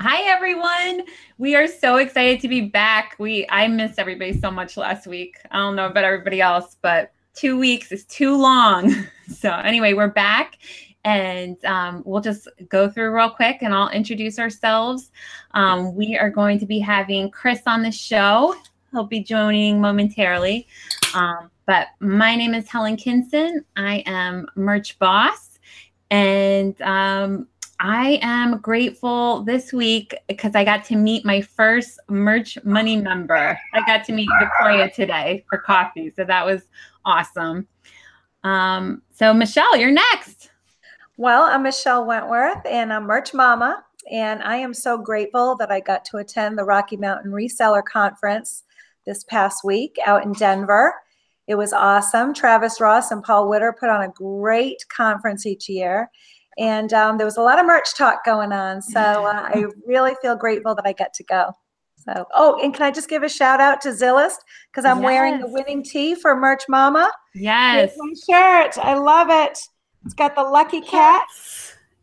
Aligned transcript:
Hi 0.00 0.22
everyone. 0.22 1.02
We 1.36 1.54
are 1.54 1.66
so 1.66 1.96
excited 1.96 2.40
to 2.40 2.48
be 2.48 2.62
back. 2.62 3.14
We 3.18 3.46
I 3.50 3.68
missed 3.68 3.98
everybody 3.98 4.32
so 4.32 4.50
much 4.50 4.78
last 4.78 5.06
week. 5.06 5.36
I 5.50 5.58
don't 5.58 5.76
know 5.76 5.84
about 5.84 6.04
everybody 6.04 6.40
else, 6.40 6.78
but 6.80 7.12
two 7.34 7.58
weeks 7.58 7.92
is 7.92 8.04
too 8.06 8.36
long. 8.36 8.94
So 9.28 9.50
anyway, 9.50 9.94
we're 9.94 10.08
back 10.08 10.58
and 11.04 11.64
um, 11.64 12.02
we'll 12.04 12.20
just 12.20 12.48
go 12.68 12.90
through 12.90 13.14
real 13.14 13.30
quick 13.30 13.58
and 13.62 13.72
I'll 13.72 13.88
introduce 13.88 14.38
ourselves. 14.38 15.10
Um, 15.52 15.94
we 15.94 16.18
are 16.18 16.28
going 16.28 16.58
to 16.58 16.66
be 16.66 16.78
having 16.78 17.30
Chris 17.30 17.62
on 17.64 17.82
the 17.82 17.90
show. 17.90 18.54
He'll 18.90 19.04
be 19.04 19.20
joining 19.20 19.80
momentarily. 19.80 20.68
Um, 21.14 21.50
but 21.64 21.88
my 22.00 22.36
name 22.36 22.52
is 22.52 22.68
Helen 22.68 22.96
Kinson. 22.96 23.64
I 23.74 24.02
am 24.04 24.46
merch 24.54 24.98
boss 24.98 25.58
and 26.10 26.78
um, 26.82 27.48
I 27.84 28.20
am 28.22 28.58
grateful 28.58 29.42
this 29.42 29.72
week 29.72 30.14
because 30.28 30.54
I 30.54 30.64
got 30.64 30.84
to 30.84 30.94
meet 30.94 31.24
my 31.24 31.40
first 31.40 31.98
merch 32.08 32.56
money 32.62 32.94
member. 32.94 33.58
I 33.74 33.84
got 33.86 34.04
to 34.04 34.12
meet 34.12 34.28
Victoria 34.38 34.88
today 34.88 35.44
for 35.50 35.58
coffee. 35.58 36.12
So 36.14 36.22
that 36.22 36.46
was 36.46 36.62
awesome. 37.04 37.66
Um, 38.44 39.02
so, 39.12 39.34
Michelle, 39.34 39.76
you're 39.76 39.90
next. 39.90 40.50
Well, 41.16 41.42
I'm 41.42 41.64
Michelle 41.64 42.06
Wentworth 42.06 42.64
and 42.66 42.92
I'm 42.92 43.02
Merch 43.02 43.34
Mama. 43.34 43.82
And 44.08 44.44
I 44.44 44.58
am 44.58 44.74
so 44.74 44.96
grateful 44.96 45.56
that 45.56 45.72
I 45.72 45.80
got 45.80 46.04
to 46.04 46.18
attend 46.18 46.56
the 46.56 46.64
Rocky 46.64 46.96
Mountain 46.96 47.32
Reseller 47.32 47.82
Conference 47.82 48.62
this 49.06 49.24
past 49.24 49.64
week 49.64 49.96
out 50.06 50.24
in 50.24 50.34
Denver. 50.34 50.94
It 51.48 51.56
was 51.56 51.72
awesome. 51.72 52.32
Travis 52.32 52.80
Ross 52.80 53.10
and 53.10 53.24
Paul 53.24 53.48
Witter 53.48 53.72
put 53.72 53.90
on 53.90 54.02
a 54.02 54.12
great 54.12 54.84
conference 54.88 55.46
each 55.46 55.68
year. 55.68 56.12
And 56.58 56.92
um, 56.92 57.16
there 57.16 57.26
was 57.26 57.36
a 57.36 57.42
lot 57.42 57.58
of 57.58 57.66
merch 57.66 57.94
talk 57.96 58.24
going 58.24 58.52
on. 58.52 58.82
So 58.82 59.00
uh, 59.00 59.48
I 59.54 59.64
really 59.86 60.12
feel 60.20 60.36
grateful 60.36 60.74
that 60.74 60.86
I 60.86 60.92
get 60.92 61.14
to 61.14 61.24
go. 61.24 61.52
So, 61.96 62.26
oh, 62.34 62.58
and 62.62 62.74
can 62.74 62.82
I 62.82 62.90
just 62.90 63.08
give 63.08 63.22
a 63.22 63.28
shout 63.28 63.60
out 63.60 63.80
to 63.82 63.90
Zillist 63.90 64.38
because 64.70 64.84
I'm 64.84 64.98
yes. 64.98 65.04
wearing 65.04 65.40
the 65.40 65.46
winning 65.48 65.84
tee 65.84 66.14
for 66.14 66.36
Merch 66.36 66.64
Mama. 66.68 67.10
Yes. 67.34 67.94
my 67.96 68.12
shirt. 68.28 68.78
I 68.78 68.94
love 68.94 69.28
it. 69.30 69.58
It's 70.04 70.14
got 70.14 70.34
the 70.34 70.42
lucky 70.42 70.80
cat. 70.80 71.24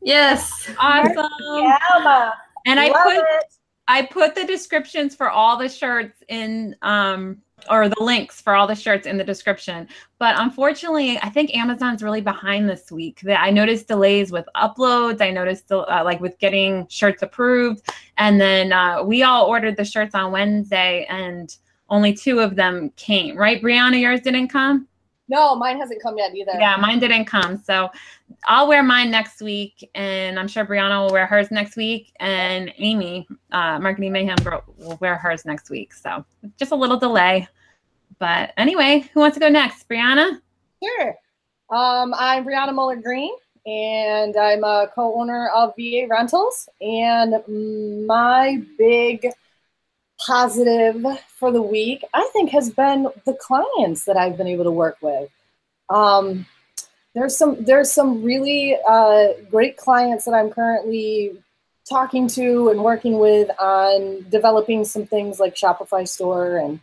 Yes. 0.02 0.70
Awesome. 0.80 1.28
Yeah. 1.56 2.32
And 2.66 2.80
I 2.80 2.90
put 2.90 3.18
it. 3.18 3.44
I 3.88 4.04
put 4.04 4.36
the 4.36 4.46
descriptions 4.46 5.16
for 5.16 5.30
all 5.30 5.58
the 5.58 5.68
shirts 5.68 6.24
in 6.30 6.76
um 6.82 7.42
or 7.70 7.88
the 7.88 8.04
links 8.04 8.42
for 8.42 8.56
all 8.56 8.68
the 8.68 8.76
shirts 8.76 9.08
in 9.08 9.18
the 9.18 9.24
description. 9.24 9.88
But 10.18 10.36
unfortunately, 10.38 11.18
I 11.20 11.30
think 11.30 11.56
Amazon's 11.56 12.04
really 12.04 12.22
behind 12.22 12.70
this 12.70 12.92
week. 12.92 13.22
That 13.22 13.40
I 13.40 13.52
noticed 13.52 13.88
delays 13.88 14.32
with 14.32 14.48
uploads. 14.56 15.22
I 15.22 15.32
noticed 15.32 15.72
uh, 15.72 15.86
like 16.04 16.20
with 16.20 16.38
getting 16.40 16.88
shirts 16.90 17.22
approved, 17.22 17.90
and 18.18 18.42
then 18.42 18.74
uh, 18.74 19.04
we 19.04 19.24
all 19.24 19.46
ordered 19.46 19.78
the 19.78 19.86
shirts 19.86 20.14
on 20.16 20.32
Wednesday, 20.32 21.06
and 21.10 21.56
only 21.90 22.14
two 22.14 22.40
of 22.40 22.56
them 22.56 22.92
came. 22.98 23.38
Right, 23.38 23.62
Brianna, 23.62 24.00
yours 24.02 24.22
didn't 24.22 24.50
come. 24.50 24.89
No, 25.30 25.56
mine 25.56 25.80
hasn't 25.80 26.02
come 26.02 26.18
yet 26.18 26.36
either. 26.36 26.54
Yeah, 26.60 26.76
mine 26.78 27.00
didn't 27.00 27.26
come. 27.26 27.62
So 27.64 27.90
I'll 28.46 28.68
wear 28.68 28.82
mine 28.82 29.12
next 29.12 29.42
week, 29.42 29.88
and 29.94 30.40
I'm 30.40 30.48
sure 30.48 30.66
Brianna 30.66 31.06
will 31.06 31.14
wear 31.14 31.28
hers 31.28 31.52
next 31.52 31.78
week, 31.78 32.12
and 32.20 32.74
Amy, 32.78 33.28
uh, 33.52 33.80
Marketing 33.80 34.12
Mayhem, 34.12 34.38
will 34.78 34.98
wear 35.00 35.16
hers 35.16 35.46
next 35.46 35.70
week. 35.70 35.94
So 35.94 36.26
just 36.58 36.72
a 36.72 36.76
little 36.76 36.98
delay. 36.98 37.48
But 38.18 38.54
anyway, 38.58 39.10
who 39.14 39.20
wants 39.20 39.36
to 39.36 39.40
go 39.40 39.50
next? 39.50 39.88
Brianna? 39.88 40.42
Sure. 40.84 41.16
Um, 41.70 42.14
I'm 42.18 42.44
Brianna 42.44 42.74
Muller 42.74 42.96
Green, 42.96 43.34
and 43.68 44.36
I'm 44.36 44.64
a 44.64 44.90
co 44.94 45.14
owner 45.14 45.50
of 45.50 45.74
VA 45.78 46.08
Rentals. 46.10 46.68
And 46.82 48.08
my 48.08 48.62
big 48.80 49.28
positive 50.26 51.06
for 51.28 51.52
the 51.52 51.62
week, 51.62 52.04
I 52.14 52.30
think, 52.34 52.52
has 52.52 52.70
been 52.70 53.08
the 53.26 53.34
clients 53.34 54.06
that 54.06 54.18
I've 54.18 54.38
been 54.38 54.48
able 54.48 54.66
to 54.66 54.72
work 54.72 54.98
with. 55.02 55.30
Um, 55.90 56.46
there's 57.16 57.36
some 57.36 57.64
there's 57.64 57.92
some 57.92 58.24
really 58.24 58.78
uh, 58.88 59.30
great 59.50 59.78
clients 59.78 60.26
that 60.26 60.34
I'm 60.34 60.50
currently 60.50 61.38
talking 61.90 62.28
to 62.28 62.70
and 62.70 62.84
working 62.84 63.18
with 63.18 63.50
on 63.60 64.26
developing 64.30 64.86
some 64.86 65.06
things 65.06 65.40
like 65.40 65.56
Shopify 65.56 66.08
store 66.08 66.58
and 66.58 66.80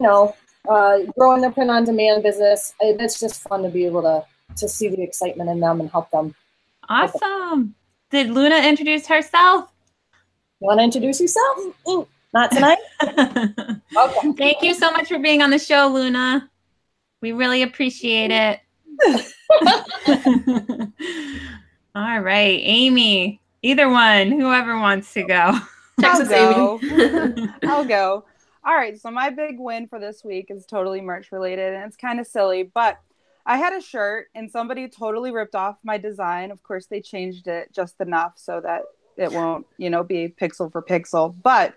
you 0.00 0.06
know 0.06 0.34
uh, 0.68 0.98
growing 1.16 1.40
their 1.40 1.52
print 1.52 1.70
on 1.70 1.84
demand 1.84 2.22
business. 2.22 2.74
It's 2.80 3.20
just 3.20 3.42
fun 3.42 3.62
to 3.62 3.68
be 3.68 3.86
able 3.86 4.02
to 4.02 4.24
to 4.56 4.68
see 4.68 4.88
the 4.88 5.02
excitement 5.02 5.50
in 5.50 5.60
them 5.60 5.80
and 5.80 5.90
help 5.90 6.10
them. 6.10 6.34
Awesome. 6.88 7.74
Did 8.10 8.30
Luna 8.30 8.56
introduce 8.66 9.06
herself? 9.06 9.70
You 10.60 10.66
want 10.66 10.80
to 10.80 10.84
introduce 10.84 11.20
yourself? 11.20 11.58
Not 12.34 12.50
tonight? 12.50 12.78
okay. 13.02 14.32
Thank 14.36 14.62
you 14.62 14.74
so 14.74 14.90
much 14.90 15.06
for 15.06 15.20
being 15.20 15.40
on 15.40 15.50
the 15.50 15.58
show, 15.58 15.86
Luna. 15.86 16.50
We 17.20 17.30
really 17.30 17.62
appreciate 17.62 18.32
it. 18.32 18.60
All 21.94 22.20
right, 22.20 22.60
Amy. 22.62 23.40
Either 23.62 23.88
one, 23.88 24.32
whoever 24.32 24.78
wants 24.78 25.12
to 25.14 25.22
go. 25.22 25.58
Texas 26.00 26.30
I'll 26.32 26.78
go. 26.78 27.48
I'll 27.62 27.84
go. 27.84 28.24
All 28.64 28.74
right, 28.74 29.00
so 29.00 29.12
my 29.12 29.30
big 29.30 29.60
win 29.60 29.86
for 29.86 30.00
this 30.00 30.24
week 30.24 30.50
is 30.50 30.66
totally 30.66 31.00
merch 31.00 31.30
related 31.30 31.74
and 31.74 31.84
it's 31.84 31.96
kind 31.96 32.18
of 32.18 32.26
silly, 32.26 32.64
but 32.64 32.98
I 33.46 33.56
had 33.56 33.72
a 33.72 33.80
shirt 33.80 34.26
and 34.34 34.50
somebody 34.50 34.88
totally 34.88 35.30
ripped 35.30 35.54
off 35.54 35.78
my 35.82 35.98
design. 35.98 36.50
Of 36.50 36.62
course, 36.62 36.86
they 36.86 37.00
changed 37.00 37.46
it 37.46 37.72
just 37.72 38.00
enough 38.00 38.34
so 38.36 38.60
that 38.60 38.82
it 39.18 39.32
won't, 39.32 39.66
you 39.76 39.90
know, 39.90 40.02
be 40.02 40.28
pixel 40.28 40.70
for 40.70 40.80
pixel. 40.80 41.34
But 41.42 41.74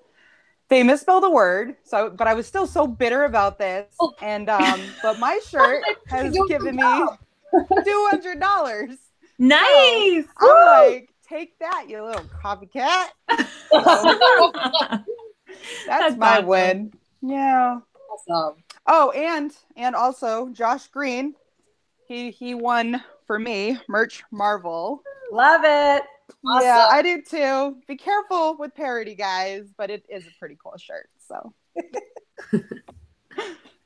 they 0.70 0.84
misspelled 0.84 1.26
a 1.26 1.30
word. 1.30 1.76
So, 1.84 2.10
but 2.10 2.28
I 2.28 2.34
was 2.34 2.48
still 2.48 2.66
so 2.66 2.88
bitter 2.88 3.26
about 3.26 3.58
this. 3.60 3.88
Oh. 4.00 4.14
And 4.22 4.50
um, 4.50 4.82
but 5.04 5.20
my 5.20 5.40
shirt 5.50 5.84
has 6.08 6.34
given 6.48 6.78
me 6.78 7.06
two 7.84 8.08
hundred 8.10 8.40
dollars. 8.40 8.92
Nice. 9.38 10.24
So 10.40 10.50
I'm 10.50 10.92
like, 10.92 11.10
take 11.28 11.58
that, 11.60 11.86
you 11.90 12.04
little 12.04 12.26
copycat. 12.44 13.08
That's, 13.28 15.04
That's 15.88 16.18
my 16.18 16.38
awesome. 16.38 16.46
win. 16.48 16.94
Yeah. 17.22 17.80
Awesome. 18.12 18.64
Oh, 18.88 19.12
and 19.12 19.52
and 19.76 19.96
also 19.96 20.50
Josh 20.50 20.88
Green, 20.88 21.36
he 22.08 22.32
he 22.32 22.54
won 22.54 23.04
for 23.28 23.40
me 23.40 23.80
merch 23.88 24.24
Marvel. 24.32 25.04
Love 25.32 25.62
it. 25.64 26.04
Awesome. 26.46 26.66
Yeah, 26.66 26.88
I 26.92 27.02
do 27.02 27.22
too. 27.22 27.78
Be 27.88 27.98
careful 27.98 28.58
with 28.58 28.74
parody, 28.76 29.16
guys, 29.16 29.68
but 29.78 29.90
it 29.90 30.06
is 30.10 30.26
a 30.26 30.32
pretty 30.40 30.58
cool 30.62 30.78
shirt. 30.78 31.10
So 31.28 31.54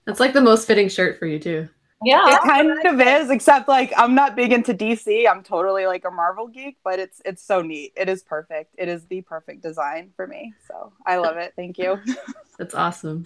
that's 0.06 0.20
like 0.20 0.34
the 0.34 0.42
most 0.42 0.68
fitting 0.68 0.90
shirt 0.90 1.20
for 1.20 1.26
you 1.26 1.40
too. 1.40 1.70
Yeah, 2.04 2.36
it 2.36 2.42
kind 2.42 2.86
of 2.86 3.02
is. 3.02 3.30
Except 3.30 3.68
like 3.68 3.92
I'm 3.98 4.14
not 4.14 4.36
big 4.36 4.52
into 4.52 4.74
DC. 4.74 5.28
I'm 5.30 5.44
totally 5.44 5.88
like 5.88 6.06
a 6.06 6.12
Marvel 6.12 6.48
geek, 6.48 6.78
but 6.84 7.00
it's 7.00 7.22
it's 7.26 7.44
so 7.44 7.62
neat. 7.62 7.94
It 7.96 8.10
is 8.10 8.24
perfect. 8.24 8.76
It 8.78 8.90
is 8.90 9.06
the 9.06 9.22
perfect 9.22 9.64
design 9.64 10.12
for 10.16 10.28
me. 10.28 10.54
So 10.68 10.94
I 11.06 11.18
love 11.18 11.38
it. 11.38 11.54
Thank 11.56 11.78
you. 11.78 12.00
That's 12.60 12.76
awesome. 12.76 13.26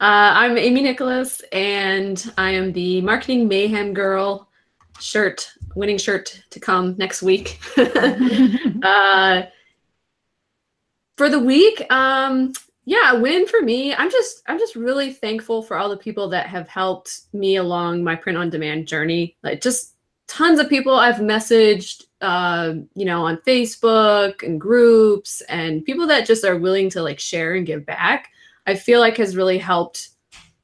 Uh, 0.00 0.32
I'm 0.34 0.56
Amy 0.56 0.80
Nicholas, 0.80 1.42
and 1.52 2.32
I 2.38 2.52
am 2.52 2.72
the 2.72 3.02
marketing 3.02 3.48
mayhem 3.48 3.92
girl 3.92 4.48
shirt, 4.98 5.52
winning 5.74 5.98
shirt 5.98 6.42
to 6.50 6.60
come 6.60 6.94
next 6.98 7.22
week. 7.22 7.60
uh, 8.82 9.42
for 11.16 11.28
the 11.28 11.38
week, 11.38 11.84
um, 11.92 12.52
yeah, 12.84 13.12
win 13.12 13.46
for 13.46 13.60
me. 13.60 13.94
I'm 13.94 14.10
just 14.10 14.42
I'm 14.46 14.58
just 14.58 14.74
really 14.74 15.12
thankful 15.12 15.62
for 15.62 15.76
all 15.76 15.88
the 15.88 15.96
people 15.96 16.28
that 16.30 16.46
have 16.46 16.68
helped 16.68 17.20
me 17.32 17.56
along 17.56 18.02
my 18.02 18.16
print 18.16 18.38
on 18.38 18.50
demand 18.50 18.88
journey. 18.88 19.36
Like 19.42 19.60
just 19.60 19.94
tons 20.28 20.58
of 20.58 20.68
people 20.68 20.94
I've 20.94 21.16
messaged, 21.16 22.04
uh, 22.20 22.74
you 22.94 23.04
know, 23.04 23.26
on 23.26 23.36
Facebook 23.46 24.42
and 24.42 24.60
groups, 24.60 25.40
and 25.42 25.84
people 25.84 26.06
that 26.06 26.26
just 26.26 26.44
are 26.44 26.56
willing 26.56 26.88
to 26.90 27.02
like 27.02 27.20
share 27.20 27.54
and 27.54 27.66
give 27.66 27.84
back. 27.84 28.30
I 28.66 28.74
feel 28.74 29.00
like 29.00 29.16
has 29.18 29.36
really 29.36 29.58
helped 29.58 30.10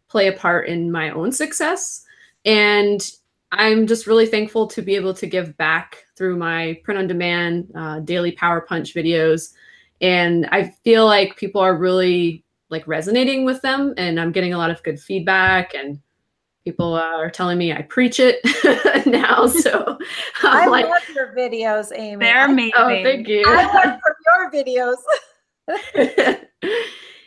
play 0.09 0.29
a 0.29 0.33
part 0.33 0.69
in 0.69 0.91
my 0.91 1.11
own 1.11 1.33
success. 1.33 2.05
And 2.45 3.09
I'm 3.57 3.87
just 3.87 4.07
really 4.07 4.27
thankful 4.27 4.67
to 4.69 4.83
be 4.83 4.95
able 4.97 5.15
to 5.15 5.27
give 5.27 5.57
back 5.57 6.05
through 6.17 6.37
my 6.37 6.81
print 6.85 6.99
on 6.99 7.07
demand 7.07 7.71
uh, 7.75 8.01
daily 8.01 8.33
power 8.33 8.61
punch 8.61 8.95
videos. 8.95 9.53
And 10.01 10.47
I 10.53 10.75
feel 10.85 11.07
like 11.07 11.37
people 11.37 11.61
are 11.61 11.77
really 11.77 12.45
like 12.69 12.87
resonating 12.87 13.45
with 13.45 13.63
them 13.63 13.95
and 13.97 14.21
I'm 14.21 14.33
getting 14.33 14.53
a 14.53 14.59
lot 14.59 14.71
of 14.71 14.83
good 14.83 15.01
feedback 15.01 15.75
and 15.75 16.01
people 16.65 16.95
are 16.95 17.31
telling 17.31 17.59
me 17.59 17.73
I 17.73 17.83
preach 17.83 18.21
it 18.21 18.41
now. 19.07 19.47
So 19.57 19.99
i 20.43 20.67
like, 20.67 20.87
love 20.87 21.09
your 21.15 21.35
videos, 21.35 21.93
Amy. 21.95 22.25
They're 22.25 22.45
amazing. 22.45 22.73
Oh, 22.77 22.89
thank 22.89 23.29
you. 23.29 23.45
I 23.47 23.65
learned 23.73 24.01
from 24.03 24.15
your 24.27 24.51
videos. 24.65 24.97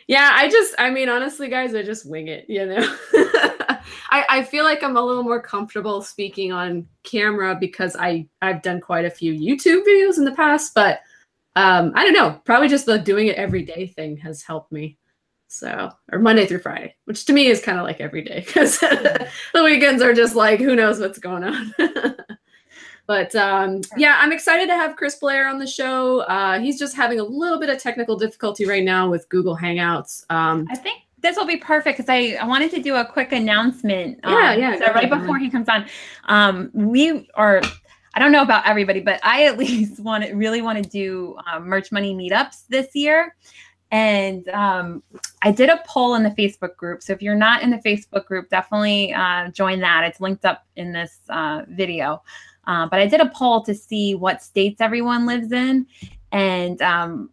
yeah, 0.06 0.30
I 0.34 0.48
just, 0.48 0.74
I 0.78 0.90
mean, 0.90 1.08
honestly, 1.08 1.48
guys, 1.48 1.74
I 1.74 1.82
just 1.82 2.08
wing 2.08 2.28
it, 2.28 2.46
you 2.48 2.66
know? 2.66 2.96
I, 4.12 4.24
I 4.28 4.42
feel 4.42 4.64
like 4.64 4.82
I'm 4.82 4.96
a 4.96 5.02
little 5.02 5.22
more 5.22 5.40
comfortable 5.40 6.02
speaking 6.02 6.52
on 6.52 6.86
camera 7.04 7.56
because 7.58 7.96
I 7.96 8.26
I've 8.42 8.62
done 8.62 8.80
quite 8.80 9.04
a 9.04 9.10
few 9.10 9.32
YouTube 9.32 9.84
videos 9.86 10.18
in 10.18 10.24
the 10.24 10.32
past, 10.32 10.74
but 10.74 11.00
um, 11.56 11.92
I 11.94 12.04
don't 12.04 12.14
know, 12.14 12.40
probably 12.44 12.68
just 12.68 12.86
the 12.86 12.98
doing 12.98 13.28
it 13.28 13.36
every 13.36 13.62
day 13.62 13.86
thing 13.86 14.16
has 14.18 14.42
helped 14.42 14.72
me. 14.72 14.96
So, 15.48 15.90
or 16.12 16.20
Monday 16.20 16.46
through 16.46 16.60
Friday, 16.60 16.94
which 17.06 17.24
to 17.24 17.32
me 17.32 17.48
is 17.48 17.60
kind 17.60 17.76
of 17.76 17.84
like 17.84 18.00
every 18.00 18.22
day 18.22 18.40
because 18.46 18.78
the 18.78 19.28
weekends 19.64 20.00
are 20.00 20.14
just 20.14 20.36
like, 20.36 20.60
who 20.60 20.76
knows 20.76 21.00
what's 21.00 21.18
going 21.18 21.42
on. 21.42 21.74
but 23.08 23.34
um, 23.34 23.80
yeah, 23.96 24.16
I'm 24.20 24.32
excited 24.32 24.68
to 24.68 24.74
have 24.74 24.94
Chris 24.94 25.16
Blair 25.16 25.48
on 25.48 25.58
the 25.58 25.66
show. 25.66 26.20
Uh, 26.20 26.60
he's 26.60 26.78
just 26.78 26.94
having 26.94 27.18
a 27.18 27.24
little 27.24 27.58
bit 27.58 27.68
of 27.68 27.82
technical 27.82 28.16
difficulty 28.16 28.64
right 28.64 28.84
now 28.84 29.10
with 29.10 29.28
Google 29.28 29.56
Hangouts. 29.56 30.24
Um, 30.30 30.68
I 30.70 30.76
think 30.76 31.02
this 31.22 31.36
will 31.36 31.46
be 31.46 31.56
perfect 31.56 31.98
because 31.98 32.08
I, 32.08 32.36
I 32.40 32.46
wanted 32.46 32.70
to 32.72 32.82
do 32.82 32.96
a 32.96 33.04
quick 33.04 33.32
announcement. 33.32 34.20
Yeah, 34.24 34.54
yeah, 34.54 34.78
So 34.78 34.92
right 34.92 35.08
before 35.08 35.38
he 35.38 35.50
comes 35.50 35.68
on, 35.68 35.86
um, 36.26 36.70
we 36.72 37.28
are. 37.34 37.62
I 38.12 38.18
don't 38.18 38.32
know 38.32 38.42
about 38.42 38.66
everybody, 38.66 39.00
but 39.00 39.20
I 39.22 39.44
at 39.44 39.56
least 39.64 40.00
want 40.00 40.24
to 40.24 40.32
really 40.32 40.62
want 40.62 40.82
to 40.82 40.88
do 40.88 41.36
um, 41.50 41.68
merch 41.68 41.92
money 41.92 42.14
meetups 42.14 42.66
this 42.68 42.88
year. 42.94 43.36
And 43.92 44.48
um, 44.50 45.02
I 45.42 45.50
did 45.50 45.68
a 45.68 45.82
poll 45.86 46.14
in 46.14 46.22
the 46.22 46.30
Facebook 46.30 46.76
group. 46.76 47.02
So 47.02 47.12
if 47.12 47.22
you're 47.22 47.34
not 47.34 47.62
in 47.62 47.70
the 47.70 47.78
Facebook 47.78 48.24
group, 48.24 48.48
definitely 48.48 49.12
uh, 49.12 49.48
join 49.48 49.80
that. 49.80 50.04
It's 50.04 50.20
linked 50.20 50.44
up 50.44 50.64
in 50.76 50.92
this 50.92 51.18
uh, 51.28 51.62
video. 51.68 52.22
Uh, 52.66 52.86
but 52.88 53.00
I 53.00 53.06
did 53.06 53.20
a 53.20 53.30
poll 53.30 53.64
to 53.64 53.74
see 53.74 54.14
what 54.14 54.42
states 54.42 54.80
everyone 54.80 55.26
lives 55.26 55.50
in. 55.50 55.86
And 56.30 56.80
um, 56.82 57.30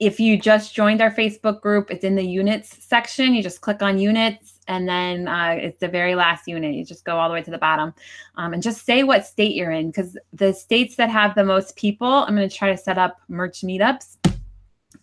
if 0.00 0.18
you 0.18 0.38
just 0.38 0.74
joined 0.74 1.02
our 1.02 1.10
Facebook 1.10 1.60
group, 1.60 1.90
it's 1.90 2.04
in 2.04 2.16
the 2.16 2.24
units 2.24 2.82
section. 2.82 3.34
You 3.34 3.42
just 3.42 3.60
click 3.60 3.82
on 3.82 3.98
units, 3.98 4.58
and 4.66 4.88
then 4.88 5.28
uh, 5.28 5.58
it's 5.60 5.78
the 5.78 5.88
very 5.88 6.14
last 6.14 6.48
unit. 6.48 6.74
You 6.74 6.86
just 6.86 7.04
go 7.04 7.18
all 7.18 7.28
the 7.28 7.34
way 7.34 7.42
to 7.42 7.50
the 7.50 7.58
bottom 7.58 7.92
um, 8.36 8.54
and 8.54 8.62
just 8.62 8.86
say 8.86 9.02
what 9.02 9.26
state 9.26 9.54
you're 9.54 9.70
in 9.70 9.90
because 9.90 10.16
the 10.32 10.54
states 10.54 10.96
that 10.96 11.10
have 11.10 11.34
the 11.34 11.44
most 11.44 11.76
people, 11.76 12.08
I'm 12.08 12.34
going 12.34 12.48
to 12.48 12.54
try 12.54 12.70
to 12.70 12.78
set 12.78 12.96
up 12.96 13.20
merch 13.28 13.60
meetups. 13.60 14.16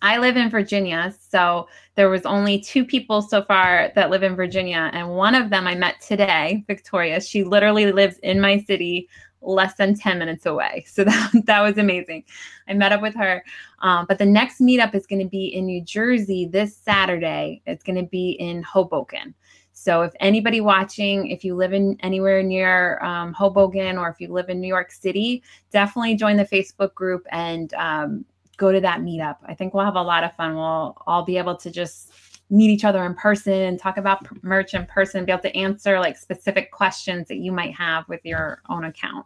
I 0.02 0.18
live 0.18 0.36
in 0.36 0.50
Virginia, 0.50 1.14
so 1.30 1.68
there 1.94 2.08
was 2.08 2.24
only 2.24 2.60
two 2.60 2.84
people 2.84 3.20
so 3.22 3.42
far 3.42 3.90
that 3.94 4.10
live 4.10 4.22
in 4.22 4.36
Virginia, 4.36 4.90
and 4.92 5.10
one 5.10 5.34
of 5.34 5.50
them 5.50 5.66
I 5.66 5.74
met 5.74 6.00
today, 6.00 6.64
Victoria. 6.66 7.20
She 7.20 7.42
literally 7.44 7.90
lives 7.90 8.18
in 8.18 8.40
my 8.40 8.60
city, 8.60 9.08
less 9.40 9.74
than 9.74 9.94
10 9.94 10.18
minutes 10.18 10.46
away. 10.46 10.84
So 10.92 11.04
that, 11.04 11.32
that 11.46 11.60
was 11.60 11.78
amazing. 11.78 12.24
I 12.68 12.74
met 12.74 12.92
up 12.92 13.02
with 13.02 13.14
her. 13.14 13.44
Um, 13.80 14.06
but 14.08 14.18
the 14.18 14.26
next 14.26 14.60
meetup 14.60 14.94
is 14.94 15.06
going 15.06 15.22
to 15.22 15.28
be 15.28 15.46
in 15.46 15.66
New 15.66 15.82
Jersey 15.82 16.46
this 16.46 16.76
Saturday. 16.76 17.62
It's 17.66 17.84
going 17.84 17.98
to 17.98 18.08
be 18.08 18.32
in 18.32 18.62
Hoboken. 18.62 19.34
So 19.72 20.02
if 20.02 20.12
anybody 20.18 20.60
watching, 20.60 21.28
if 21.28 21.44
you 21.44 21.54
live 21.54 21.72
in 21.72 21.96
anywhere 22.00 22.42
near 22.42 23.00
um, 23.00 23.32
Hoboken 23.32 23.96
or 23.96 24.08
if 24.08 24.20
you 24.20 24.26
live 24.32 24.48
in 24.48 24.60
New 24.60 24.66
York 24.66 24.90
City, 24.90 25.44
definitely 25.70 26.16
join 26.16 26.36
the 26.36 26.44
Facebook 26.44 26.94
group 26.94 27.24
and 27.30 27.72
um, 27.74 28.24
go 28.58 28.70
to 28.70 28.80
that 28.80 29.00
meetup. 29.00 29.36
I 29.46 29.54
think 29.54 29.72
we'll 29.72 29.84
have 29.84 29.96
a 29.96 30.02
lot 30.02 30.24
of 30.24 30.34
fun. 30.36 30.54
We'll 30.54 30.96
all 31.06 31.24
be 31.24 31.38
able 31.38 31.56
to 31.56 31.70
just 31.70 32.12
meet 32.50 32.70
each 32.70 32.84
other 32.84 33.04
in 33.06 33.14
person, 33.14 33.78
talk 33.78 33.96
about 33.96 34.26
merch 34.42 34.74
in 34.74 34.84
person, 34.86 35.24
be 35.24 35.32
able 35.32 35.42
to 35.42 35.56
answer 35.56 35.98
like 36.00 36.16
specific 36.16 36.70
questions 36.70 37.28
that 37.28 37.38
you 37.38 37.52
might 37.52 37.74
have 37.74 38.06
with 38.08 38.20
your 38.24 38.60
own 38.68 38.84
account. 38.84 39.24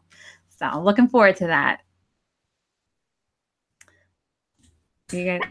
So 0.48 0.80
looking 0.80 1.08
forward 1.08 1.36
to 1.36 1.46
that. 1.48 1.80
You 5.10 5.24
guys. 5.24 5.40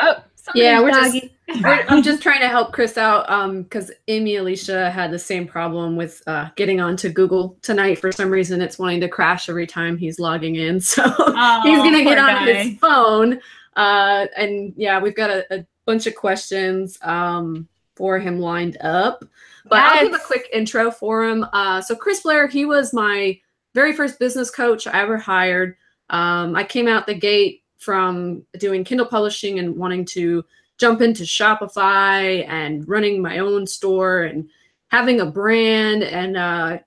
Oh, 0.00 0.22
yeah, 0.54 0.80
we're 0.80 0.92
just, 0.92 1.12
we're, 1.12 1.28
I'm 1.48 2.02
just 2.02 2.22
trying 2.22 2.40
to 2.40 2.48
help 2.48 2.72
Chris 2.72 2.98
out 2.98 3.26
because 3.64 3.90
um, 3.90 3.96
Amy 4.08 4.36
Alicia 4.36 4.90
had 4.90 5.10
the 5.10 5.18
same 5.18 5.46
problem 5.46 5.96
with 5.96 6.22
uh, 6.26 6.50
getting 6.56 6.80
onto 6.80 7.08
Google 7.08 7.56
tonight. 7.62 7.98
For 7.98 8.12
some 8.12 8.30
reason, 8.30 8.60
it's 8.60 8.78
wanting 8.78 9.00
to 9.00 9.08
crash 9.08 9.48
every 9.48 9.66
time 9.66 9.96
he's 9.96 10.18
logging 10.18 10.56
in. 10.56 10.80
So 10.88 11.02
oh, 11.06 11.60
he's 11.64 11.78
going 11.78 11.94
to 11.94 12.04
get 12.04 12.18
on 12.18 12.44
guy. 12.44 12.52
his 12.52 12.78
phone. 12.78 13.40
Uh, 13.76 14.26
and 14.36 14.72
yeah, 14.76 15.00
we've 15.00 15.14
got 15.14 15.30
a, 15.30 15.60
a 15.60 15.66
bunch 15.86 16.06
of 16.06 16.14
questions 16.14 16.98
um, 17.02 17.68
for 17.94 18.18
him 18.18 18.40
lined 18.40 18.76
up. 18.80 19.24
But 19.68 19.76
yes. 19.76 19.92
I'll 19.92 20.04
give 20.04 20.14
a 20.14 20.24
quick 20.24 20.48
intro 20.52 20.90
for 20.90 21.24
him. 21.24 21.46
Uh, 21.52 21.80
so 21.80 21.94
Chris 21.94 22.20
Blair, 22.20 22.48
he 22.48 22.64
was 22.64 22.92
my 22.92 23.38
very 23.74 23.92
first 23.92 24.18
business 24.18 24.50
coach 24.50 24.86
I 24.86 25.00
ever 25.00 25.18
hired. 25.18 25.76
Um, 26.10 26.56
I 26.56 26.64
came 26.64 26.88
out 26.88 27.06
the 27.06 27.14
gate 27.14 27.62
from 27.76 28.44
doing 28.58 28.82
Kindle 28.84 29.06
publishing 29.06 29.58
and 29.58 29.76
wanting 29.76 30.04
to 30.06 30.44
jump 30.78 31.00
into 31.00 31.24
Shopify 31.24 32.48
and 32.48 32.88
running 32.88 33.20
my 33.20 33.38
own 33.38 33.66
store 33.66 34.22
and 34.22 34.48
having 34.88 35.20
a 35.20 35.26
brand. 35.26 36.02
And 36.02 36.36
uh, 36.36 36.78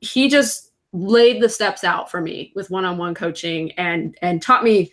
he 0.00 0.28
just 0.28 0.72
laid 0.92 1.42
the 1.42 1.48
steps 1.48 1.84
out 1.84 2.10
for 2.10 2.20
me 2.20 2.52
with 2.54 2.70
one-on-one 2.70 3.14
coaching 3.14 3.72
and 3.72 4.16
and 4.22 4.42
taught 4.42 4.64
me 4.64 4.92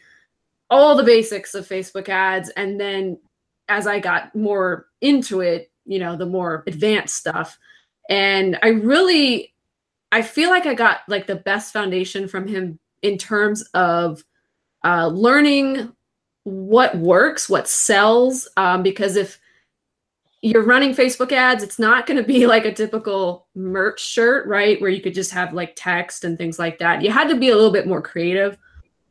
all 0.70 0.96
the 0.96 1.04
basics 1.04 1.56
of 1.56 1.68
Facebook 1.68 2.10
ads. 2.10 2.50
And 2.50 2.80
then 2.80 3.18
as 3.68 3.88
I 3.88 4.00
got 4.00 4.34
more 4.36 4.88
into 5.02 5.42
it, 5.42 5.72
you 5.86 6.00
know, 6.00 6.16
the 6.16 6.26
more 6.26 6.64
advanced 6.68 7.16
stuff. 7.16 7.58
And 8.10 8.58
I 8.62 8.70
really 8.70 9.54
I 10.12 10.22
feel 10.22 10.50
like 10.50 10.66
I 10.66 10.74
got 10.74 11.00
like 11.08 11.28
the 11.28 11.36
best 11.36 11.74
foundation 11.74 12.28
from 12.28 12.48
him 12.48 12.80
in 13.02 13.18
terms 13.18 13.64
of 13.74 14.24
uh, 14.86 15.08
learning 15.08 15.92
what 16.48 16.98
works, 16.98 17.50
what 17.50 17.68
sells. 17.68 18.48
Um, 18.56 18.82
because 18.82 19.18
if 19.18 19.38
you're 20.42 20.64
running 20.64 20.96
Facebook 20.96 21.34
ads, 21.34 21.62
it's 21.62 21.78
not 21.78 22.08
going 22.08 22.16
to 22.16 22.24
be 22.24 22.48
like 22.48 22.64
a 22.64 22.74
typical 22.74 23.48
merch 23.54 24.00
shirt, 24.00 24.48
right? 24.48 24.80
Where 24.80 24.90
you 24.90 25.02
could 25.02 25.14
just 25.14 25.32
have 25.32 25.52
like 25.52 25.74
text 25.76 26.24
and 26.24 26.38
things 26.38 26.58
like 26.58 26.80
that. 26.80 27.02
You 27.02 27.12
had 27.12 27.28
to 27.28 27.36
be 27.36 27.50
a 27.50 27.56
little 27.56 27.72
bit 27.72 27.86
more 27.86 28.02
creative 28.02 28.58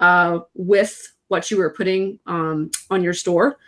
uh, 0.00 0.40
with 0.54 1.12
what 1.28 1.50
you 1.50 1.58
were 1.58 1.68
putting 1.68 2.18
um, 2.26 2.70
on 2.90 3.02
your 3.02 3.12
store. 3.12 3.58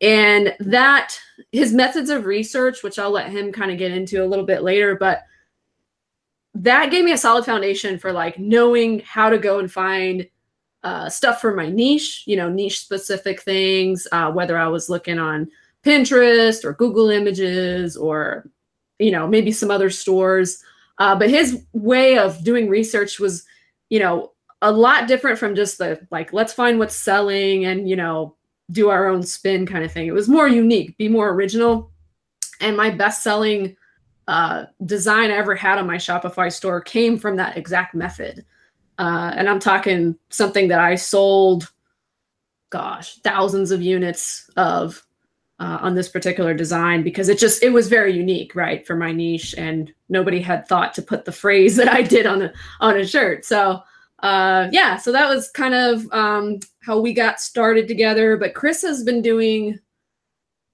And 0.00 0.54
that 0.60 1.18
his 1.50 1.72
methods 1.72 2.10
of 2.10 2.26
research, 2.26 2.84
which 2.84 2.96
I'll 2.96 3.10
let 3.10 3.30
him 3.30 3.50
kind 3.50 3.72
of 3.72 3.78
get 3.78 3.90
into 3.90 4.22
a 4.22 4.26
little 4.26 4.46
bit 4.46 4.62
later, 4.62 4.94
but 4.94 5.24
that 6.54 6.92
gave 6.92 7.04
me 7.04 7.10
a 7.10 7.18
solid 7.18 7.44
foundation 7.44 7.98
for 7.98 8.12
like 8.12 8.38
knowing 8.38 9.00
how 9.00 9.30
to 9.30 9.38
go 9.38 9.58
and 9.58 9.72
find 9.72 10.28
uh, 10.86 11.10
stuff 11.10 11.40
for 11.40 11.52
my 11.52 11.68
niche, 11.68 12.22
you 12.26 12.36
know, 12.36 12.48
niche 12.48 12.78
specific 12.78 13.42
things, 13.42 14.06
uh, 14.12 14.30
whether 14.30 14.56
I 14.56 14.68
was 14.68 14.88
looking 14.88 15.18
on 15.18 15.50
Pinterest 15.82 16.64
or 16.64 16.74
Google 16.74 17.10
Images 17.10 17.96
or, 17.96 18.48
you 19.00 19.10
know, 19.10 19.26
maybe 19.26 19.50
some 19.50 19.68
other 19.68 19.90
stores. 19.90 20.62
Uh, 20.98 21.16
but 21.16 21.28
his 21.28 21.64
way 21.72 22.16
of 22.16 22.44
doing 22.44 22.68
research 22.68 23.18
was, 23.18 23.44
you 23.90 23.98
know, 23.98 24.30
a 24.62 24.70
lot 24.70 25.08
different 25.08 25.40
from 25.40 25.56
just 25.56 25.78
the 25.78 26.06
like, 26.12 26.32
let's 26.32 26.52
find 26.52 26.78
what's 26.78 26.94
selling 26.94 27.64
and, 27.64 27.90
you 27.90 27.96
know, 27.96 28.36
do 28.70 28.88
our 28.88 29.08
own 29.08 29.24
spin 29.24 29.66
kind 29.66 29.84
of 29.84 29.90
thing. 29.90 30.06
It 30.06 30.14
was 30.14 30.28
more 30.28 30.46
unique, 30.46 30.96
be 30.98 31.08
more 31.08 31.30
original. 31.30 31.90
And 32.60 32.76
my 32.76 32.90
best 32.90 33.24
selling 33.24 33.76
uh, 34.28 34.66
design 34.84 35.32
I 35.32 35.34
ever 35.34 35.56
had 35.56 35.78
on 35.78 35.86
my 35.88 35.96
Shopify 35.96 36.52
store 36.52 36.80
came 36.80 37.18
from 37.18 37.34
that 37.38 37.56
exact 37.56 37.92
method. 37.92 38.44
Uh, 38.98 39.32
and 39.36 39.48
I'm 39.48 39.60
talking 39.60 40.16
something 40.30 40.68
that 40.68 40.80
I 40.80 40.94
sold, 40.94 41.72
gosh, 42.70 43.16
thousands 43.16 43.70
of 43.70 43.82
units 43.82 44.50
of 44.56 45.02
uh, 45.58 45.78
on 45.80 45.94
this 45.94 46.08
particular 46.08 46.54
design 46.54 47.02
because 47.02 47.28
it 47.28 47.38
just 47.38 47.62
it 47.62 47.70
was 47.70 47.88
very 47.88 48.14
unique, 48.14 48.54
right, 48.54 48.86
for 48.86 48.96
my 48.96 49.12
niche, 49.12 49.54
and 49.56 49.92
nobody 50.08 50.40
had 50.40 50.66
thought 50.66 50.94
to 50.94 51.02
put 51.02 51.24
the 51.24 51.32
phrase 51.32 51.76
that 51.76 51.88
I 51.88 52.02
did 52.02 52.26
on 52.26 52.42
a 52.42 52.52
on 52.80 52.96
a 52.96 53.06
shirt. 53.06 53.44
So 53.44 53.82
uh, 54.20 54.68
yeah, 54.72 54.96
so 54.96 55.12
that 55.12 55.28
was 55.28 55.50
kind 55.50 55.74
of 55.74 56.10
um, 56.12 56.60
how 56.82 56.98
we 56.98 57.12
got 57.12 57.40
started 57.40 57.86
together. 57.88 58.36
But 58.36 58.54
Chris 58.54 58.82
has 58.82 59.02
been 59.02 59.22
doing, 59.22 59.78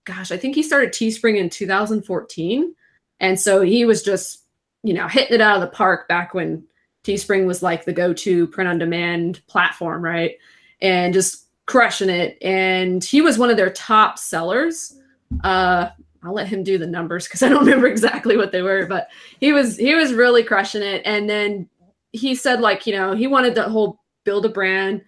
gosh, 0.04 0.30
I 0.30 0.36
think 0.36 0.54
he 0.54 0.62
started 0.62 0.92
Teespring 0.92 1.38
in 1.38 1.50
2014, 1.50 2.74
and 3.20 3.38
so 3.38 3.62
he 3.62 3.84
was 3.84 4.02
just 4.02 4.44
you 4.84 4.94
know 4.94 5.08
hitting 5.08 5.34
it 5.34 5.40
out 5.40 5.56
of 5.56 5.60
the 5.60 5.76
park 5.76 6.08
back 6.08 6.34
when 6.34 6.64
Teespring 7.04 7.46
was 7.46 7.62
like 7.62 7.84
the 7.84 7.92
go-to 7.92 8.46
print 8.46 8.68
on 8.68 8.78
demand 8.78 9.44
platform, 9.46 10.02
right? 10.02 10.36
And 10.80 11.12
just 11.12 11.46
crushing 11.66 12.10
it. 12.10 12.38
And 12.42 13.02
he 13.02 13.20
was 13.20 13.38
one 13.38 13.50
of 13.50 13.56
their 13.56 13.70
top 13.70 14.18
sellers. 14.18 14.98
Uh, 15.42 15.88
I'll 16.22 16.34
let 16.34 16.48
him 16.48 16.62
do 16.62 16.78
the 16.78 16.86
numbers 16.86 17.26
because 17.26 17.42
I 17.42 17.48
don't 17.48 17.64
remember 17.64 17.86
exactly 17.86 18.36
what 18.36 18.52
they 18.52 18.62
were, 18.62 18.86
but 18.86 19.08
he 19.40 19.52
was 19.52 19.76
he 19.76 19.94
was 19.94 20.12
really 20.12 20.42
crushing 20.42 20.82
it. 20.82 21.02
And 21.04 21.28
then 21.28 21.68
he 22.12 22.34
said 22.34 22.60
like 22.60 22.86
you 22.86 22.92
know 22.92 23.14
he 23.14 23.26
wanted 23.26 23.54
the 23.54 23.68
whole 23.68 24.00
build 24.24 24.46
a 24.46 24.48
brand, 24.48 25.02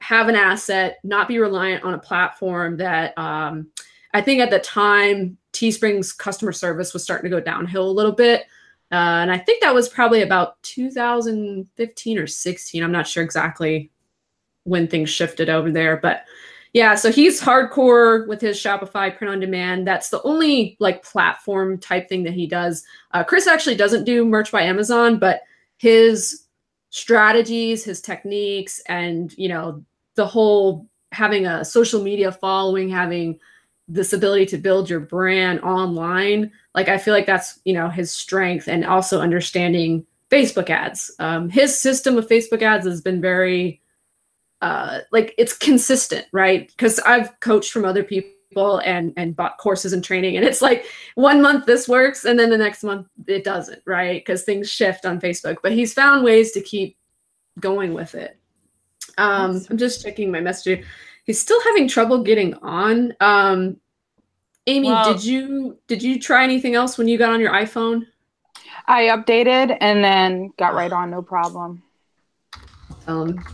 have 0.00 0.28
an 0.28 0.36
asset, 0.36 0.98
not 1.04 1.28
be 1.28 1.38
reliant 1.38 1.84
on 1.84 1.94
a 1.94 1.98
platform 1.98 2.76
that 2.78 3.16
um, 3.16 3.70
I 4.12 4.20
think 4.20 4.40
at 4.40 4.50
the 4.50 4.58
time 4.58 5.38
Teespring's 5.52 6.12
customer 6.12 6.52
service 6.52 6.92
was 6.92 7.02
starting 7.02 7.30
to 7.30 7.36
go 7.36 7.42
downhill 7.42 7.88
a 7.88 7.92
little 7.92 8.12
bit. 8.12 8.44
Uh, 8.92 9.22
and 9.22 9.32
I 9.32 9.38
think 9.38 9.62
that 9.62 9.74
was 9.74 9.88
probably 9.88 10.20
about 10.20 10.62
2015 10.62 12.18
or 12.18 12.26
16. 12.26 12.82
I'm 12.82 12.92
not 12.92 13.06
sure 13.08 13.22
exactly 13.22 13.90
when 14.64 14.86
things 14.86 15.08
shifted 15.08 15.48
over 15.48 15.70
there, 15.70 15.96
but 15.96 16.24
yeah, 16.74 16.94
so 16.94 17.10
he's 17.12 17.40
hardcore 17.40 18.26
with 18.26 18.40
his 18.40 18.56
Shopify 18.56 19.14
print 19.14 19.32
on 19.32 19.40
demand. 19.40 19.86
That's 19.86 20.08
the 20.08 20.22
only 20.22 20.76
like 20.78 21.02
platform 21.02 21.78
type 21.78 22.08
thing 22.08 22.22
that 22.24 22.32
he 22.32 22.46
does. 22.46 22.82
Uh, 23.12 23.24
Chris 23.24 23.46
actually 23.46 23.76
doesn't 23.76 24.04
do 24.04 24.24
merch 24.24 24.50
by 24.50 24.62
Amazon, 24.62 25.18
but 25.18 25.42
his 25.76 26.46
strategies, 26.88 27.84
his 27.84 28.00
techniques, 28.00 28.80
and 28.88 29.36
you 29.36 29.48
know 29.48 29.84
the 30.14 30.26
whole 30.26 30.86
having 31.12 31.46
a 31.46 31.62
social 31.62 32.02
media 32.02 32.32
following, 32.32 32.88
having 32.88 33.38
this 33.92 34.12
ability 34.12 34.46
to 34.46 34.58
build 34.58 34.88
your 34.88 35.00
brand 35.00 35.60
online. 35.60 36.50
Like 36.74 36.88
I 36.88 36.98
feel 36.98 37.14
like 37.14 37.26
that's 37.26 37.60
you 37.64 37.74
know 37.74 37.88
his 37.88 38.10
strength, 38.10 38.68
and 38.68 38.84
also 38.84 39.20
understanding 39.20 40.06
Facebook 40.30 40.70
ads. 40.70 41.10
Um, 41.18 41.50
his 41.50 41.78
system 41.78 42.16
of 42.16 42.26
Facebook 42.26 42.62
ads 42.62 42.86
has 42.86 43.02
been 43.02 43.20
very 43.20 43.82
uh, 44.62 45.00
like 45.10 45.34
it's 45.36 45.56
consistent, 45.56 46.26
right? 46.32 46.68
Because 46.68 46.98
I've 47.00 47.38
coached 47.40 47.72
from 47.72 47.84
other 47.84 48.02
people 48.02 48.78
and 48.78 49.12
and 49.16 49.36
bought 49.36 49.58
courses 49.58 49.92
and 49.92 50.02
training, 50.02 50.36
and 50.36 50.46
it's 50.46 50.62
like 50.62 50.86
one 51.16 51.42
month 51.42 51.66
this 51.66 51.86
works, 51.86 52.24
and 52.24 52.38
then 52.38 52.48
the 52.48 52.58
next 52.58 52.82
month 52.82 53.08
it 53.26 53.44
doesn't, 53.44 53.82
right? 53.84 54.20
Because 54.20 54.44
things 54.44 54.70
shift 54.70 55.04
on 55.04 55.20
Facebook. 55.20 55.56
But 55.62 55.72
he's 55.72 55.92
found 55.92 56.24
ways 56.24 56.52
to 56.52 56.60
keep 56.60 56.96
going 57.60 57.92
with 57.92 58.14
it. 58.14 58.38
Um, 59.18 59.60
I'm 59.68 59.76
just 59.76 60.02
checking 60.02 60.30
my 60.30 60.40
message. 60.40 60.84
He's 61.24 61.40
still 61.40 61.60
having 61.62 61.88
trouble 61.88 62.22
getting 62.22 62.54
on. 62.54 63.14
Um, 63.20 63.76
Amy, 64.66 64.88
well, 64.88 65.12
did 65.12 65.24
you 65.24 65.78
did 65.88 66.02
you 66.02 66.20
try 66.20 66.44
anything 66.44 66.74
else 66.74 66.96
when 66.96 67.08
you 67.08 67.18
got 67.18 67.32
on 67.32 67.40
your 67.40 67.52
iPhone? 67.52 68.06
I 68.86 69.04
updated 69.04 69.76
and 69.80 70.02
then 70.02 70.52
got 70.56 70.74
right 70.74 70.92
on, 70.92 71.10
no 71.10 71.22
problem. 71.22 71.82
Um, 73.06 73.44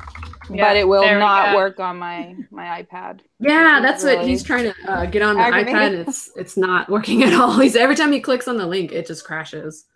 yeah, 0.51 0.69
but 0.69 0.77
it 0.77 0.87
will 0.87 1.03
not 1.19 1.57
work 1.57 1.81
on 1.81 1.99
my 1.99 2.37
my 2.51 2.83
iPad. 2.83 3.21
Yeah, 3.41 3.81
that's 3.83 4.05
really 4.05 4.17
what 4.17 4.27
he's 4.27 4.43
trying 4.43 4.65
to 4.65 4.75
uh, 4.91 5.07
get 5.07 5.23
on 5.23 5.37
the 5.37 5.43
iPad. 5.43 6.07
It's 6.07 6.31
it's 6.37 6.57
not 6.57 6.91
working 6.91 7.23
at 7.23 7.33
all. 7.33 7.53
He's 7.59 7.77
every 7.77 7.95
time 7.95 8.13
he 8.13 8.21
clicks 8.21 8.49
on 8.49 8.57
the 8.57 8.67
link, 8.67 8.93
it 8.93 9.07
just 9.07 9.25
crashes. 9.25 9.87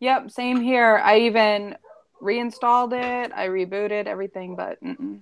Yep, 0.00 0.30
same 0.30 0.60
here. 0.60 1.00
I 1.04 1.18
even 1.20 1.76
reinstalled 2.20 2.92
it. 2.92 3.32
I 3.34 3.48
rebooted 3.48 4.06
everything, 4.06 4.56
but 4.56 4.82
mm-mm. 4.82 5.20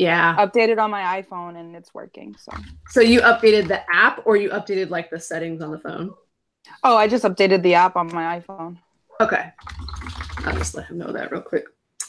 Yeah, 0.00 0.34
updated 0.38 0.78
on 0.78 0.90
my 0.90 1.20
iPhone 1.20 1.60
and 1.60 1.76
it's 1.76 1.92
working. 1.92 2.34
So 2.38 2.52
so 2.88 3.00
you 3.02 3.20
updated 3.20 3.68
the 3.68 3.82
app 3.94 4.22
or 4.24 4.36
you 4.36 4.48
updated 4.48 4.88
like 4.88 5.10
the 5.10 5.20
settings 5.20 5.60
on 5.60 5.70
the 5.70 5.78
phone? 5.78 6.14
Oh, 6.82 6.96
I 6.96 7.06
just 7.06 7.22
updated 7.22 7.62
the 7.62 7.74
app 7.74 7.96
on 7.96 8.06
my 8.14 8.40
iPhone. 8.40 8.78
Okay, 9.20 9.52
I'll 10.38 10.56
just 10.56 10.74
let 10.74 10.86
him 10.86 10.96
know 10.96 11.12
that 11.12 11.30
real 11.30 11.42
quick. 11.42 11.66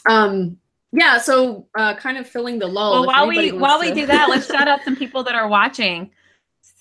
Um, 0.08 0.56
yeah, 0.92 1.18
so 1.18 1.66
uh, 1.76 1.94
kind 1.94 2.16
of 2.16 2.26
filling 2.26 2.58
the 2.58 2.66
lull. 2.66 2.92
Well, 2.92 3.06
while 3.06 3.28
we 3.28 3.52
while 3.52 3.78
to... 3.78 3.90
we 3.90 3.94
do 3.94 4.06
that, 4.06 4.30
let's 4.30 4.46
shout 4.50 4.68
out 4.68 4.80
some 4.84 4.96
people 4.96 5.22
that 5.24 5.34
are 5.34 5.48
watching. 5.48 6.10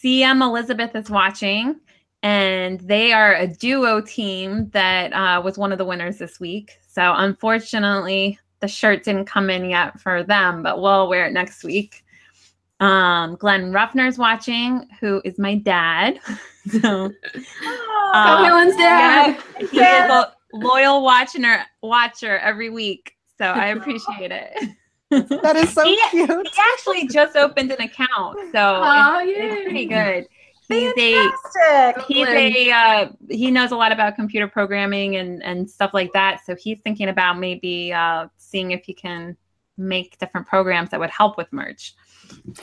CM 0.02 0.42
Elizabeth 0.42 0.96
is 0.96 1.10
watching, 1.10 1.76
and 2.24 2.80
they 2.80 3.12
are 3.12 3.36
a 3.36 3.48
duo 3.48 4.00
team 4.00 4.70
that 4.70 5.12
uh, 5.12 5.42
was 5.42 5.58
one 5.58 5.74
of 5.74 5.78
the 5.78 5.86
winners 5.86 6.20
this 6.20 6.40
week. 6.40 6.78
So 6.88 7.14
unfortunately, 7.18 8.40
the 8.62 8.68
shirt 8.68 9.04
didn't 9.04 9.26
come 9.26 9.50
in 9.50 9.70
yet 9.70 10.00
for 10.00 10.24
them, 10.24 10.64
but 10.64 10.82
we'll 10.82 11.10
wear 11.10 11.26
it 11.26 11.34
next 11.34 11.64
week. 11.64 12.06
Um, 12.80 13.36
Glenn 13.36 13.72
Ruffner's 13.72 14.18
watching, 14.18 14.88
who 15.00 15.22
is 15.26 15.38
my 15.38 15.56
dad. 15.56 16.20
so, 16.68 17.12
oh, 17.64 18.12
uh, 18.14 18.44
Helen's 18.44 18.76
dad. 18.76 19.38
Yeah, 19.60 19.68
he 19.68 19.80
is 19.80 20.12
a 20.12 20.34
loyal 20.54 21.04
watcher 21.04 21.64
watcher 21.82 22.38
every 22.40 22.70
week. 22.70 23.16
So 23.38 23.46
I 23.46 23.68
appreciate 23.68 24.32
it. 24.32 24.70
that 25.10 25.56
is 25.58 25.74
so 25.74 25.84
he, 25.84 26.00
cute. 26.10 26.30
He 26.30 26.62
actually 26.74 27.08
just 27.08 27.36
opened 27.36 27.72
an 27.72 27.82
account, 27.82 28.38
so 28.52 28.82
oh, 28.84 29.20
it's, 29.24 29.54
it's 29.54 29.64
pretty 29.64 29.86
good. 29.86 30.28
He's 30.72 30.94
Fantastic. 30.94 32.04
a 32.04 32.06
he's 32.08 32.28
a 32.28 32.72
uh, 32.72 33.10
he 33.30 33.52
knows 33.52 33.72
a 33.72 33.76
lot 33.76 33.92
about 33.92 34.16
computer 34.16 34.48
programming 34.48 35.16
and 35.16 35.44
and 35.44 35.70
stuff 35.70 35.92
like 35.94 36.14
that. 36.14 36.42
So 36.46 36.56
he's 36.56 36.80
thinking 36.82 37.10
about 37.10 37.40
maybe 37.40 37.94
uh, 37.94 38.28
seeing 38.38 38.72
if 38.72 38.84
he 38.84 38.94
can 38.94 39.38
make 39.78 40.18
different 40.18 40.48
programs 40.48 40.92
that 40.92 41.00
would 41.00 41.10
help 41.10 41.38
with 41.38 41.52
merch. 41.52 41.96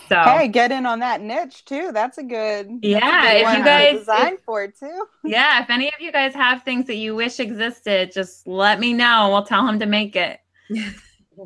So 0.09 0.21
hey, 0.23 0.49
get 0.49 0.73
in 0.73 0.87
on 0.87 1.01
that 1.01 1.21
niche 1.21 1.65
too. 1.65 1.93
That's 1.93 2.19
a 2.19 2.23
good 2.23 2.79
yeah. 2.83 2.99
A 2.99 3.43
good 3.43 3.53
if 3.53 3.59
you 3.59 3.65
guys 3.65 3.99
design 3.99 4.37
for 4.45 4.65
it 4.65 4.79
too. 4.79 5.07
Yeah, 5.25 5.63
if 5.63 5.71
any 5.71 5.89
of 5.89 6.01
you 6.01 6.11
guys 6.11 6.35
have 6.35 6.63
things 6.63 6.87
that 6.87 6.97
you 6.97 7.15
wish 7.15 7.39
existed, 7.41 8.13
just 8.13 8.47
let 8.47 8.81
me 8.81 8.93
know. 8.93 9.29
We'll 9.31 9.45
tell 9.45 9.67
him 9.67 9.79
to 9.81 9.87
make 9.87 10.17
it 10.17 10.41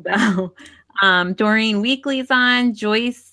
so, 0.05 0.53
um, 1.01 1.33
Doreen 1.33 1.81
Weekly's 1.81 2.31
on. 2.31 2.73
Joyce 2.73 3.23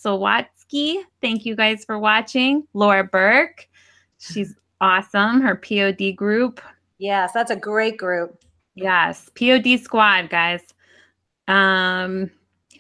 Sawatsky, 0.71 1.03
thank 1.21 1.45
you 1.45 1.55
guys 1.57 1.85
for 1.85 1.99
watching. 1.99 2.67
Laura 2.75 3.05
Burke, 3.05 3.69
she's 4.19 4.55
awesome. 4.81 5.41
Her 5.41 5.57
POD 5.57 6.17
group. 6.17 6.61
Yes, 6.99 7.33
that's 7.33 7.51
a 7.51 7.57
great 7.57 7.97
group. 7.97 8.43
Yes, 8.75 9.31
POD 9.39 9.79
squad, 9.81 10.31
guys. 10.31 10.63
Um, 11.49 12.31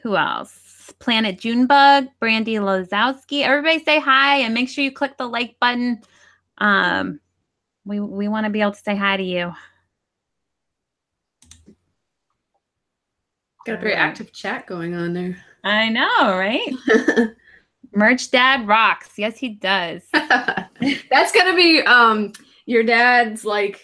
who 0.03 0.17
else? 0.17 0.93
Planet 0.99 1.39
Junebug, 1.39 2.09
Brandy 2.19 2.55
Lozowski. 2.55 3.43
Everybody 3.43 3.83
say 3.83 4.01
hi 4.01 4.39
and 4.39 4.55
make 4.55 4.69
sure 4.69 4.85
you 4.85 4.93
click 4.93 5.17
the 5.17 5.27
like 5.27 5.57
button. 5.61 6.01
Um, 6.59 7.21
we 7.85 8.01
we 8.01 8.29
want 8.29 8.45
to 8.45 8.51
be 8.51 8.61
able 8.61 8.73
to 8.73 8.79
say 8.79 8.97
hi 8.97 9.17
to 9.17 9.23
you. 9.23 9.53
Got 13.67 13.79
a 13.79 13.81
very 13.81 13.95
active 13.95 14.33
chat 14.33 14.67
going 14.67 14.95
on 14.95 15.13
there. 15.13 15.37
I 15.65 15.91
know, 15.91 16.37
right? 16.37 17.31
Merch 17.95 18.31
Dad 18.31 18.67
rocks. 18.67 19.11
Yes, 19.17 19.39
he 19.39 19.51
does. 19.51 20.03
That's 20.13 21.33
gonna 21.33 21.55
be 21.55 21.81
um 21.83 22.33
your 22.67 22.83
dad's 22.83 23.45
like 23.45 23.81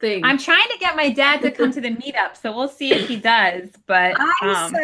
thing. 0.00 0.24
I'm 0.24 0.38
trying 0.38 0.68
to 0.68 0.78
get 0.78 0.96
my 0.96 1.10
dad 1.10 1.42
to 1.42 1.50
come 1.50 1.72
to 1.72 1.80
the 1.80 1.90
meetup, 1.90 2.36
so 2.36 2.54
we'll 2.54 2.68
see 2.68 2.92
if 2.92 3.08
he 3.08 3.16
does. 3.16 3.70
But 3.86 4.18
um, 4.42 4.74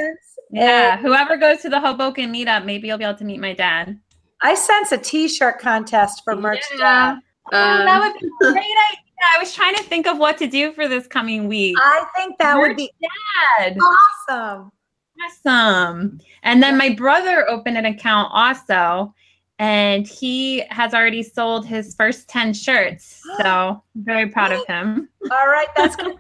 yeah, 0.50 0.96
whoever 0.96 1.36
goes 1.36 1.60
to 1.62 1.68
the 1.68 1.80
Hoboken 1.80 2.32
meetup, 2.32 2.64
maybe 2.64 2.88
you'll 2.88 2.98
be 2.98 3.04
able 3.04 3.18
to 3.18 3.24
meet 3.24 3.40
my 3.40 3.54
dad. 3.54 3.98
I 4.42 4.54
sense 4.54 4.92
a 4.92 4.98
T-shirt 4.98 5.60
contest 5.60 6.22
for 6.24 6.34
Merch 6.34 6.64
yeah. 6.72 6.78
Dad. 6.78 7.18
Oh, 7.52 7.84
that 7.84 8.00
would 8.00 8.20
be 8.20 8.26
a 8.26 8.30
great 8.52 8.56
idea. 8.58 8.98
I 9.36 9.38
was 9.38 9.54
trying 9.54 9.76
to 9.76 9.82
think 9.84 10.06
of 10.06 10.18
what 10.18 10.36
to 10.38 10.48
do 10.48 10.72
for 10.72 10.88
this 10.88 11.06
coming 11.06 11.46
week. 11.46 11.76
I 11.78 12.04
think 12.16 12.38
that 12.38 12.56
Your 12.56 12.68
would 12.68 12.76
be 12.76 12.90
dad. 13.58 13.76
awesome. 13.78 14.72
Awesome. 15.20 16.20
And 16.42 16.62
then 16.62 16.76
my 16.76 16.90
brother 16.94 17.48
opened 17.48 17.78
an 17.78 17.86
account 17.86 18.30
also, 18.32 19.14
and 19.58 20.06
he 20.06 20.64
has 20.70 20.94
already 20.94 21.22
sold 21.22 21.66
his 21.66 21.94
first 21.94 22.28
10 22.28 22.54
shirts. 22.54 23.20
So 23.38 23.82
I'm 23.96 24.04
very 24.04 24.28
proud 24.28 24.52
of 24.52 24.66
him. 24.66 25.08
All 25.30 25.48
right, 25.48 25.68
that's 25.74 25.96
good. 25.96 26.12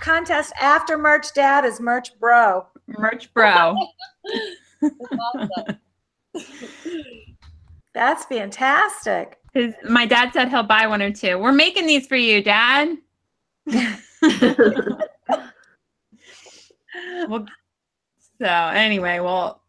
contest 0.00 0.52
after 0.60 0.98
merch 0.98 1.32
dad 1.34 1.64
is 1.64 1.80
merch 1.80 2.10
bro. 2.20 2.66
Merch 2.86 3.32
bro. 3.32 3.74
that's 7.94 8.24
fantastic. 8.26 9.38
His 9.54 9.74
my 9.88 10.06
dad 10.06 10.32
said 10.32 10.48
he'll 10.50 10.62
buy 10.62 10.86
one 10.86 11.02
or 11.02 11.10
two. 11.10 11.38
We're 11.38 11.52
making 11.52 11.86
these 11.86 12.06
for 12.06 12.16
you, 12.16 12.42
Dad. 12.42 12.96
well, 17.28 17.46
so 18.40 18.46
anyway, 18.46 19.20
well, 19.20 19.62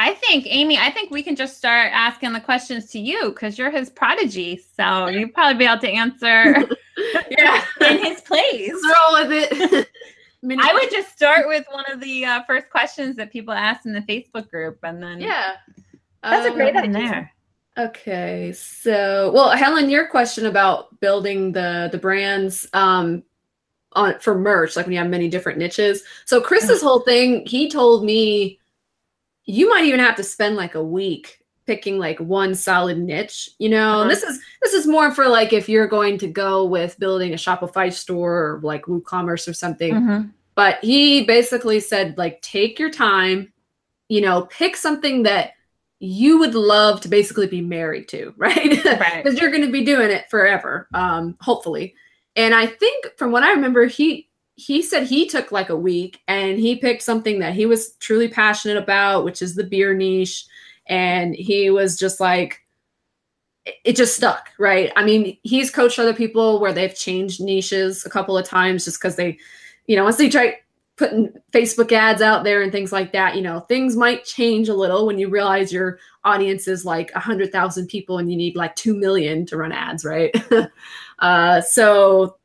I 0.00 0.14
think 0.14 0.46
Amy, 0.48 0.78
I 0.78 0.90
think 0.90 1.10
we 1.10 1.22
can 1.22 1.36
just 1.36 1.58
start 1.58 1.90
asking 1.92 2.32
the 2.32 2.40
questions 2.40 2.90
to 2.92 2.98
you 2.98 3.30
because 3.30 3.58
you're 3.58 3.70
his 3.70 3.90
prodigy. 3.90 4.62
So 4.74 5.08
you'd 5.08 5.34
probably 5.34 5.58
be 5.58 5.66
able 5.66 5.80
to 5.82 5.90
answer 5.90 6.54
yeah. 7.30 7.62
in 7.82 7.98
his 7.98 8.22
place. 8.22 8.70
Roll 8.72 9.28
with 9.28 9.30
it. 9.30 9.88
I 10.58 10.72
would 10.72 10.90
just 10.90 11.12
start 11.12 11.48
with 11.48 11.66
one 11.70 11.84
of 11.92 12.00
the 12.00 12.24
uh, 12.24 12.42
first 12.44 12.70
questions 12.70 13.16
that 13.16 13.30
people 13.30 13.52
asked 13.52 13.84
in 13.84 13.92
the 13.92 14.00
Facebook 14.00 14.48
group, 14.48 14.78
and 14.82 15.02
then 15.02 15.20
yeah, 15.20 15.56
that's 16.22 16.46
um, 16.46 16.52
a 16.52 16.54
great 16.54 16.74
idea. 16.76 16.92
There. 16.92 17.32
Okay, 17.76 18.52
so 18.52 19.30
well, 19.34 19.50
Helen, 19.50 19.90
your 19.90 20.06
question 20.08 20.46
about 20.46 20.98
building 21.00 21.52
the 21.52 21.90
the 21.92 21.98
brands 21.98 22.66
um, 22.72 23.22
on 23.92 24.18
for 24.20 24.38
merch, 24.38 24.76
like 24.76 24.86
when 24.86 24.92
you 24.92 24.98
have 24.98 25.08
many 25.08 25.28
different 25.28 25.58
niches. 25.58 26.02
So 26.24 26.40
Chris's 26.40 26.78
mm-hmm. 26.78 26.86
whole 26.86 27.00
thing, 27.00 27.46
he 27.46 27.70
told 27.70 28.04
me 28.04 28.58
you 29.44 29.68
might 29.68 29.84
even 29.84 30.00
have 30.00 30.16
to 30.16 30.22
spend 30.22 30.56
like 30.56 30.74
a 30.74 30.82
week 30.82 31.38
picking 31.66 31.98
like 31.98 32.18
one 32.18 32.52
solid 32.52 32.98
niche 32.98 33.50
you 33.58 33.68
know 33.68 34.00
uh-huh. 34.00 34.08
this 34.08 34.24
is 34.24 34.40
this 34.60 34.72
is 34.72 34.88
more 34.88 35.12
for 35.14 35.28
like 35.28 35.52
if 35.52 35.68
you're 35.68 35.86
going 35.86 36.18
to 36.18 36.26
go 36.26 36.64
with 36.64 36.98
building 36.98 37.32
a 37.32 37.36
shopify 37.36 37.92
store 37.92 38.54
or 38.54 38.60
like 38.62 38.82
woocommerce 38.86 39.46
or 39.46 39.52
something 39.52 39.94
mm-hmm. 39.94 40.28
but 40.56 40.82
he 40.82 41.24
basically 41.24 41.78
said 41.78 42.16
like 42.18 42.40
take 42.42 42.78
your 42.78 42.90
time 42.90 43.52
you 44.08 44.20
know 44.20 44.42
pick 44.46 44.74
something 44.74 45.22
that 45.22 45.52
you 46.00 46.38
would 46.38 46.54
love 46.54 47.02
to 47.02 47.08
basically 47.08 47.46
be 47.46 47.60
married 47.60 48.08
to, 48.08 48.34
right? 48.38 48.70
Because 48.70 48.98
right. 48.98 49.36
you're 49.36 49.50
going 49.50 49.64
to 49.64 49.70
be 49.70 49.84
doing 49.84 50.10
it 50.10 50.28
forever, 50.28 50.88
um, 50.94 51.36
hopefully. 51.40 51.94
And 52.36 52.54
I 52.54 52.66
think 52.66 53.06
from 53.16 53.32
what 53.32 53.42
I 53.42 53.50
remember, 53.50 53.86
he 53.86 54.28
he 54.54 54.82
said 54.82 55.06
he 55.06 55.26
took 55.26 55.52
like 55.52 55.70
a 55.70 55.76
week 55.76 56.20
and 56.28 56.58
he 56.58 56.76
picked 56.76 57.02
something 57.02 57.38
that 57.38 57.54
he 57.54 57.64
was 57.64 57.92
truly 57.92 58.28
passionate 58.28 58.76
about, 58.76 59.24
which 59.24 59.40
is 59.40 59.54
the 59.54 59.64
beer 59.64 59.94
niche. 59.94 60.44
And 60.86 61.34
he 61.34 61.70
was 61.70 61.98
just 61.98 62.20
like, 62.20 62.60
it 63.84 63.96
just 63.96 64.16
stuck, 64.16 64.50
right? 64.58 64.92
I 64.96 65.04
mean, 65.04 65.38
he's 65.44 65.70
coached 65.70 65.98
other 65.98 66.12
people 66.12 66.60
where 66.60 66.74
they've 66.74 66.94
changed 66.94 67.40
niches 67.40 68.04
a 68.04 68.10
couple 68.10 68.36
of 68.36 68.46
times 68.46 68.84
just 68.84 69.00
because 69.00 69.16
they, 69.16 69.38
you 69.86 69.96
know, 69.96 70.04
once 70.04 70.16
they 70.16 70.28
try 70.28 70.58
putting 70.96 71.32
Facebook 71.52 71.92
ads 71.92 72.20
out 72.20 72.44
there 72.44 72.60
and 72.60 72.70
things 72.70 72.92
like 72.92 73.12
that, 73.12 73.34
you 73.34 73.40
know, 73.40 73.60
things 73.60 73.96
might 73.96 74.24
change 74.24 74.68
a 74.68 74.74
little 74.74 75.06
when 75.06 75.18
you 75.18 75.30
realize 75.30 75.72
your 75.72 75.98
audience 76.24 76.68
is 76.68 76.84
like 76.84 77.10
a 77.14 77.20
hundred 77.20 77.50
thousand 77.50 77.86
people 77.86 78.18
and 78.18 78.30
you 78.30 78.36
need 78.36 78.54
like 78.54 78.76
two 78.76 78.94
million 78.94 79.46
to 79.46 79.56
run 79.56 79.72
ads, 79.72 80.04
right? 80.04 80.34
uh, 81.20 81.60
so 81.60 82.36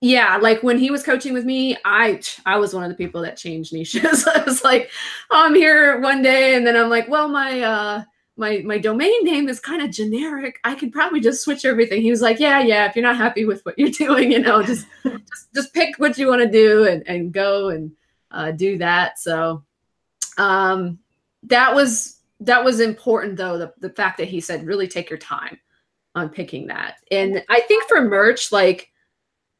yeah, 0.00 0.36
like 0.36 0.62
when 0.62 0.78
he 0.78 0.90
was 0.90 1.02
coaching 1.02 1.32
with 1.32 1.44
me, 1.44 1.76
I 1.84 2.20
I 2.46 2.58
was 2.58 2.72
one 2.72 2.84
of 2.84 2.88
the 2.88 2.94
people 2.94 3.22
that 3.22 3.36
changed 3.36 3.72
niches. 3.72 4.26
I 4.34 4.42
was 4.44 4.62
like, 4.62 4.90
oh, 5.30 5.44
I'm 5.46 5.54
here 5.54 6.00
one 6.00 6.22
day, 6.22 6.54
and 6.54 6.66
then 6.66 6.76
I'm 6.76 6.88
like, 6.88 7.08
well, 7.08 7.28
my 7.28 7.60
uh 7.60 8.02
my 8.36 8.62
my 8.64 8.78
domain 8.78 9.24
name 9.24 9.48
is 9.48 9.58
kind 9.58 9.82
of 9.82 9.90
generic. 9.90 10.60
I 10.62 10.76
could 10.76 10.92
probably 10.92 11.20
just 11.20 11.42
switch 11.42 11.64
everything. 11.64 12.00
He 12.00 12.10
was 12.10 12.22
like, 12.22 12.38
yeah, 12.38 12.60
yeah. 12.60 12.86
If 12.86 12.94
you're 12.94 13.02
not 13.02 13.16
happy 13.16 13.44
with 13.44 13.64
what 13.66 13.76
you're 13.78 13.90
doing, 13.90 14.30
you 14.32 14.38
know, 14.38 14.62
just 14.62 14.86
just 15.02 15.54
just 15.54 15.74
pick 15.74 15.96
what 15.98 16.16
you 16.16 16.28
want 16.28 16.42
to 16.42 16.50
do 16.50 16.86
and 16.86 17.06
and 17.08 17.32
go 17.32 17.70
and 17.70 17.90
uh, 18.30 18.52
do 18.52 18.78
that. 18.78 19.18
So 19.18 19.64
um, 20.38 21.00
that 21.44 21.74
was 21.74 22.20
that 22.40 22.64
was 22.64 22.78
important 22.78 23.36
though. 23.36 23.58
The 23.58 23.74
the 23.80 23.90
fact 23.90 24.18
that 24.18 24.28
he 24.28 24.40
said 24.40 24.64
really 24.64 24.86
take 24.86 25.10
your 25.10 25.18
time 25.18 25.58
on 26.18 26.28
picking 26.28 26.66
that. 26.66 26.96
And 27.10 27.42
I 27.48 27.60
think 27.60 27.84
for 27.88 28.00
merch, 28.00 28.52
like 28.52 28.90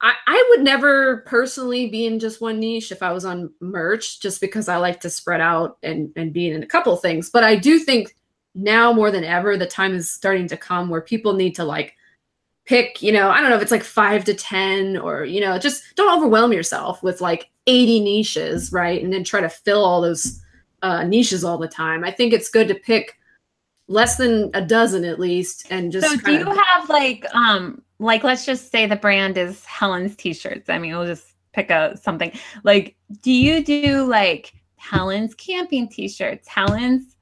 I, 0.01 0.15
I 0.27 0.47
would 0.51 0.63
never 0.63 1.19
personally 1.19 1.89
be 1.89 2.07
in 2.07 2.19
just 2.19 2.41
one 2.41 2.61
niche 2.61 2.93
if 2.93 3.03
I 3.03 3.13
was 3.13 3.25
on 3.25 3.53
merch, 3.61 4.21
just 4.21 4.41
because 4.41 4.69
I 4.69 4.77
like 4.77 5.01
to 5.01 5.11
spread 5.11 5.41
out 5.41 5.79
and 5.83 6.13
and 6.17 6.33
be 6.33 6.51
in 6.51 6.63
a 6.63 6.67
couple 6.67 6.97
things. 6.97 7.31
But 7.31 7.45
I 7.45 7.57
do 7.57 7.79
think 7.79 8.15
now 8.55 8.93
more 8.93 9.11
than 9.11 9.25
ever, 9.25 9.57
the 9.57 9.67
time 9.67 9.95
is 9.95 10.11
starting 10.11 10.49
to 10.49 10.57
come 10.57 10.89
where 10.89 11.01
people 11.01 11.33
need 11.33 11.55
to 11.57 11.65
like 11.65 11.95
pick, 12.67 13.03
you 13.03 13.13
know, 13.13 13.31
I 13.31 13.41
don't 13.41 13.49
know 13.49 13.57
if 13.57 13.63
it's 13.63 13.71
like 13.71 13.83
five 13.83 14.25
to 14.25 14.35
10 14.35 14.99
or, 14.99 15.25
you 15.25 15.41
know, 15.41 15.59
just 15.59 15.83
don't 15.97 16.15
overwhelm 16.15 16.53
yourself 16.53 17.03
with 17.03 17.23
like 17.23 17.49
80 17.67 18.01
niches, 18.01 18.73
right? 18.73 19.03
And 19.03 19.11
then 19.11 19.25
try 19.25 19.41
to 19.41 19.49
fill 19.49 19.83
all 19.83 20.03
those 20.03 20.43
uh, 20.83 21.03
niches 21.05 21.45
all 21.45 21.57
the 21.57 21.67
time. 21.67 22.05
I 22.05 22.11
think 22.11 22.33
it's 22.33 22.51
good 22.51 22.69
to 22.69 22.75
pick 22.75 23.18
less 23.89 24.17
than 24.17 24.51
a 24.55 24.65
dozen 24.65 25.05
at 25.05 25.19
least 25.19 25.67
and 25.71 25.91
just 25.91 26.07
so 26.07 26.17
do 26.17 26.33
you 26.33 26.45
have 26.45 26.89
like 26.89 27.25
um 27.35 27.83
like 27.99 28.23
let's 28.23 28.47
just 28.47 28.71
say 28.71 28.87
the 28.87 28.97
brand 28.97 29.37
is 29.37 29.65
helen's 29.65 30.15
t-shirts. 30.15 30.69
I 30.69 30.79
mean 30.79 30.93
we'll 30.97 31.07
just 31.07 31.35
pick 31.53 31.71
a 31.71 31.97
something. 31.97 32.33
Like 32.63 32.97
do 33.23 33.33
you 33.33 33.65
do 33.65 34.05
like 34.05 34.53
helen's 34.77 35.35
camping 35.35 35.89
t-shirts 35.89 36.47
helen's 36.47 37.17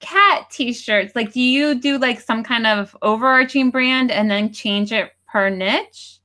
cat 0.00 0.50
t-shirts? 0.50 1.14
Like 1.14 1.32
do 1.32 1.40
you 1.40 1.78
do 1.78 1.98
like 1.98 2.20
some 2.20 2.42
kind 2.42 2.66
of 2.66 2.96
overarching 3.02 3.70
brand 3.70 4.10
and 4.10 4.30
then 4.30 4.52
change 4.52 4.90
it 4.90 5.12
per 5.28 5.50
niche? 5.50 6.18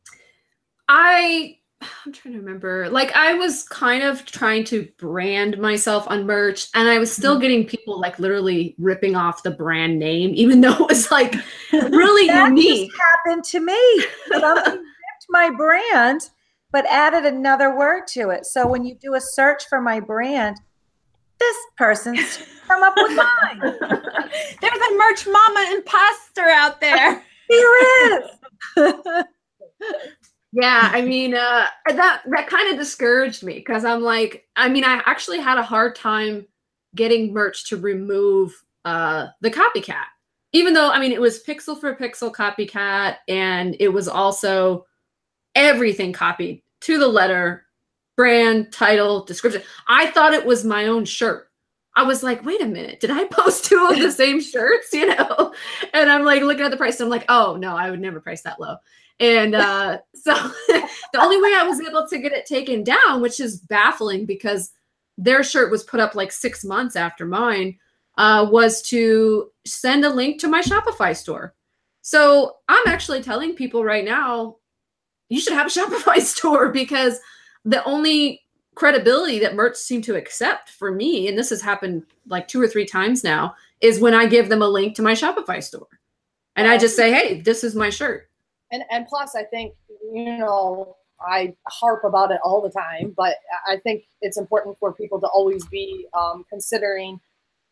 I 0.87 1.58
i'm 1.81 2.11
trying 2.11 2.33
to 2.33 2.39
remember 2.39 2.89
like 2.89 3.15
i 3.15 3.33
was 3.33 3.63
kind 3.63 4.03
of 4.03 4.25
trying 4.25 4.63
to 4.63 4.87
brand 4.97 5.57
myself 5.57 6.05
on 6.09 6.25
merch 6.25 6.67
and 6.73 6.89
i 6.89 6.97
was 6.97 7.11
still 7.11 7.33
mm-hmm. 7.33 7.41
getting 7.41 7.65
people 7.65 7.99
like 7.99 8.19
literally 8.19 8.75
ripping 8.77 9.15
off 9.15 9.43
the 9.43 9.51
brand 9.51 9.97
name 9.97 10.31
even 10.35 10.61
though 10.61 10.73
it 10.73 10.89
was 10.89 11.09
like 11.11 11.35
really 11.71 12.27
that 12.27 12.49
unique 12.49 12.89
just 12.89 13.01
happened 13.01 13.43
to 13.43 13.59
me 13.59 14.05
somebody 14.27 14.71
ripped 14.77 15.25
my 15.29 15.49
brand 15.49 16.29
but 16.71 16.85
added 16.87 17.25
another 17.25 17.75
word 17.77 18.05
to 18.07 18.29
it 18.29 18.45
so 18.45 18.67
when 18.67 18.83
you 18.83 18.95
do 18.95 19.15
a 19.15 19.21
search 19.21 19.63
for 19.69 19.79
my 19.81 19.99
brand 19.99 20.57
this 21.39 21.57
person's 21.77 22.37
come 22.69 22.83
up 22.83 22.93
with 22.95 23.15
mine. 23.15 23.59
There's 24.61 24.81
a 24.91 24.97
merch 24.97 25.27
mama 25.27 25.71
imposter 25.73 26.49
out 26.49 26.79
there. 26.79 27.23
there 27.49 28.19
is. 28.19 28.23
Yeah, 30.51 30.89
I 30.91 31.01
mean, 31.01 31.35
uh, 31.35 31.67
that 31.87 32.23
that 32.25 32.47
kind 32.47 32.71
of 32.71 32.79
discouraged 32.79 33.43
me 33.43 33.55
because 33.55 33.85
I'm 33.85 34.01
like, 34.01 34.47
I 34.55 34.69
mean, 34.69 34.83
I 34.83 35.01
actually 35.05 35.39
had 35.39 35.57
a 35.57 35.63
hard 35.63 35.95
time 35.95 36.45
getting 36.95 37.33
merch 37.33 37.69
to 37.69 37.77
remove 37.77 38.53
uh, 38.85 39.27
the 39.41 39.51
copycat, 39.51 40.05
even 40.53 40.73
though 40.73 40.91
I 40.91 40.99
mean 40.99 41.11
it 41.11 41.21
was 41.21 41.43
pixel 41.43 41.79
for 41.79 41.95
pixel 41.95 42.33
copycat, 42.33 43.17
and 43.27 43.75
it 43.79 43.89
was 43.89 44.07
also 44.07 44.85
everything 45.55 46.13
copied 46.13 46.63
to 46.81 46.97
the 46.97 47.07
letter 47.07 47.65
brand, 48.19 48.69
title, 48.73 49.23
description. 49.23 49.61
I 49.87 50.07
thought 50.07 50.33
it 50.33 50.45
was 50.45 50.65
my 50.65 50.87
own 50.87 51.05
shirt. 51.05 51.49
I 51.95 52.03
was 52.03 52.21
like, 52.21 52.43
wait 52.43 52.61
a 52.61 52.65
minute, 52.65 52.99
did 52.99 53.11
I 53.11 53.23
post 53.31 53.63
two 53.63 53.87
of 53.89 53.97
the 53.97 54.11
same 54.11 54.41
shirts? 54.41 54.89
You 54.93 55.15
know? 55.15 55.53
And 55.93 56.09
I'm 56.09 56.25
like 56.25 56.41
looking 56.41 56.65
at 56.65 56.71
the 56.71 56.75
price. 56.75 56.99
And 56.99 57.05
I'm 57.05 57.11
like, 57.11 57.23
oh 57.29 57.55
no, 57.55 57.77
I 57.77 57.89
would 57.89 58.01
never 58.01 58.19
price 58.19 58.41
that 58.41 58.59
low. 58.59 58.75
And 59.19 59.55
uh, 59.55 59.99
so 60.15 60.33
the 60.67 61.19
only 61.19 61.41
way 61.41 61.53
I 61.55 61.67
was 61.67 61.81
able 61.81 62.07
to 62.07 62.17
get 62.17 62.31
it 62.31 62.45
taken 62.45 62.83
down, 62.83 63.21
which 63.21 63.39
is 63.39 63.57
baffling 63.57 64.25
because 64.25 64.71
their 65.17 65.43
shirt 65.43 65.71
was 65.71 65.83
put 65.83 65.99
up 65.99 66.15
like 66.15 66.31
six 66.31 66.63
months 66.63 66.95
after 66.95 67.25
mine, 67.25 67.77
uh, 68.17 68.47
was 68.49 68.81
to 68.83 69.51
send 69.65 70.05
a 70.05 70.09
link 70.09 70.39
to 70.39 70.47
my 70.47 70.61
Shopify 70.61 71.15
store. 71.15 71.55
So 72.01 72.57
I'm 72.67 72.87
actually 72.87 73.21
telling 73.21 73.55
people 73.55 73.83
right 73.83 74.05
now, 74.05 74.57
you 75.29 75.39
should 75.39 75.53
have 75.53 75.67
a 75.67 75.69
Shopify 75.79 76.19
store 76.19 76.69
because 76.69 77.19
the 77.65 77.83
only 77.83 78.41
credibility 78.75 79.39
that 79.39 79.55
merch 79.55 79.75
seem 79.75 80.01
to 80.01 80.15
accept 80.15 80.69
for 80.69 80.91
me, 80.91 81.27
and 81.27 81.37
this 81.37 81.49
has 81.49 81.61
happened 81.61 82.03
like 82.27 82.47
two 82.47 82.61
or 82.61 82.67
three 82.67 82.85
times 82.85 83.23
now, 83.23 83.53
is 83.81 83.99
when 83.99 84.13
I 84.13 84.25
give 84.25 84.47
them 84.47 84.61
a 84.61 84.67
link 84.67 84.95
to 84.95 85.01
my 85.01 85.13
Shopify 85.13 85.61
store. 85.61 85.87
And 86.55 86.67
I 86.67 86.77
just 86.77 86.95
say, 86.95 87.11
hey, 87.11 87.41
this 87.41 87.63
is 87.63 87.75
my 87.75 87.89
shirt. 87.89 88.28
And 88.71 88.83
and 88.91 89.07
plus 89.07 89.35
I 89.35 89.43
think, 89.43 89.73
you 90.13 90.37
know, 90.37 90.95
I 91.21 91.53
harp 91.67 92.03
about 92.03 92.31
it 92.31 92.39
all 92.43 92.61
the 92.61 92.69
time, 92.69 93.13
but 93.15 93.35
I 93.67 93.77
think 93.77 94.05
it's 94.21 94.37
important 94.37 94.77
for 94.79 94.93
people 94.93 95.19
to 95.19 95.27
always 95.27 95.65
be 95.65 96.07
um, 96.13 96.45
considering 96.49 97.19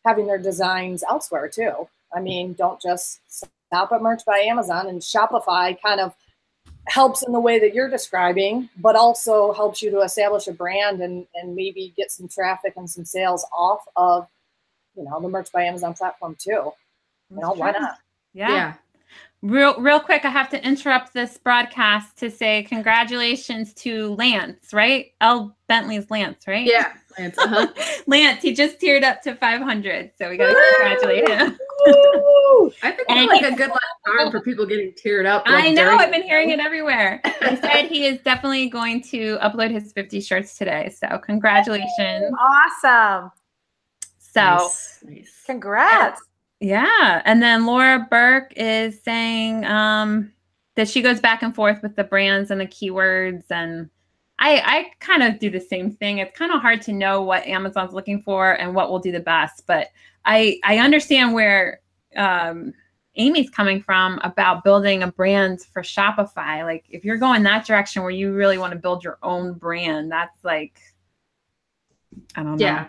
having 0.06 0.28
their 0.28 0.38
designs 0.38 1.04
elsewhere 1.10 1.48
too. 1.48 1.88
I 2.16 2.20
mean, 2.22 2.54
don't 2.54 2.82
just 2.82 3.20
stop 3.28 3.92
at 3.92 4.02
Merch 4.02 4.24
by 4.26 4.40
Amazon 4.40 4.88
and 4.88 5.02
Shopify 5.02 5.80
kind 5.82 6.00
of 6.00 6.16
helps 6.88 7.22
in 7.24 7.34
the 7.34 7.40
way 7.40 7.60
that 7.60 7.74
you're 7.74 7.90
describing, 7.90 8.70
but 8.78 8.96
also 8.96 9.52
helps 9.54 9.82
you 9.82 9.92
to 9.92 10.02
establish 10.02 10.48
a 10.48 10.54
brand 10.54 11.02
and 11.02 11.28
and 11.36 11.56
maybe 11.56 11.94
get 11.98 12.12
some 12.12 12.28
traffic 12.28 12.74
and 12.78 12.90
some 12.90 13.06
sales 13.06 13.46
off 13.56 13.82
of, 13.96 14.28
you 14.96 15.04
know, 15.04 15.22
the 15.22 15.30
Merch 15.30 15.52
by 15.52 15.64
Amazon 15.64 15.94
platform 15.94 16.36
too. 16.40 16.72
You 17.30 17.42
know, 17.42 17.52
why 17.52 17.72
not? 17.72 17.98
Yeah. 18.34 18.50
yeah. 18.50 18.74
Real, 19.44 19.80
real 19.80 20.00
quick, 20.00 20.26
I 20.26 20.30
have 20.30 20.50
to 20.50 20.66
interrupt 20.66 21.14
this 21.14 21.38
broadcast 21.38 22.18
to 22.18 22.32
say 22.32 22.64
congratulations 22.64 23.72
to 23.76 24.16
Lance, 24.16 24.74
right? 24.74 25.14
L. 25.22 25.56
Bentley's 25.68 26.10
Lance, 26.10 26.48
right? 26.48 26.66
Yeah, 26.66 26.94
Lance. 27.20 27.38
Uh-huh. 27.48 27.68
Lance, 28.08 28.42
he 28.42 28.54
just 28.54 28.80
tiered 28.80 29.04
up 29.04 29.22
to 29.22 29.36
500, 29.36 30.12
so 30.18 30.30
we 30.30 30.38
got 30.38 30.48
to 30.48 30.74
congratulate 30.80 31.30
him. 31.30 31.58
I 32.82 32.92
think 32.92 33.08
that's 33.08 33.28
like 33.28 33.54
a 33.54 33.56
good 33.56 33.70
last 33.70 34.18
time 34.18 34.32
for 34.32 34.42
people 34.42 34.66
getting 34.66 34.92
tiered 34.94 35.28
up. 35.28 35.46
Like 35.46 35.66
I 35.66 35.70
know, 35.70 35.98
I've 35.98 36.12
been 36.12 36.24
hearing 36.24 36.50
it 36.50 36.60
everywhere. 36.60 37.22
he 37.48 37.56
said 37.58 37.84
he 37.86 38.06
is 38.06 38.20
definitely 38.22 38.70
going 38.70 39.02
to 39.04 39.38
upload 39.38 39.70
his 39.70 39.94
50 39.94 40.20
shirts 40.20 40.58
today, 40.58 40.90
so 40.90 41.20
congratulations. 41.20 42.34
Awesome. 42.40 43.32
So, 44.18 44.42
nice. 44.42 45.00
Nice. 45.04 45.44
congrats. 45.46 46.22
Yeah. 46.22 46.37
And 46.60 47.42
then 47.42 47.66
Laura 47.66 48.08
Burke 48.10 48.54
is 48.56 49.02
saying 49.04 49.66
um, 49.66 50.32
that 50.76 50.90
she 50.90 51.02
goes 51.02 51.20
back 51.20 51.44
and 51.44 51.54
forth 51.54 51.84
with 51.84 51.96
the 51.96 52.04
brands 52.04 52.52
and 52.52 52.60
the 52.60 52.66
keywords. 52.66 53.44
And 53.50 53.90
I, 54.40 54.62
I 54.66 54.92
kind 55.00 55.24
of 55.24 55.40
do 55.40 55.50
the 55.50 55.60
same 55.60 55.92
thing. 55.92 56.20
It's 56.20 56.38
kind 56.38 56.52
of 56.52 56.62
hard 56.62 56.82
to 56.84 56.94
know 56.94 57.22
what 57.22 57.46
Amazon's 57.46 57.94
looking 57.94 58.22
for 58.22 58.54
and 58.54 58.74
what 58.74 58.90
will 58.90 59.00
do 59.00 59.12
the 59.12 59.20
best. 59.20 59.66
But 59.68 59.90
I, 60.26 60.60
I 60.64 60.80
understand 60.80 61.34
where 61.34 61.82
um, 62.16 62.74
Amy's 63.16 63.50
coming 63.50 63.82
from 63.82 64.20
about 64.24 64.64
building 64.64 65.04
a 65.04 65.12
brand 65.12 65.62
for 65.62 65.82
Shopify. 65.82 66.64
Like 66.64 66.86
if 66.90 67.04
you're 67.04 67.18
going 67.18 67.44
that 67.44 67.66
direction 67.66 68.02
where 68.02 68.12
you 68.12 68.34
really 68.34 68.58
want 68.58 68.74
to 68.74 68.80
build 68.80 69.04
your 69.04 69.18
own 69.24 69.54
brand, 69.54 70.12
that's 70.12 70.44
like, 70.44 70.80
I 72.36 72.44
don't 72.44 72.58
know. 72.58 72.66
Yeah. 72.66 72.88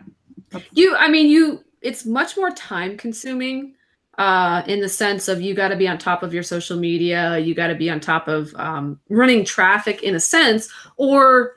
You, 0.72 0.96
I 0.96 1.09
mean, 1.09 1.28
you, 1.28 1.64
it's 1.83 2.05
much 2.05 2.37
more 2.37 2.51
time 2.51 2.97
consuming 2.97 3.75
uh, 4.19 4.62
in 4.67 4.81
the 4.81 4.88
sense 4.88 5.29
of 5.29 5.41
you 5.41 5.55
got 5.55 5.69
to 5.69 5.77
be 5.77 5.87
on 5.87 5.97
top 5.97 6.23
of 6.25 6.35
your 6.35 6.43
social 6.43 6.77
media, 6.77 7.38
you 7.38 7.55
got 7.55 7.69
to 7.69 7.75
be 7.75 7.88
on 7.88 8.01
top 8.01 8.27
of 8.27 8.53
um, 8.57 8.99
running 9.09 9.45
traffic 9.45 10.03
in 10.03 10.17
a 10.17 10.21
sense, 10.21 10.69
or 10.97 11.53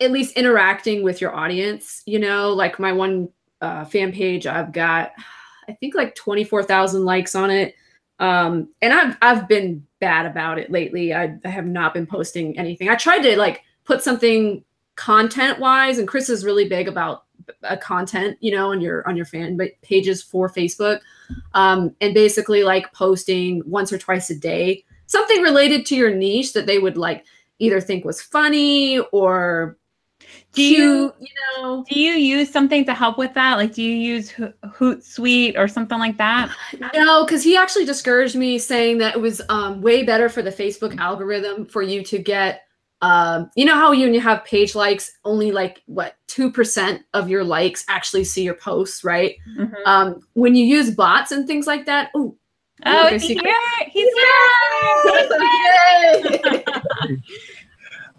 at 0.00 0.10
least 0.10 0.36
interacting 0.36 1.02
with 1.02 1.20
your 1.20 1.34
audience. 1.34 2.02
You 2.04 2.18
know, 2.18 2.52
like 2.52 2.78
my 2.78 2.92
one 2.92 3.30
uh, 3.62 3.86
fan 3.86 4.12
page, 4.12 4.46
I've 4.46 4.70
got, 4.70 5.12
I 5.66 5.72
think 5.72 5.94
like 5.94 6.14
24,000 6.14 7.04
likes 7.04 7.34
on 7.34 7.50
it. 7.50 7.74
Um, 8.18 8.68
and 8.82 8.92
I've, 8.92 9.16
I've 9.22 9.48
been 9.48 9.86
bad 9.98 10.26
about 10.26 10.58
it 10.58 10.70
lately. 10.70 11.14
I, 11.14 11.38
I 11.44 11.48
have 11.48 11.66
not 11.66 11.94
been 11.94 12.06
posting 12.06 12.58
anything. 12.58 12.90
I 12.90 12.96
tried 12.96 13.20
to 13.20 13.38
like 13.38 13.62
put 13.84 14.02
something 14.02 14.62
content 14.96 15.58
wise, 15.58 15.98
and 15.98 16.06
Chris 16.06 16.28
is 16.28 16.44
really 16.44 16.68
big 16.68 16.86
about 16.86 17.24
a 17.62 17.76
content, 17.76 18.36
you 18.40 18.50
know, 18.50 18.70
on 18.70 18.80
your 18.80 19.06
on 19.08 19.16
your 19.16 19.26
fan 19.26 19.58
pages 19.82 20.22
for 20.22 20.48
Facebook, 20.48 21.00
um, 21.54 21.94
and 22.00 22.14
basically 22.14 22.62
like 22.62 22.92
posting 22.92 23.62
once 23.66 23.92
or 23.92 23.98
twice 23.98 24.30
a 24.30 24.34
day 24.34 24.84
something 25.08 25.42
related 25.42 25.84
to 25.86 25.96
your 25.96 26.14
niche 26.14 26.52
that 26.52 26.66
they 26.66 26.78
would 26.78 26.96
like 26.96 27.24
either 27.58 27.80
think 27.80 28.04
was 28.04 28.22
funny 28.22 29.00
or 29.10 29.76
Do 30.52 30.62
you 30.62 31.12
you 31.18 31.28
know. 31.56 31.84
do 31.88 31.98
you 31.98 32.12
use 32.12 32.50
something 32.50 32.84
to 32.84 32.94
help 32.94 33.18
with 33.18 33.34
that? 33.34 33.56
Like, 33.56 33.74
do 33.74 33.82
you 33.82 33.94
use 33.94 34.30
Ho- 34.30 34.52
Hootsuite 34.64 35.58
or 35.58 35.66
something 35.66 35.98
like 35.98 36.16
that? 36.18 36.54
No, 36.94 37.24
because 37.24 37.42
he 37.42 37.56
actually 37.56 37.84
discouraged 37.84 38.36
me, 38.36 38.58
saying 38.58 38.98
that 38.98 39.16
it 39.16 39.20
was 39.20 39.40
um, 39.48 39.80
way 39.80 40.04
better 40.04 40.28
for 40.28 40.42
the 40.42 40.50
Facebook 40.52 40.96
algorithm 40.98 41.66
for 41.66 41.82
you 41.82 42.04
to 42.04 42.18
get. 42.18 42.62
Um, 43.00 43.50
you 43.54 43.64
know 43.64 43.76
how 43.76 43.92
you, 43.92 44.06
when 44.06 44.14
you 44.14 44.20
have 44.20 44.44
page 44.44 44.74
likes, 44.74 45.12
only 45.24 45.52
like 45.52 45.82
what 45.86 46.16
two 46.26 46.50
percent 46.50 47.02
of 47.14 47.28
your 47.28 47.44
likes 47.44 47.84
actually 47.88 48.24
see 48.24 48.42
your 48.42 48.54
posts, 48.54 49.04
right? 49.04 49.36
Mhm. 49.56 49.72
Um, 49.86 50.20
when 50.34 50.54
you 50.56 50.64
use 50.64 50.90
bots 50.90 51.30
and 51.30 51.46
things 51.46 51.66
like 51.66 51.86
that, 51.86 52.10
oh, 52.14 52.36
Oh, 52.86 53.06
okay, 53.06 53.16
is 53.16 53.22
here? 53.22 53.42
He's 53.90 54.14
here! 54.14 54.28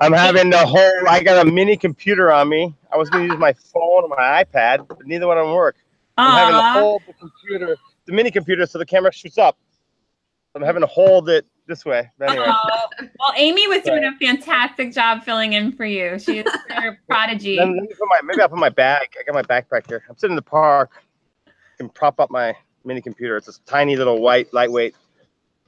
I'm 0.02 0.14
having 0.14 0.50
the 0.50 0.66
whole. 0.66 1.08
I 1.10 1.22
got 1.24 1.46
a 1.46 1.50
mini 1.50 1.78
computer 1.78 2.32
on 2.32 2.50
me. 2.50 2.74
I 2.92 2.98
was 2.98 3.10
going 3.10 3.28
to 3.28 3.34
use 3.34 3.40
my 3.40 3.54
phone 3.54 4.04
or 4.04 4.10
my 4.10 4.44
iPad, 4.44 4.88
but 4.88 5.06
neither 5.06 5.28
one 5.28 5.38
of 5.38 5.46
them 5.46 5.54
work. 5.56 5.78
I'm 6.18 6.32
having 6.32 6.56
to 6.56 6.62
Aw. 6.62 6.74
hold 6.74 7.02
the 7.08 7.14
computer, 7.14 7.78
the 8.06 8.12
mini 8.12 8.32
computer, 8.32 8.66
so 8.66 8.78
the 8.78 8.86
camera 8.86 9.12
shoots 9.14 9.38
up. 9.38 9.58
I'm 10.56 10.62
having 10.62 10.82
to 10.82 10.88
hold 10.88 11.30
it 11.30 11.46
this 11.70 11.86
way. 11.86 12.12
Anyway, 12.22 12.46
Aw. 12.46 12.88
Well, 13.20 13.34
Amy 13.38 13.68
was 13.68 13.84
doing 13.84 14.04
a 14.04 14.12
fantastic 14.18 14.94
job 14.94 15.24
filling 15.24 15.54
in 15.54 15.72
for 15.72 15.86
you. 15.86 16.20
She 16.20 16.40
is 16.40 16.46
a 16.70 16.98
prodigy. 17.08 17.56
Let 17.58 17.70
me 17.70 17.88
put 17.88 18.08
my, 18.10 18.20
maybe 18.24 18.42
I'll 18.42 18.50
put 18.50 18.58
my 18.60 18.70
bag. 18.70 19.08
I 19.18 19.24
got 19.24 19.36
my 19.36 19.44
backpack 19.44 19.88
here. 19.88 20.04
I'm 20.10 20.18
sitting 20.18 20.34
in 20.34 20.36
the 20.36 20.42
park. 20.42 20.92
I 21.48 21.52
can 21.78 21.90
prop 21.90 22.20
up 22.20 22.30
my 22.30 22.54
mini 22.84 23.02
computer. 23.02 23.38
It's 23.38 23.48
a 23.48 23.62
tiny 23.62 23.96
little 23.96 24.22
white, 24.22 24.54
lightweight, 24.54 24.96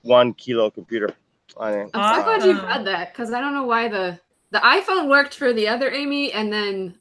one 0.02 0.34
kilo 0.34 0.70
computer. 0.70 1.14
On 1.58 1.74
it. 1.74 1.90
I'm 1.94 2.20
so 2.20 2.24
glad 2.24 2.44
you 2.46 2.54
had 2.56 2.86
that 2.88 3.14
because 3.14 3.34
I 3.34 3.42
don't 3.42 3.54
know 3.54 3.66
why 3.66 3.88
the 3.90 4.20
the 4.52 4.60
iPhone 4.60 5.10
worked 5.10 5.36
for 5.36 5.52
the 5.52 5.68
other 5.68 5.92
Amy 5.92 6.32
and 6.32 6.52
then 6.52 6.98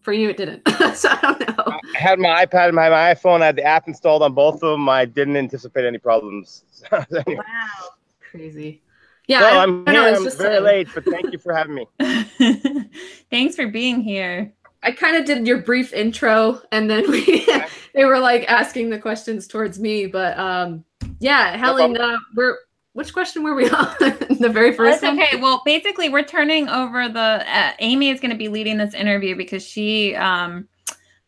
for 0.00 0.12
you 0.12 0.30
it 0.30 0.36
didn't. 0.36 0.68
so 0.94 1.08
I 1.10 1.18
don't 1.20 1.56
know. 1.56 1.64
I 1.94 1.98
had 1.98 2.18
my 2.18 2.44
iPad 2.44 2.66
and 2.66 2.74
my, 2.76 2.88
my 2.88 3.14
iPhone. 3.14 3.42
I 3.42 3.46
had 3.46 3.56
the 3.56 3.64
app 3.64 3.86
installed 3.86 4.22
on 4.22 4.34
both 4.34 4.54
of 4.54 4.60
them. 4.60 4.88
I 4.88 5.04
didn't 5.04 5.36
anticipate 5.36 5.84
any 5.84 5.98
problems. 5.98 6.64
Anyway, 6.92 7.36
Wow, 7.36 7.90
crazy. 8.30 8.82
Yeah, 9.26 9.42
well, 9.42 9.60
I, 9.60 9.62
I'm 9.62 9.88
I 9.88 9.92
know. 9.92 10.06
here. 10.06 10.16
I'm 10.16 10.24
just 10.24 10.38
very 10.38 10.60
late, 10.60 10.88
but 10.92 11.04
thank 11.04 11.32
you 11.32 11.38
for 11.38 11.54
having 11.54 11.74
me. 11.74 11.86
Thanks 13.30 13.54
for 13.54 13.68
being 13.68 14.00
here. 14.00 14.52
I 14.82 14.92
kind 14.92 15.16
of 15.16 15.24
did 15.24 15.46
your 15.46 15.58
brief 15.58 15.92
intro, 15.92 16.60
and 16.72 16.90
then 16.90 17.08
we 17.10 17.46
they 17.94 18.04
were 18.04 18.18
like 18.18 18.50
asking 18.50 18.90
the 18.90 18.98
questions 18.98 19.46
towards 19.46 19.78
me. 19.78 20.06
But 20.06 20.38
um, 20.38 20.84
yeah, 21.20 21.56
Helen, 21.56 21.96
uh, 21.96 22.16
we're 22.34 22.56
which 22.94 23.12
question 23.12 23.42
were 23.42 23.54
we 23.54 23.68
on? 23.70 23.94
the 24.00 24.50
very 24.52 24.72
first 24.72 25.00
That's 25.00 25.14
one. 25.14 25.22
okay. 25.22 25.36
Well, 25.36 25.62
basically, 25.64 26.08
we're 26.08 26.24
turning 26.24 26.68
over 26.68 27.08
the. 27.08 27.44
Uh, 27.46 27.72
Amy 27.78 28.10
is 28.10 28.20
going 28.20 28.32
to 28.32 28.36
be 28.36 28.48
leading 28.48 28.78
this 28.78 28.94
interview 28.94 29.36
because 29.36 29.64
she 29.64 30.16
um 30.16 30.66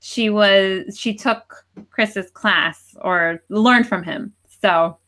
she 0.01 0.31
was 0.31 0.99
she 0.99 1.15
took 1.15 1.65
Chris's 1.91 2.31
class 2.31 2.97
or 3.01 3.43
learned 3.49 3.87
from 3.87 4.03
him. 4.03 4.33
So 4.61 4.99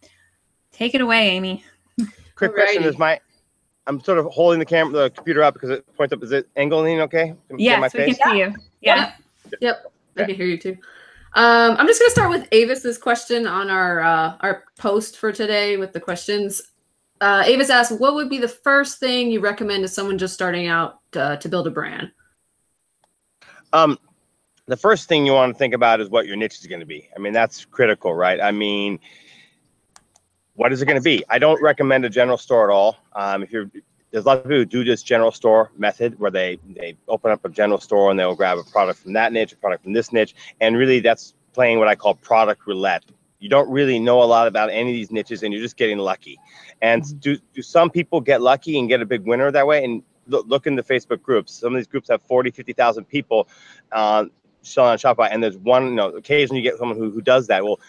take 0.71 0.95
it 0.95 1.01
away, 1.01 1.31
Amy. 1.31 1.65
Quick 2.49 2.67
question 2.67 2.85
is 2.85 2.99
my. 2.99 3.21
I'm 3.87 4.01
sort 4.01 4.19
of 4.19 4.27
holding 4.27 4.59
the 4.59 4.65
camera, 4.65 4.93
the 4.95 5.11
computer 5.11 5.43
up 5.43 5.53
because 5.55 5.69
it 5.69 5.85
points 5.97 6.13
up. 6.15 6.23
Is 6.23 6.33
it 6.33 6.49
angling 6.57 7.01
okay? 7.03 7.35
Can 7.49 7.59
you 7.59 7.71
my 7.71 7.87
Yes, 7.87 7.93
we 7.95 8.01
face? 8.01 8.19
can 8.19 8.33
see 8.33 8.39
you. 8.39 8.55
Yeah. 8.81 9.13
Yep, 9.61 9.93
I 10.17 10.25
can 10.25 10.35
hear 10.35 10.47
you 10.47 10.57
too. 10.57 10.79
Um, 11.35 11.77
I'm 11.77 11.87
just 11.87 12.01
gonna 12.01 12.11
start 12.11 12.31
with 12.31 12.49
Avis's 12.51 12.97
question 12.97 13.47
on 13.47 13.69
our 13.69 14.01
uh, 14.01 14.37
our 14.41 14.65
post 14.79 15.19
for 15.19 15.33
today 15.33 15.77
with 15.77 15.93
the 15.93 16.01
questions. 16.01 16.63
Uh, 17.21 17.43
Avis 17.45 17.71
asked, 17.71 17.99
"What 18.01 18.15
would 18.15 18.31
be 18.31 18.39
the 18.39 18.49
first 18.49 19.01
thing 19.01 19.31
you 19.31 19.41
recommend 19.41 19.83
to 19.83 19.89
someone 19.89 20.17
just 20.17 20.33
starting 20.33 20.67
out 20.67 21.01
uh, 21.15 21.37
to 21.37 21.49
build 21.49 21.67
a 21.67 21.71
brand?" 21.71 22.11
Um, 23.73 23.99
the 24.67 24.77
first 24.77 25.09
thing 25.09 25.27
you 25.27 25.33
want 25.33 25.53
to 25.53 25.59
think 25.59 25.75
about 25.75 26.01
is 26.01 26.09
what 26.09 26.27
your 26.27 26.37
niche 26.37 26.59
is 26.61 26.67
going 26.67 26.81
to 26.81 26.87
be. 26.87 27.09
I 27.15 27.19
mean, 27.19 27.33
that's 27.33 27.65
critical, 27.65 28.15
right? 28.15 28.41
I 28.41 28.53
mean, 28.53 29.01
what 30.57 30.73
is 30.73 30.83
it 30.83 30.87
going 30.87 30.97
to 30.97 31.03
be? 31.03 31.25
I 31.29 31.39
don't 31.39 31.61
recommend 31.63 32.05
a 32.05 32.11
general 32.11 32.39
store 32.39 32.71
at 32.71 32.75
all. 32.75 32.97
Um, 33.13 33.43
if 33.43 33.51
you're 33.51 33.71
there's 34.15 34.25
a 34.25 34.29
lot 34.29 34.39
of 34.39 34.45
people 34.45 34.59
who 34.59 34.65
do 34.65 34.85
this 34.85 35.03
general 35.03 35.33
store 35.33 35.73
method 35.77 36.21
where 36.21 36.31
they 36.31 36.59
they 36.69 36.97
open 37.09 37.33
up 37.33 37.45
a 37.45 37.49
general 37.49 37.81
store 37.81 38.13
and 38.13 38.19
they'll 38.19 38.37
grab 38.37 38.59
a 38.59 38.63
product 38.63 39.01
from 39.01 39.13
that 39.15 39.33
niche, 39.33 39.53
a 39.53 39.57
product 39.57 39.83
from 39.83 39.93
this 39.93 40.13
niche, 40.13 40.37
and 40.61 40.77
really 40.77 41.01
that's 41.01 41.35
playing 41.53 41.81
what 41.81 41.89
I 41.89 41.97
call 41.97 42.15
product 42.15 42.65
roulette. 42.67 43.05
You 43.41 43.49
don't 43.49 43.69
really 43.69 43.99
know 43.99 44.23
a 44.23 44.25
lot 44.25 44.47
about 44.47 44.71
any 44.71 44.91
of 44.91 44.95
these 44.95 45.11
niches, 45.11 45.43
and 45.43 45.53
you're 45.53 45.63
just 45.63 45.77
getting 45.77 45.99
lucky. 45.99 46.39
And 46.81 47.21
do 47.21 47.37
do 47.53 47.61
some 47.61 47.91
people 47.91 48.21
get 48.21 48.41
lucky 48.41 48.79
and 48.79 48.89
get 48.89 49.03
a 49.03 49.07
big 49.07 49.27
winner 49.27 49.51
that 49.51 49.67
way? 49.67 49.83
And 49.85 50.05
look, 50.29 50.47
look 50.47 50.69
in 50.69 50.77
the 50.77 50.85
Facebook 50.85 51.21
groups. 51.21 51.53
Some 51.53 51.75
of 51.75 51.79
these 51.81 51.89
groups 51.89 52.09
have 52.09 52.23
40, 52.23 52.53
50,000 52.53 53.05
people 53.05 53.49
uh, 53.91 54.27
selling 54.63 54.93
on 54.93 54.99
Shopify, 54.99 55.29
and 55.33 55.43
there's 55.43 55.59
one. 55.59 55.87
You 55.87 55.95
know, 55.97 56.11
occasionally 56.11 56.63
you 56.63 56.71
get 56.71 56.79
someone 56.79 56.97
who, 56.97 57.11
who 57.11 57.21
does 57.21 57.49
that. 57.49 57.65
Well, 57.65 57.81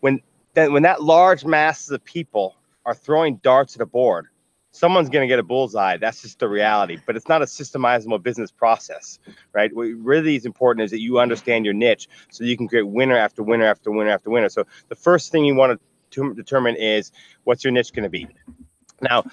when 0.00 0.22
then 0.54 0.72
when 0.72 0.82
that 0.84 1.02
large 1.02 1.44
masses 1.44 1.90
of 1.90 2.04
people 2.04 2.56
are 2.86 2.94
throwing 2.94 3.36
darts 3.36 3.74
at 3.74 3.80
a 3.80 3.86
board, 3.86 4.28
someone's 4.74 5.08
going 5.08 5.22
to 5.22 5.28
get 5.32 5.38
a 5.38 5.42
bullseye. 5.42 5.96
That's 5.96 6.22
just 6.22 6.40
the 6.40 6.48
reality. 6.48 6.98
But 7.06 7.16
it's 7.16 7.28
not 7.28 7.42
a 7.42 7.44
systemizable 7.44 8.22
business 8.22 8.50
process, 8.50 9.18
right? 9.52 9.74
What 9.74 9.84
really 9.84 10.34
is 10.34 10.44
important 10.44 10.84
is 10.84 10.90
that 10.90 11.00
you 11.00 11.20
understand 11.20 11.64
your 11.64 11.74
niche 11.74 12.08
so 12.30 12.44
you 12.44 12.56
can 12.56 12.66
create 12.68 12.82
winner 12.82 13.16
after 13.16 13.42
winner 13.42 13.64
after 13.64 13.90
winner 13.92 14.10
after 14.10 14.30
winner. 14.30 14.48
So 14.48 14.66
the 14.88 14.96
first 14.96 15.30
thing 15.30 15.44
you 15.44 15.54
want 15.54 15.80
to 16.10 16.34
determine 16.34 16.76
is 16.76 17.12
what's 17.44 17.64
your 17.64 17.72
niche 17.72 17.92
going 17.92 18.02
to 18.02 18.10
be. 18.10 18.26
Now, 19.00 19.24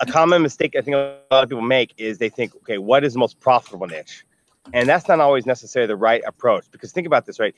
a 0.00 0.06
common 0.06 0.42
mistake 0.42 0.74
I 0.76 0.80
think 0.80 0.94
a 0.94 1.18
lot 1.30 1.44
of 1.44 1.50
people 1.50 1.62
make 1.62 1.94
is 1.98 2.18
they 2.18 2.28
think, 2.28 2.54
okay, 2.56 2.78
what 2.78 3.04
is 3.04 3.12
the 3.12 3.18
most 3.18 3.38
profitable 3.40 3.86
niche? 3.86 4.24
And 4.72 4.88
that's 4.88 5.08
not 5.08 5.20
always 5.20 5.46
necessarily 5.46 5.88
the 5.88 5.96
right 5.96 6.22
approach 6.26 6.70
because 6.70 6.92
think 6.92 7.06
about 7.06 7.26
this, 7.26 7.40
right? 7.40 7.54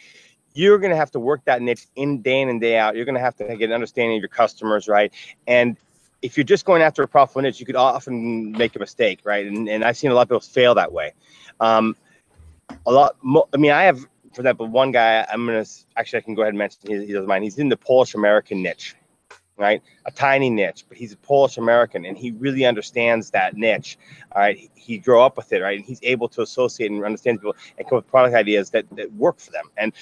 You're 0.54 0.78
going 0.78 0.90
to 0.90 0.96
have 0.96 1.10
to 1.12 1.20
work 1.20 1.44
that 1.46 1.62
niche 1.62 1.86
in 1.96 2.20
day 2.22 2.40
in 2.40 2.48
and 2.48 2.60
day 2.60 2.76
out. 2.78 2.94
You're 2.94 3.04
going 3.04 3.14
to 3.14 3.20
have 3.20 3.36
to 3.36 3.56
get 3.56 3.70
an 3.70 3.72
understanding 3.72 4.16
of 4.16 4.20
your 4.20 4.28
customers, 4.28 4.88
right? 4.88 5.12
And 5.46 5.76
if 6.20 6.36
you're 6.36 6.44
just 6.44 6.64
going 6.64 6.82
after 6.82 7.02
a 7.02 7.08
profitable 7.08 7.42
niche, 7.42 7.58
you 7.58 7.66
could 7.66 7.76
often 7.76 8.52
make 8.52 8.76
a 8.76 8.78
mistake, 8.78 9.20
right? 9.24 9.46
And, 9.46 9.68
and 9.68 9.84
I've 9.84 9.96
seen 9.96 10.10
a 10.10 10.14
lot 10.14 10.22
of 10.22 10.28
people 10.28 10.40
fail 10.40 10.74
that 10.74 10.92
way. 10.92 11.14
Um, 11.58 11.96
a 12.86 12.92
lot, 12.92 13.16
mo- 13.22 13.48
I 13.52 13.56
mean, 13.56 13.72
I 13.72 13.84
have, 13.84 14.00
for 14.00 14.40
example, 14.40 14.66
one 14.66 14.92
guy, 14.92 15.26
I'm 15.30 15.46
going 15.46 15.64
to, 15.64 15.70
actually, 15.96 16.18
I 16.18 16.22
can 16.22 16.34
go 16.34 16.42
ahead 16.42 16.50
and 16.50 16.58
mention, 16.58 16.80
he, 16.86 17.06
he 17.06 17.12
doesn't 17.12 17.28
mind. 17.28 17.44
He's 17.44 17.58
in 17.58 17.68
the 17.68 17.76
Polish 17.76 18.14
American 18.14 18.62
niche, 18.62 18.94
right? 19.56 19.82
A 20.06 20.10
tiny 20.10 20.48
niche, 20.48 20.84
but 20.88 20.96
he's 20.96 21.12
a 21.12 21.16
Polish 21.16 21.56
American 21.56 22.04
and 22.04 22.16
he 22.16 22.30
really 22.32 22.64
understands 22.64 23.30
that 23.30 23.56
niche. 23.56 23.98
All 24.32 24.42
right. 24.42 24.56
He, 24.56 24.70
he 24.74 24.98
grew 24.98 25.20
up 25.20 25.36
with 25.36 25.52
it, 25.52 25.60
right? 25.60 25.76
And 25.76 25.84
he's 25.84 26.00
able 26.02 26.28
to 26.30 26.42
associate 26.42 26.90
and 26.90 27.04
understand 27.04 27.40
people 27.40 27.56
and 27.78 27.88
come 27.88 27.98
up 27.98 28.04
with 28.04 28.10
product 28.10 28.34
ideas 28.34 28.70
that, 28.70 28.86
that 28.92 29.12
work 29.14 29.38
for 29.40 29.50
them. 29.50 29.70
And 29.76 29.92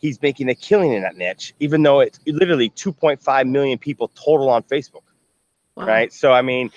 he's 0.00 0.22
making 0.22 0.48
a 0.48 0.54
killing 0.54 0.92
in 0.92 1.02
that 1.02 1.16
niche, 1.16 1.54
even 1.60 1.82
though 1.82 2.00
it's 2.00 2.20
literally 2.26 2.70
2.5 2.70 3.48
million 3.48 3.78
people 3.78 4.08
total 4.14 4.50
on 4.50 4.62
Facebook 4.64 5.02
Wow. 5.76 5.86
right? 5.86 6.12
So 6.12 6.32
I 6.32 6.42
mean, 6.42 6.70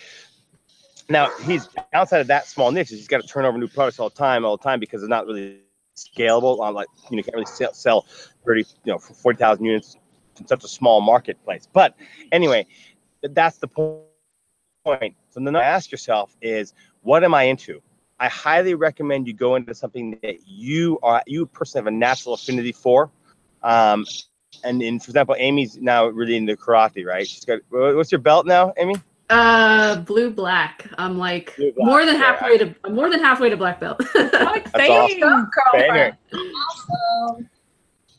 now 1.09 1.29
he's 1.43 1.69
outside 1.93 2.19
of 2.21 2.27
that 2.27 2.47
small 2.47 2.71
niche. 2.71 2.89
He's 2.89 3.07
got 3.07 3.21
to 3.21 3.27
turn 3.27 3.45
over 3.45 3.57
new 3.57 3.67
products 3.67 3.99
all 3.99 4.09
the 4.09 4.15
time, 4.15 4.45
all 4.45 4.57
the 4.57 4.63
time 4.63 4.79
because 4.79 5.03
it's 5.03 5.09
not 5.09 5.27
really 5.27 5.59
scalable. 5.95 6.59
On 6.59 6.73
like 6.73 6.87
you 7.09 7.17
know, 7.17 7.23
can't 7.23 7.35
really 7.35 7.45
sell, 7.45 7.73
sell 7.73 8.05
thirty, 8.45 8.65
you 8.85 8.91
know, 8.93 8.99
forty 8.99 9.37
thousand 9.37 9.65
units 9.65 9.97
in 10.39 10.47
such 10.47 10.63
a 10.63 10.67
small 10.67 11.01
marketplace. 11.01 11.67
But 11.71 11.95
anyway, 12.31 12.65
that's 13.21 13.57
the 13.57 13.67
point. 13.67 14.15
So 15.29 15.39
then 15.39 15.55
ask 15.55 15.91
yourself 15.91 16.35
is, 16.41 16.73
what 17.01 17.23
am 17.23 17.33
I 17.33 17.43
into? 17.43 17.92
I 18.23 18.29
highly 18.29 18.73
recommend 18.73 19.27
you 19.27 19.33
go 19.33 19.55
into 19.55 19.75
something 19.75 20.17
that 20.23 20.47
you 20.47 20.97
are 21.03 21.21
you 21.27 21.45
personally 21.45 21.83
have 21.83 21.93
a 21.93 21.97
natural 21.97 22.35
affinity 22.35 22.71
for. 22.71 23.11
Um, 23.61 24.05
and 24.63 24.81
in, 24.81 25.01
for 25.01 25.09
example, 25.09 25.35
Amy's 25.37 25.75
now 25.75 26.07
really 26.07 26.37
into 26.37 26.55
karate, 26.55 27.05
right? 27.05 27.27
She's 27.27 27.43
got 27.43 27.59
what's 27.69 28.13
your 28.13 28.21
belt 28.21 28.45
now, 28.45 28.73
Amy? 28.77 28.95
Uh, 29.29 29.97
blue 29.97 30.31
black. 30.31 30.87
I'm 30.97 31.17
like 31.17 31.53
black, 31.57 31.73
more 31.75 32.05
than 32.05 32.15
yeah. 32.15 32.21
halfway 32.21 32.57
to 32.59 32.73
I'm 32.85 32.95
more 32.95 33.09
than 33.09 33.19
halfway 33.19 33.49
to 33.49 33.57
black 33.57 33.81
belt. 33.81 34.01
How 34.13 34.53
exciting! 34.53 35.21
awesome. 35.21 35.49
Okay. 35.75 36.13
Awesome. 36.33 37.49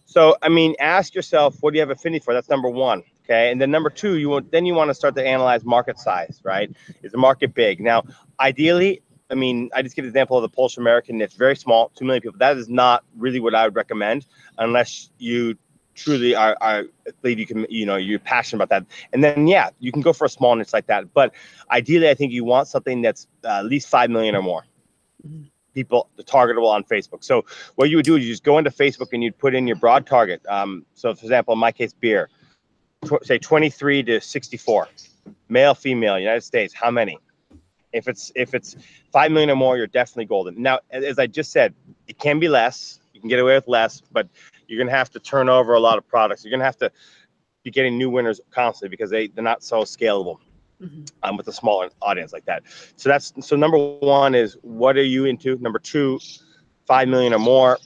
So 0.04 0.36
I 0.42 0.50
mean, 0.50 0.74
ask 0.80 1.14
yourself, 1.14 1.56
what 1.60 1.70
do 1.70 1.78
you 1.78 1.80
have 1.80 1.88
affinity 1.88 2.22
for? 2.22 2.34
That's 2.34 2.50
number 2.50 2.68
one. 2.68 3.04
Okay, 3.24 3.50
and 3.50 3.58
then 3.58 3.70
number 3.70 3.88
two, 3.88 4.18
you 4.18 4.28
want 4.28 4.52
then 4.52 4.66
you 4.66 4.74
want 4.74 4.90
to 4.90 4.94
start 4.94 5.14
to 5.14 5.26
analyze 5.26 5.64
market 5.64 5.98
size, 5.98 6.40
right? 6.44 6.70
Is 7.02 7.12
the 7.12 7.18
market 7.18 7.54
big? 7.54 7.80
Now, 7.80 8.04
ideally, 8.38 9.00
I 9.30 9.34
mean, 9.34 9.70
I 9.74 9.82
just 9.82 9.96
give 9.96 10.04
an 10.04 10.08
example 10.10 10.36
of 10.36 10.42
the 10.42 10.48
Polish 10.48 10.76
American 10.76 11.20
It's 11.20 11.34
very 11.34 11.56
small, 11.56 11.90
two 11.94 12.04
million 12.04 12.22
people. 12.22 12.38
That 12.38 12.56
is 12.56 12.68
not 12.68 13.04
really 13.16 13.40
what 13.40 13.54
I 13.54 13.64
would 13.64 13.74
recommend 13.74 14.26
unless 14.58 15.10
you 15.18 15.56
truly 15.94 16.34
are, 16.34 16.56
are 16.60 16.84
believe 17.22 17.38
you 17.38 17.46
can, 17.46 17.66
you 17.70 17.86
know, 17.86 17.96
you're 17.96 18.18
passionate 18.18 18.62
about 18.62 18.68
that. 18.70 18.86
And 19.12 19.24
then 19.24 19.46
yeah, 19.46 19.70
you 19.78 19.92
can 19.92 20.02
go 20.02 20.12
for 20.12 20.24
a 20.24 20.28
small 20.28 20.54
niche 20.56 20.72
like 20.72 20.86
that. 20.86 21.12
But 21.14 21.32
ideally, 21.70 22.10
I 22.10 22.14
think 22.14 22.32
you 22.32 22.44
want 22.44 22.68
something 22.68 23.00
that's 23.00 23.26
uh, 23.44 23.60
at 23.60 23.66
least 23.66 23.88
five 23.88 24.10
million 24.10 24.36
or 24.36 24.42
more 24.42 24.64
Mhm. 25.26 25.48
people 25.72 26.10
targetable 26.18 26.68
on 26.68 26.84
Facebook. 26.84 27.24
So 27.24 27.46
what 27.76 27.88
you 27.88 27.96
would 27.96 28.04
do 28.04 28.16
is 28.16 28.24
you 28.26 28.32
just 28.32 28.44
go 28.44 28.58
into 28.58 28.70
Facebook 28.70 29.08
and 29.12 29.24
you'd 29.24 29.38
put 29.38 29.54
in 29.54 29.66
your 29.66 29.76
broad 29.76 30.06
target. 30.06 30.42
Um, 30.48 30.84
so 30.94 31.14
for 31.14 31.24
example, 31.24 31.54
in 31.54 31.60
my 31.60 31.72
case, 31.72 31.94
beer, 31.94 32.28
tw- 33.06 33.24
say 33.24 33.38
23 33.38 34.02
to 34.02 34.20
64, 34.20 34.88
male, 35.48 35.74
female, 35.74 36.18
United 36.18 36.42
States, 36.42 36.74
how 36.74 36.90
many? 36.90 37.18
If 37.94 38.08
it's 38.08 38.32
if 38.34 38.54
it's 38.54 38.76
five 39.12 39.30
million 39.32 39.50
or 39.50 39.56
more, 39.56 39.76
you're 39.76 39.86
definitely 39.86 40.26
golden. 40.26 40.60
Now, 40.60 40.80
as 40.90 41.18
I 41.18 41.26
just 41.26 41.52
said, 41.52 41.74
it 42.08 42.18
can 42.18 42.38
be 42.40 42.48
less. 42.48 43.00
You 43.14 43.20
can 43.20 43.28
get 43.28 43.38
away 43.40 43.54
with 43.54 43.68
less, 43.68 44.02
but 44.12 44.28
you're 44.68 44.78
gonna 44.78 44.96
have 44.96 45.10
to 45.12 45.20
turn 45.20 45.48
over 45.48 45.74
a 45.74 45.80
lot 45.80 45.98
of 45.98 46.06
products. 46.06 46.44
You're 46.44 46.50
gonna 46.50 46.64
have 46.64 46.76
to 46.78 46.90
be 47.62 47.70
getting 47.70 47.96
new 47.96 48.10
winners 48.10 48.40
constantly 48.50 48.90
because 48.90 49.10
they 49.10 49.28
they're 49.28 49.44
not 49.44 49.62
so 49.62 49.82
scalable 49.82 50.38
Mhm. 50.82 51.10
um, 51.22 51.36
with 51.36 51.48
a 51.48 51.52
smaller 51.52 51.90
audience 52.02 52.32
like 52.32 52.44
that. 52.46 52.62
So 52.96 53.08
that's 53.08 53.32
so 53.40 53.56
number 53.56 53.78
one 53.78 54.34
is 54.34 54.56
what 54.62 54.96
are 54.96 55.02
you 55.02 55.24
into? 55.24 55.56
Number 55.58 55.78
two, 55.78 56.18
five 56.86 57.08
million 57.08 57.32
or 57.32 57.38
more, 57.38 57.78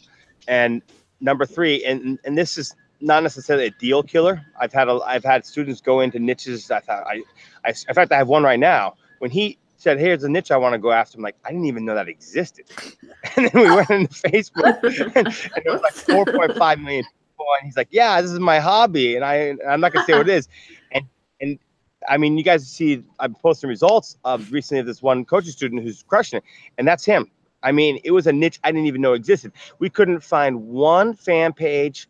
and 0.48 0.82
number 1.20 1.44
three, 1.46 1.84
and 1.84 2.18
and 2.24 2.36
this 2.36 2.56
is 2.58 2.74
not 3.00 3.22
necessarily 3.22 3.66
a 3.66 3.70
deal 3.70 4.02
killer. 4.02 4.40
I've 4.60 4.72
had 4.72 4.88
a 4.88 4.98
I've 5.06 5.24
had 5.24 5.44
students 5.44 5.80
go 5.80 6.00
into 6.00 6.18
niches. 6.18 6.70
I 6.70 6.80
thought 6.80 7.06
I, 7.06 7.22
I 7.64 7.68
in 7.88 7.94
fact 7.94 8.10
I 8.12 8.16
have 8.16 8.28
one 8.28 8.42
right 8.42 8.58
now. 8.58 8.94
When 9.18 9.30
he 9.30 9.58
said, 9.78 9.98
"Hey, 9.98 10.06
"Here's 10.06 10.24
a 10.24 10.28
niche 10.28 10.50
I 10.50 10.56
want 10.56 10.74
to 10.74 10.78
go 10.78 10.92
after," 10.92 11.16
I'm 11.16 11.22
like, 11.22 11.36
I 11.44 11.50
didn't 11.50 11.64
even 11.64 11.84
know 11.84 11.94
that 11.94 12.08
existed. 12.08 12.66
And 13.36 13.48
then 13.48 13.62
we 13.62 13.70
went 13.70 13.90
into 13.90 14.12
Facebook, 14.12 14.82
and, 15.16 15.26
and 15.26 15.62
it 15.64 15.70
was 15.70 15.80
like 15.82 15.94
4.5 15.94 16.82
million 16.82 17.04
people, 17.04 17.46
and 17.60 17.66
he's 17.66 17.76
like, 17.76 17.88
"Yeah, 17.90 18.20
this 18.20 18.30
is 18.30 18.38
my 18.38 18.60
hobby," 18.60 19.16
and 19.16 19.24
I 19.24 19.54
I'm 19.68 19.80
not 19.80 19.92
gonna 19.92 20.06
say 20.06 20.12
what 20.12 20.28
it 20.28 20.34
is, 20.34 20.48
and 20.92 21.04
and 21.40 21.58
I 22.08 22.16
mean, 22.16 22.38
you 22.38 22.44
guys 22.44 22.66
see, 22.66 23.02
I'm 23.18 23.34
posting 23.34 23.68
results 23.68 24.16
of 24.24 24.52
recently 24.52 24.80
of 24.80 24.86
this 24.86 25.02
one 25.02 25.24
coaching 25.24 25.50
student 25.52 25.82
who's 25.82 26.04
crushing 26.04 26.38
it, 26.38 26.44
and 26.78 26.86
that's 26.86 27.04
him. 27.04 27.30
I 27.62 27.72
mean, 27.72 27.98
it 28.04 28.12
was 28.12 28.26
a 28.26 28.32
niche 28.32 28.60
I 28.64 28.70
didn't 28.70 28.86
even 28.86 29.00
know 29.00 29.14
existed. 29.14 29.52
We 29.78 29.90
couldn't 29.90 30.20
find 30.20 30.68
one 30.68 31.14
fan 31.14 31.52
page 31.52 32.08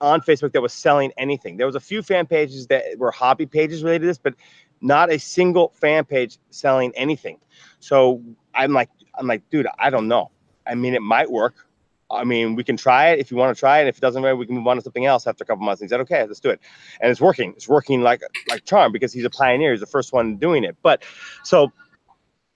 on 0.00 0.20
Facebook 0.22 0.52
that 0.52 0.62
was 0.62 0.72
selling 0.72 1.12
anything. 1.18 1.56
There 1.56 1.66
was 1.66 1.76
a 1.76 1.80
few 1.80 2.02
fan 2.02 2.26
pages 2.26 2.66
that 2.68 2.84
were 2.96 3.10
hobby 3.10 3.46
pages 3.46 3.82
related 3.82 4.00
to 4.02 4.06
this, 4.06 4.18
but 4.18 4.34
not 4.80 5.10
a 5.10 5.18
single 5.18 5.72
fan 5.74 6.04
page 6.04 6.38
selling 6.50 6.92
anything. 6.96 7.38
So 7.80 8.22
I'm 8.54 8.72
like, 8.72 8.90
I'm 9.18 9.26
like, 9.26 9.48
dude, 9.50 9.66
I 9.78 9.90
don't 9.90 10.08
know. 10.08 10.30
I 10.66 10.74
mean, 10.74 10.94
it 10.94 11.02
might 11.02 11.30
work. 11.30 11.66
I 12.10 12.24
mean, 12.24 12.56
we 12.56 12.64
can 12.64 12.76
try 12.76 13.10
it 13.10 13.20
if 13.20 13.30
you 13.30 13.36
want 13.36 13.54
to 13.54 13.58
try 13.58 13.80
it. 13.80 13.86
If 13.86 13.98
it 13.98 14.00
doesn't 14.00 14.22
work, 14.22 14.36
we 14.36 14.46
can 14.46 14.56
move 14.56 14.66
on 14.66 14.76
to 14.76 14.82
something 14.82 15.06
else 15.06 15.26
after 15.26 15.44
a 15.44 15.46
couple 15.46 15.64
months. 15.64 15.80
And 15.80 15.88
he 15.88 15.90
said, 15.90 16.00
okay, 16.00 16.26
let's 16.26 16.40
do 16.40 16.50
it. 16.50 16.60
And 17.00 17.10
it's 17.10 17.20
working. 17.20 17.52
It's 17.56 17.68
working 17.68 18.02
like 18.02 18.22
like 18.48 18.64
charm 18.64 18.90
because 18.90 19.12
he's 19.12 19.24
a 19.24 19.30
pioneer. 19.30 19.70
He's 19.70 19.80
the 19.80 19.86
first 19.86 20.12
one 20.12 20.36
doing 20.36 20.64
it. 20.64 20.76
But 20.82 21.04
so 21.44 21.72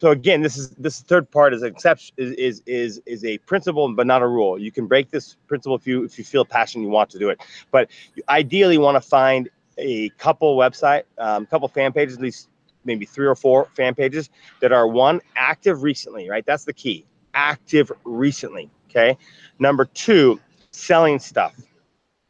so 0.00 0.10
again, 0.10 0.42
this 0.42 0.56
is 0.56 0.70
this 0.70 1.00
third 1.02 1.30
part 1.30 1.54
is 1.54 1.62
exception 1.62 2.14
is 2.18 2.32
is 2.32 2.62
is 2.66 3.02
is 3.06 3.24
a 3.24 3.38
principle 3.38 3.92
but 3.94 4.06
not 4.06 4.22
a 4.22 4.26
rule. 4.26 4.58
You 4.58 4.72
can 4.72 4.86
break 4.86 5.10
this 5.10 5.36
principle 5.46 5.76
if 5.76 5.86
you 5.86 6.04
if 6.04 6.18
you 6.18 6.24
feel 6.24 6.44
passion 6.44 6.82
you 6.82 6.88
want 6.88 7.10
to 7.10 7.18
do 7.18 7.28
it. 7.28 7.40
But 7.70 7.90
you 8.16 8.24
ideally 8.28 8.78
want 8.78 8.96
to 8.96 9.00
find 9.00 9.48
a 9.78 10.08
couple 10.10 10.56
website, 10.56 11.04
um, 11.18 11.46
couple 11.46 11.68
fan 11.68 11.92
pages, 11.92 12.16
at 12.16 12.22
least 12.22 12.48
maybe 12.84 13.06
three 13.06 13.26
or 13.26 13.34
four 13.34 13.68
fan 13.74 13.94
pages 13.94 14.30
that 14.60 14.72
are 14.72 14.86
one 14.86 15.20
active 15.36 15.82
recently, 15.82 16.28
right? 16.28 16.44
That's 16.44 16.64
the 16.64 16.72
key. 16.72 17.06
Active 17.34 17.90
recently. 18.04 18.70
Okay. 18.90 19.16
Number 19.58 19.86
two, 19.86 20.40
selling 20.70 21.18
stuff, 21.18 21.54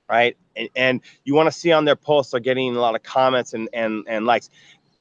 right? 0.08 0.36
And, 0.56 0.68
and 0.76 1.00
you 1.24 1.34
want 1.34 1.46
to 1.46 1.52
see 1.52 1.72
on 1.72 1.84
their 1.84 1.96
posts 1.96 2.32
are 2.34 2.40
getting 2.40 2.74
a 2.76 2.80
lot 2.80 2.94
of 2.94 3.02
comments 3.02 3.54
and, 3.54 3.68
and, 3.72 4.04
and 4.08 4.26
likes. 4.26 4.50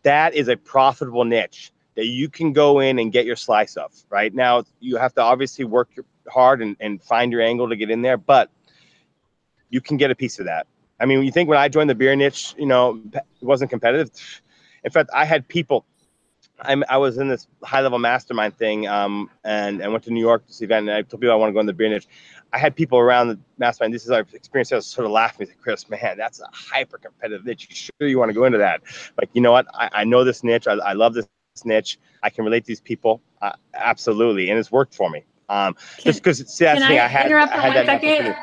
That 0.03 0.33
is 0.33 0.49
a 0.49 0.57
profitable 0.57 1.23
niche 1.23 1.71
that 1.95 2.07
you 2.07 2.27
can 2.27 2.51
go 2.51 2.79
in 2.79 2.99
and 2.99 3.11
get 3.11 3.25
your 3.25 3.35
slice 3.35 3.77
of, 3.77 3.93
right? 4.09 4.33
Now, 4.33 4.63
you 4.79 4.97
have 4.97 5.13
to 5.15 5.21
obviously 5.21 5.63
work 5.63 5.89
hard 6.27 6.61
and, 6.61 6.75
and 6.79 7.01
find 7.01 7.31
your 7.31 7.41
angle 7.41 7.69
to 7.69 7.75
get 7.75 7.89
in 7.89 8.01
there, 8.01 8.17
but 8.17 8.49
you 9.69 9.79
can 9.79 9.97
get 9.97 10.11
a 10.11 10.15
piece 10.15 10.39
of 10.39 10.45
that. 10.45 10.67
I 10.99 11.05
mean, 11.05 11.23
you 11.23 11.31
think 11.31 11.49
when 11.49 11.57
I 11.57 11.67
joined 11.67 11.89
the 11.89 11.95
beer 11.95 12.15
niche, 12.15 12.55
you 12.57 12.65
know, 12.65 13.01
it 13.13 13.23
wasn't 13.41 13.69
competitive. 13.69 14.11
In 14.83 14.91
fact, 14.91 15.09
I 15.13 15.25
had 15.25 15.47
people 15.47 15.85
I'm, 16.61 16.83
I 16.89 16.97
was 16.97 17.17
in 17.17 17.27
this 17.27 17.47
high 17.63 17.81
level 17.81 17.99
mastermind 17.99 18.57
thing 18.57 18.87
um, 18.87 19.29
and 19.43 19.83
I 19.83 19.87
went 19.87 20.03
to 20.05 20.11
New 20.11 20.19
York 20.19 20.43
to 20.43 20.47
this 20.47 20.61
event 20.61 20.87
and 20.87 20.95
I 20.95 21.01
told 21.01 21.21
people 21.21 21.33
I 21.33 21.35
want 21.35 21.49
to 21.49 21.53
go 21.53 21.59
in 21.59 21.65
the 21.65 21.73
beer 21.73 21.89
niche. 21.89 22.07
I 22.53 22.57
had 22.59 22.75
people 22.75 22.99
around 22.99 23.29
the 23.29 23.39
mastermind. 23.57 23.93
This 23.93 24.05
is 24.05 24.11
our 24.11 24.25
experience. 24.33 24.71
I 24.71 24.75
was 24.75 24.85
sort 24.85 25.05
of 25.05 25.11
laughing. 25.11 25.47
Said, 25.47 25.59
Chris, 25.59 25.89
man, 25.89 26.17
that's 26.17 26.39
a 26.39 26.47
hyper 26.53 26.99
competitive 26.99 27.45
niche. 27.45 27.67
You 27.69 27.75
sure 27.75 28.07
you 28.07 28.19
want 28.19 28.29
to 28.29 28.33
go 28.33 28.45
into 28.45 28.59
that? 28.59 28.81
Like, 29.19 29.29
you 29.33 29.41
know 29.41 29.51
what? 29.51 29.65
I, 29.73 29.89
I 29.91 30.03
know 30.03 30.23
this 30.23 30.43
niche. 30.43 30.67
I, 30.67 30.73
I 30.73 30.93
love 30.93 31.15
this 31.15 31.27
niche. 31.65 31.97
I 32.21 32.29
can 32.29 32.45
relate 32.45 32.61
to 32.65 32.67
these 32.67 32.81
people. 32.81 33.21
Uh, 33.41 33.53
absolutely. 33.73 34.49
And 34.49 34.59
it's 34.59 34.71
worked 34.71 34.93
for 34.93 35.09
me. 35.09 35.23
Um, 35.49 35.75
just 35.99 36.19
because 36.19 36.39
it's 36.39 36.57
that's 36.57 36.79
Can 36.79 36.81
the 36.81 36.87
thing. 36.87 36.99
I 36.99 37.05
I 37.05 37.07
had, 37.07 37.25
interrupt 37.25 37.51
I 37.51 37.55
for 37.55 37.61
had 37.61 37.75
one 37.75 37.85
that 37.87 38.01
second? 38.01 38.35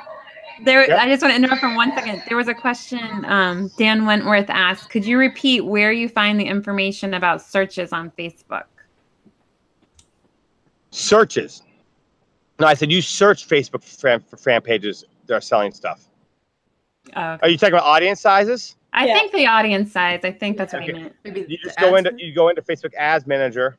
Opportunity. 0.60 0.64
There, 0.64 0.88
Yep. 0.88 0.98
I 0.98 1.08
just 1.08 1.22
want 1.22 1.32
to 1.32 1.36
interrupt 1.36 1.60
for 1.60 1.74
one 1.74 1.92
second. 1.94 2.22
There 2.28 2.36
was 2.36 2.48
a 2.48 2.54
question 2.54 3.24
um, 3.24 3.70
Dan 3.78 4.06
Wentworth 4.06 4.48
asked. 4.50 4.90
Could 4.90 5.04
you 5.04 5.18
repeat 5.18 5.62
where 5.64 5.92
you 5.92 6.08
find 6.08 6.38
the 6.38 6.44
information 6.44 7.14
about 7.14 7.42
searches 7.42 7.92
on 7.92 8.10
Facebook? 8.12 8.64
Searches. 10.90 11.62
No, 12.58 12.66
I 12.66 12.74
said 12.74 12.90
you 12.92 13.00
search 13.00 13.48
Facebook 13.48 13.82
for 13.82 13.96
fan, 14.00 14.20
for 14.20 14.36
fan 14.36 14.60
pages 14.60 15.04
that 15.26 15.34
are 15.34 15.40
selling 15.40 15.72
stuff. 15.72 16.06
Oh, 17.16 17.38
Are 17.42 17.48
you 17.48 17.56
talking 17.56 17.74
about 17.74 17.84
audience 17.86 18.20
sizes? 18.20 18.76
I 18.92 19.06
Yeah. 19.06 19.14
think 19.14 19.32
the 19.32 19.46
audience 19.46 19.92
size. 19.92 20.20
I 20.24 20.32
think 20.32 20.58
that's 20.58 20.72
what 20.72 20.82
he 20.82 20.90
Okay. 20.92 21.02
meant. 21.02 21.16
Maybe 21.24 21.46
You 21.48 21.56
just 21.58 21.78
go 21.78 21.96
ads 21.96 22.06
into 22.08 22.22
you 22.24 22.34
go 22.34 22.48
into 22.48 22.60
Facebook 22.60 22.92
Ads 22.94 23.26
Manager. 23.26 23.78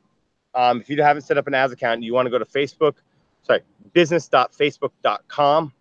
Um, 0.54 0.80
if 0.80 0.90
you 0.90 1.00
haven't 1.02 1.22
set 1.22 1.38
up 1.38 1.46
an 1.46 1.54
ads 1.54 1.72
account, 1.72 2.02
you 2.02 2.12
want 2.14 2.26
to 2.26 2.30
go 2.30 2.38
to 2.38 2.44
Facebook, 2.44 2.96
sorry, 3.42 3.60
business.facebook.com, 3.92 5.72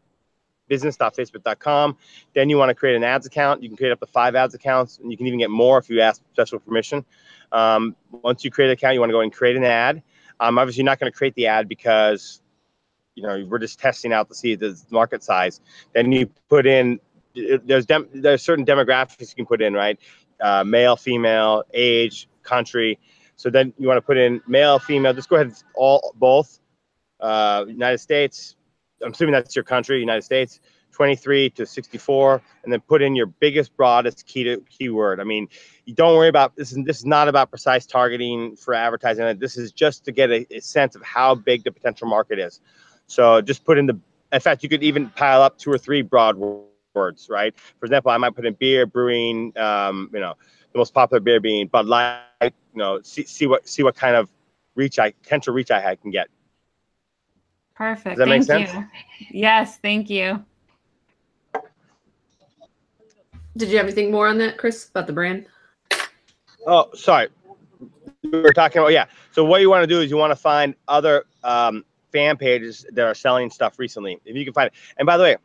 business.facebook.com. 0.72 1.98
Then 2.34 2.50
you 2.50 2.58
want 2.58 2.70
to 2.70 2.76
create 2.76 2.96
an 2.96 3.04
ads 3.04 3.26
account. 3.26 3.62
You 3.62 3.68
can 3.68 3.76
create 3.76 3.92
up 3.92 4.00
to 4.00 4.06
five 4.06 4.36
ads 4.36 4.56
accounts, 4.56 5.00
and 5.00 5.12
you 5.12 5.18
can 5.18 5.28
even 5.28 5.38
get 5.38 5.50
more 5.50 5.78
if 5.78 5.90
you 5.90 6.00
ask 6.00 6.22
special 6.32 6.60
permission. 6.60 7.04
Um, 7.52 7.94
once 8.12 8.46
you 8.46 8.52
create 8.52 8.70
an 8.70 8.74
account, 8.74 8.94
you 8.94 9.02
want 9.02 9.10
to 9.10 9.14
go 9.14 9.20
and 9.20 9.34
create 9.34 9.58
an 9.58 9.66
ad. 9.66 10.02
Um, 10.40 10.58
obviously, 10.58 10.80
you're 10.80 10.86
not 10.86 10.98
going 10.98 11.12
to 11.12 11.18
create 11.18 11.36
the 11.36 11.48
ad 11.48 11.68
because 11.68 12.42
you 13.16 13.24
know 13.24 13.46
we're 13.50 13.60
just 13.60 13.80
testing 13.80 14.14
out 14.14 14.30
to 14.30 14.34
see 14.34 14.56
the 14.56 14.82
market 14.92 15.24
size. 15.24 15.60
Then 15.94 16.10
you 16.14 16.28
put 16.48 16.66
in 16.66 17.02
there's 17.36 17.86
dem- 17.86 18.08
there's 18.14 18.42
certain 18.42 18.66
demographics 18.66 19.30
you 19.30 19.36
can 19.36 19.46
put 19.46 19.62
in, 19.62 19.74
right? 19.74 20.00
Uh, 20.40 20.64
male, 20.64 20.96
female, 20.96 21.64
age, 21.74 22.30
country. 22.44 22.98
So 23.36 23.50
then 23.50 23.74
you 23.78 23.90
want 23.90 23.98
to 23.98 24.02
put 24.02 24.18
in 24.18 24.42
male, 24.48 24.80
female. 24.80 25.14
Just 25.14 25.28
go 25.28 25.36
ahead, 25.36 25.54
all 25.76 26.14
both. 26.16 26.60
Uh, 27.20 27.66
United 27.68 27.98
States. 28.00 28.56
I'm 29.04 29.12
assuming 29.12 29.34
that's 29.34 29.56
your 29.56 29.64
country, 29.64 30.00
United 30.00 30.24
States. 30.24 30.60
23 30.92 31.50
to 31.52 31.66
64, 31.66 32.42
and 32.64 32.72
then 32.72 32.80
put 32.82 33.02
in 33.02 33.16
your 33.16 33.26
biggest, 33.26 33.76
broadest 33.76 34.26
key 34.26 34.44
to 34.44 34.62
keyword. 34.70 35.20
I 35.20 35.24
mean, 35.24 35.48
you 35.86 35.94
don't 35.94 36.16
worry 36.16 36.28
about 36.28 36.56
this. 36.56 36.72
Is 36.72 36.84
this 36.86 36.98
is 37.00 37.06
not 37.06 37.28
about 37.28 37.50
precise 37.50 37.86
targeting 37.86 38.56
for 38.56 38.74
advertising. 38.74 39.40
This 39.40 39.58
is 39.58 39.72
just 39.72 40.06
to 40.06 40.12
get 40.12 40.30
a, 40.30 40.46
a 40.52 40.60
sense 40.60 40.96
of 40.96 41.02
how 41.02 41.36
big 41.36 41.64
the 41.64 41.72
potential 41.72 42.08
market 42.08 42.40
is. 42.40 42.60
So 43.08 43.42
just 43.42 43.66
put 43.66 43.78
in 43.78 43.88
the. 43.88 44.00
In 44.32 44.40
fact, 44.40 44.64
you 44.64 44.70
could 44.70 44.84
even 44.84 45.10
pile 45.10 45.42
up 45.42 45.58
two 45.58 45.72
or 45.72 45.78
three 45.78 46.02
broad 46.02 46.38
words, 46.94 47.28
right? 47.30 47.54
For 47.58 47.86
example, 47.86 48.12
I 48.12 48.18
might 48.18 48.36
put 48.36 48.46
in 48.46 48.54
beer, 48.54 48.86
brewing. 48.86 49.58
Um, 49.58 50.10
you 50.14 50.20
know, 50.20 50.36
the 50.72 50.78
most 50.78 50.94
popular 50.94 51.20
beer 51.20 51.40
being 51.40 51.68
Bud 51.68 51.86
Light. 51.86 52.22
You 52.42 52.52
know, 52.76 53.02
see 53.02 53.24
see 53.24 53.48
what 53.48 53.68
see 53.68 53.84
what 53.84 53.96
kind 53.96 54.16
of 54.16 54.30
reach 54.76 55.00
I 55.00 55.12
potential 55.24 55.54
reach 55.54 55.72
I 55.72 55.96
can 55.96 56.12
get. 56.12 56.28
Perfect. 57.82 58.18
Does 58.18 58.18
that 58.20 58.28
make 58.28 58.44
thank 58.44 58.70
sense? 58.70 58.88
you. 59.18 59.28
Yes, 59.32 59.78
thank 59.78 60.08
you. 60.08 60.46
Did 63.58 63.70
you 63.70 63.78
have 63.78 63.88
anything 63.88 64.12
more 64.12 64.28
on 64.28 64.38
that, 64.38 64.60
Chris, 64.60 64.88
about 64.90 65.08
the 65.08 65.14
brand? 65.14 65.48
Oh, 66.68 66.92
sorry. 66.94 67.30
We 68.22 68.40
were 68.40 68.54
talking 68.54 68.78
about 68.84 68.92
yeah. 68.92 69.06
So 69.32 69.44
what 69.44 69.62
you 69.62 69.70
want 69.72 69.82
to 69.82 69.88
do 69.88 70.00
is 70.00 70.12
you 70.12 70.18
want 70.18 70.30
to 70.30 70.36
find 70.36 70.76
other 70.88 71.26
um, 71.44 71.84
fan 72.12 72.38
pages 72.38 72.86
that 72.92 73.04
are 73.04 73.16
selling 73.16 73.50
stuff 73.50 73.80
recently. 73.80 74.20
If 74.26 74.36
you 74.36 74.46
can 74.46 74.54
find 74.54 74.68
it. 74.68 74.74
And 74.98 75.08
by 75.08 75.18
the 75.18 75.24
way, 75.24 75.38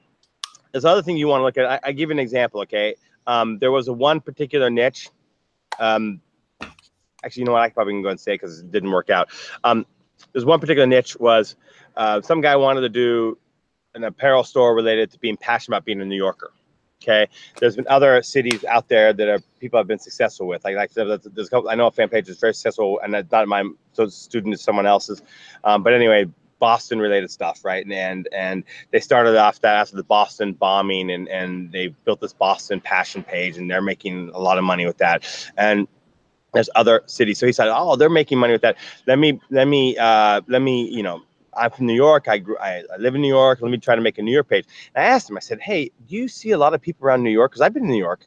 there's 0.73 0.85
other 0.85 1.01
thing 1.01 1.17
you 1.17 1.29
want 1.29 1.41
to 1.41 1.45
look 1.45 1.57
at. 1.57 1.65
I, 1.65 1.89
I 1.89 1.93
give 1.93 2.11
you 2.11 2.17
an 2.17 2.19
example. 2.19 2.61
Okay. 2.61 2.97
Um, 3.27 3.59
there 3.61 3.73
was 3.73 3.89
a 3.89 3.95
one 3.95 4.21
particular 4.21 4.69
niche. 4.69 5.09
Um, 5.79 6.21
actually, 7.25 7.41
you 7.41 7.47
know 7.47 7.53
what? 7.53 7.63
I 7.63 7.71
probably 7.71 7.95
can 7.95 8.03
go 8.03 8.11
and 8.11 8.21
say 8.21 8.35
because 8.35 8.61
it 8.61 8.71
didn't 8.71 8.91
work 8.91 9.09
out. 9.09 9.31
Um, 9.65 9.87
there's 10.33 10.45
one 10.45 10.61
particular 10.61 10.87
niche 10.87 11.17
was 11.19 11.57
uh, 11.97 12.21
some 12.21 12.41
guy 12.41 12.57
wanted 12.57 12.83
to 12.83 12.89
do 12.89 13.39
an 13.95 14.05
apparel 14.05 14.45
store 14.45 14.75
related 14.75 15.11
to 15.11 15.19
being 15.19 15.37
passionate 15.37 15.77
about 15.77 15.85
being 15.85 16.01
a 16.01 16.05
New 16.05 16.17
Yorker. 16.17 16.53
Okay, 17.03 17.29
there's 17.61 17.77
been 17.77 17.87
other 17.89 18.23
cities 18.23 18.65
out 18.65 18.89
there 18.89 19.13
that 19.13 19.29
are 19.29 19.39
people 19.61 19.79
have 19.79 19.87
been 19.87 19.99
successful 19.99 20.47
with. 20.47 20.65
Like, 20.65 20.77
like 20.77 20.93
there's 20.93 21.27
a 21.27 21.51
couple, 21.51 21.69
I 21.69 21.75
know 21.75 21.87
a 21.87 21.91
fan 21.91 22.09
page 22.09 22.29
is 22.29 22.39
very 22.39 22.55
successful, 22.55 23.01
and 23.01 23.15
it's 23.15 23.31
not 23.31 23.47
my 23.47 23.69
so 23.93 24.09
student 24.09 24.55
is 24.55 24.63
someone 24.63 24.87
else's. 24.87 25.23
Um, 25.63 25.83
but 25.83 25.93
anyway, 25.93 26.27
Boston 26.59 26.99
related 26.99 27.31
stuff, 27.31 27.65
right? 27.65 27.85
And 27.85 27.93
and 27.93 28.29
and 28.33 28.65
they 28.93 29.01
started 29.01 29.37
off 29.37 29.61
that 29.61 29.77
after 29.77 29.97
the 29.97 30.05
Boston 30.05 30.55
bombing, 30.55 31.11
and 31.11 31.29
and 31.29 31.71
they 31.71 31.89
built 31.89 32.21
this 32.21 32.33
Boston 32.33 32.81
passion 32.81 33.23
page, 33.23 33.59
and 33.59 33.71
they're 33.71 33.83
making 33.83 34.31
a 34.33 34.39
lot 34.39 34.59
of 34.59 34.65
money 34.65 34.87
with 34.87 34.99
that. 34.99 35.25
And 35.57 35.87
there's 36.55 36.71
other 36.75 37.03
cities, 37.07 37.39
so 37.39 37.47
he 37.47 37.53
said, 37.53 37.69
oh, 37.69 37.97
they're 37.97 38.09
making 38.09 38.39
money 38.39 38.53
with 38.53 38.63
that. 38.63 38.77
Let 39.07 39.19
me 39.19 39.39
let 39.51 39.69
me 39.69 39.99
uh, 39.99 40.41
let 40.49 40.63
me 40.63 40.89
you 40.89 41.03
know. 41.03 41.23
I'm 41.57 41.71
from 41.71 41.87
New 41.87 41.95
York. 41.95 42.29
I, 42.29 42.39
grew, 42.39 42.59
I, 42.59 42.83
I 42.93 42.97
live 42.99 43.15
in 43.15 43.23
New 43.23 43.29
York. 43.29 43.61
Let 43.61 43.71
me 43.71 43.79
try 43.79 43.95
to 43.95 44.01
make 44.01 44.19
a 44.19 44.23
New 44.23 44.33
York 44.33 44.49
page. 44.49 44.67
And 44.95 45.05
I 45.05 45.09
asked 45.09 45.31
him, 45.31 45.37
I 45.37 45.41
said, 45.41 45.61
Hey, 45.61 45.91
do 46.07 46.17
you 46.17 46.29
see 46.29 46.51
a 46.51 46.59
lot 46.59 46.75
of 46.75 46.81
people 46.81 47.07
around 47.07 47.23
New 47.23 47.31
York? 47.31 47.53
Because 47.53 47.63
I've 47.63 47.73
been 47.73 47.85
in 47.85 47.91
New 47.91 47.99
York. 47.99 48.27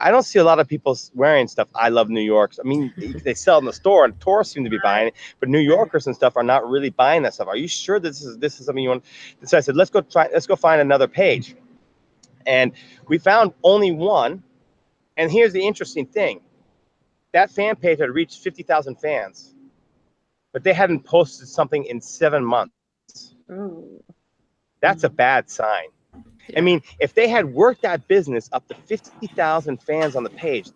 I 0.00 0.10
don't 0.10 0.24
see 0.24 0.38
a 0.38 0.44
lot 0.44 0.58
of 0.58 0.68
people 0.68 0.98
wearing 1.14 1.46
stuff. 1.48 1.68
I 1.74 1.88
love 1.88 2.10
New 2.10 2.20
York. 2.20 2.52
I 2.62 2.66
mean, 2.66 2.92
they 3.24 3.32
sell 3.34 3.58
in 3.58 3.64
the 3.64 3.72
store, 3.72 4.04
and 4.04 4.20
tourists 4.20 4.52
seem 4.52 4.64
to 4.64 4.70
be 4.70 4.78
buying 4.82 5.08
it, 5.08 5.14
but 5.40 5.48
New 5.48 5.60
Yorkers 5.60 6.06
and 6.06 6.14
stuff 6.14 6.36
are 6.36 6.42
not 6.42 6.68
really 6.68 6.90
buying 6.90 7.22
that 7.22 7.34
stuff. 7.34 7.48
Are 7.48 7.56
you 7.56 7.68
sure 7.68 8.00
this 8.00 8.22
is 8.22 8.36
this 8.38 8.58
is 8.58 8.66
something 8.66 8.82
you 8.82 8.90
want? 8.90 9.04
So 9.44 9.56
I 9.56 9.60
said, 9.60 9.76
let's 9.76 9.90
go 9.90 10.00
try. 10.00 10.28
Let's 10.32 10.46
go 10.46 10.56
find 10.56 10.80
another 10.80 11.06
page, 11.06 11.54
and 12.44 12.72
we 13.08 13.18
found 13.18 13.54
only 13.62 13.92
one. 13.92 14.42
And 15.16 15.30
here's 15.30 15.52
the 15.52 15.64
interesting 15.64 16.06
thing: 16.06 16.40
that 17.32 17.50
fan 17.50 17.76
page 17.76 18.00
had 18.00 18.10
reached 18.10 18.42
fifty 18.42 18.64
thousand 18.64 18.96
fans, 18.96 19.53
but 20.54 20.62
they 20.62 20.72
hadn't 20.72 21.00
posted 21.00 21.48
something 21.48 21.84
in 21.84 22.00
seven 22.00 22.42
months. 22.42 22.72
Ooh. 23.50 24.02
That's 24.80 25.02
a 25.02 25.10
bad 25.10 25.50
sign. 25.50 25.88
I 26.56 26.60
mean, 26.60 26.80
if 27.00 27.14
they 27.14 27.28
had 27.28 27.52
worked 27.52 27.82
that 27.82 28.06
business 28.06 28.48
up 28.52 28.66
to 28.68 28.74
50,000 28.74 29.82
fans 29.82 30.14
on 30.14 30.22
the 30.22 30.30
page, 30.30 30.70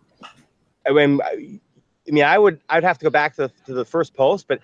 I 0.85 0.91
mean, 0.91 1.21
I 1.23 2.11
mean, 2.11 2.23
I 2.25 2.37
would, 2.37 2.59
I'd 2.69 2.83
have 2.83 2.97
to 2.97 3.05
go 3.05 3.09
back 3.09 3.35
to 3.35 3.43
the, 3.43 3.51
to 3.67 3.73
the 3.73 3.85
first 3.85 4.13
post, 4.13 4.47
but 4.47 4.59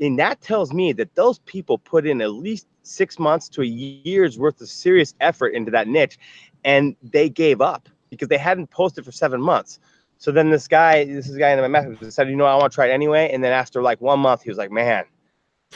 and 0.00 0.18
that 0.18 0.40
tells 0.40 0.72
me 0.72 0.92
that 0.94 1.14
those 1.14 1.40
people 1.40 1.76
put 1.76 2.06
in 2.06 2.22
at 2.22 2.30
least 2.30 2.66
six 2.84 3.18
months 3.18 3.48
to 3.50 3.62
a 3.62 3.66
year's 3.66 4.38
worth 4.38 4.60
of 4.60 4.68
serious 4.68 5.14
effort 5.20 5.48
into 5.48 5.70
that 5.72 5.88
niche, 5.88 6.18
and 6.64 6.96
they 7.02 7.28
gave 7.28 7.60
up 7.60 7.88
because 8.08 8.28
they 8.28 8.38
hadn't 8.38 8.70
posted 8.70 9.04
for 9.04 9.12
seven 9.12 9.40
months. 9.40 9.78
So 10.20 10.30
then 10.30 10.50
this 10.50 10.68
guy, 10.68 11.04
this 11.04 11.28
is 11.28 11.36
guy 11.36 11.50
in 11.50 11.60
my 11.60 11.66
message 11.66 12.12
said, 12.12 12.28
you 12.28 12.36
know, 12.36 12.44
I 12.44 12.54
want 12.54 12.70
to 12.70 12.74
try 12.74 12.86
it 12.86 12.92
anyway. 12.92 13.30
And 13.32 13.42
then 13.42 13.52
after 13.52 13.82
like 13.82 14.00
one 14.00 14.20
month, 14.20 14.42
he 14.42 14.50
was 14.50 14.58
like, 14.58 14.70
man, 14.70 15.04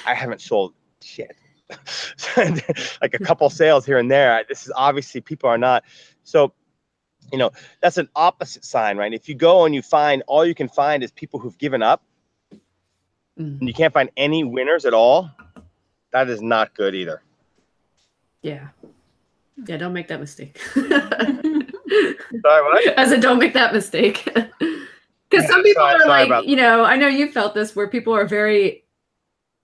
I 0.06 0.14
haven't 0.14 0.40
sold 0.40 0.74
shit. 1.02 1.34
like 2.36 3.14
a 3.14 3.18
couple 3.18 3.48
sales 3.50 3.86
here 3.86 3.98
and 3.98 4.10
there. 4.10 4.44
This 4.48 4.66
is 4.66 4.72
obviously 4.76 5.22
people 5.22 5.48
are 5.48 5.58
not. 5.58 5.82
So, 6.24 6.52
you 7.32 7.38
know, 7.38 7.50
that's 7.80 7.96
an 7.96 8.08
opposite 8.14 8.64
sign, 8.64 8.98
right? 8.98 9.14
If 9.14 9.28
you 9.30 9.34
go 9.34 9.64
and 9.64 9.74
you 9.74 9.80
find 9.82 10.22
all 10.26 10.44
you 10.44 10.54
can 10.54 10.68
find 10.68 11.02
is 11.02 11.10
people 11.10 11.40
who've 11.40 11.58
given 11.58 11.82
up 11.82 12.02
Mm. 13.38 13.58
and 13.58 13.68
you 13.68 13.74
can't 13.74 13.92
find 13.92 14.10
any 14.16 14.44
winners 14.44 14.84
at 14.84 14.94
all, 14.94 15.28
that 16.12 16.28
is 16.30 16.40
not 16.40 16.72
good 16.74 16.94
either. 16.94 17.20
Yeah. 18.42 18.68
Yeah, 19.66 19.76
don't 19.76 19.92
make 19.92 20.06
that 20.06 20.20
mistake. 20.20 20.60
Sorry, 21.88 22.62
what? 22.62 22.98
I 22.98 23.06
said, 23.08 23.20
don't 23.20 23.38
make 23.38 23.54
that 23.54 23.72
mistake. 23.72 24.28
Because 25.30 25.44
Yeah, 25.48 25.50
some 25.54 25.62
people 25.64 25.82
sorry- 25.82 25.94
are 25.94 26.00
sorry 26.04 26.28
like, 26.28 26.46
you 26.46 26.54
know, 26.54 26.84
I 26.84 26.96
know 26.96 27.08
you 27.08 27.32
felt 27.32 27.54
this 27.54 27.74
where 27.74 27.88
people 27.88 28.14
are 28.14 28.26
very, 28.26 28.84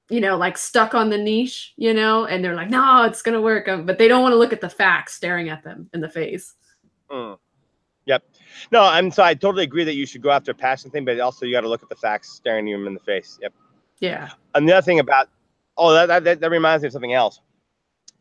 you 0.08 0.20
know, 0.20 0.36
like 0.36 0.58
stuck 0.58 0.94
on 0.94 1.10
the 1.10 1.18
niche, 1.18 1.74
you 1.76 1.94
know, 1.94 2.24
and 2.24 2.42
they're 2.42 2.56
like, 2.56 2.70
no, 2.70 3.04
it's 3.04 3.22
going 3.22 3.34
to 3.34 3.40
work. 3.42 3.68
um, 3.68 3.86
But 3.86 3.96
they 3.98 4.08
don't 4.08 4.22
want 4.22 4.32
to 4.32 4.36
look 4.36 4.52
at 4.52 4.60
the 4.60 4.70
facts 4.70 5.12
staring 5.14 5.48
at 5.48 5.62
them 5.62 5.88
in 5.92 6.00
the 6.00 6.08
face. 6.08 6.54
Mm. 7.10 7.38
Yep. 8.06 8.24
No, 8.72 8.82
I'm 8.82 9.10
so 9.12 9.22
I 9.22 9.34
totally 9.34 9.62
agree 9.62 9.84
that 9.84 9.94
you 9.94 10.06
should 10.06 10.22
go 10.22 10.30
after 10.30 10.50
a 10.50 10.54
passion 10.54 10.90
thing, 10.90 11.04
but 11.04 11.20
also 11.20 11.46
you 11.46 11.52
got 11.52 11.60
to 11.60 11.68
look 11.68 11.82
at 11.84 11.88
the 11.90 11.94
facts 11.94 12.32
staring 12.32 12.66
you 12.66 12.84
in 12.84 12.94
the 12.94 12.98
face. 13.00 13.38
Yep. 13.40 13.52
Yeah. 14.00 14.30
Another 14.54 14.82
thing 14.82 14.98
about 14.98 15.28
oh 15.76 15.92
that, 15.92 16.24
that 16.24 16.40
that 16.40 16.50
reminds 16.50 16.82
me 16.82 16.86
of 16.88 16.92
something 16.92 17.12
else. 17.12 17.40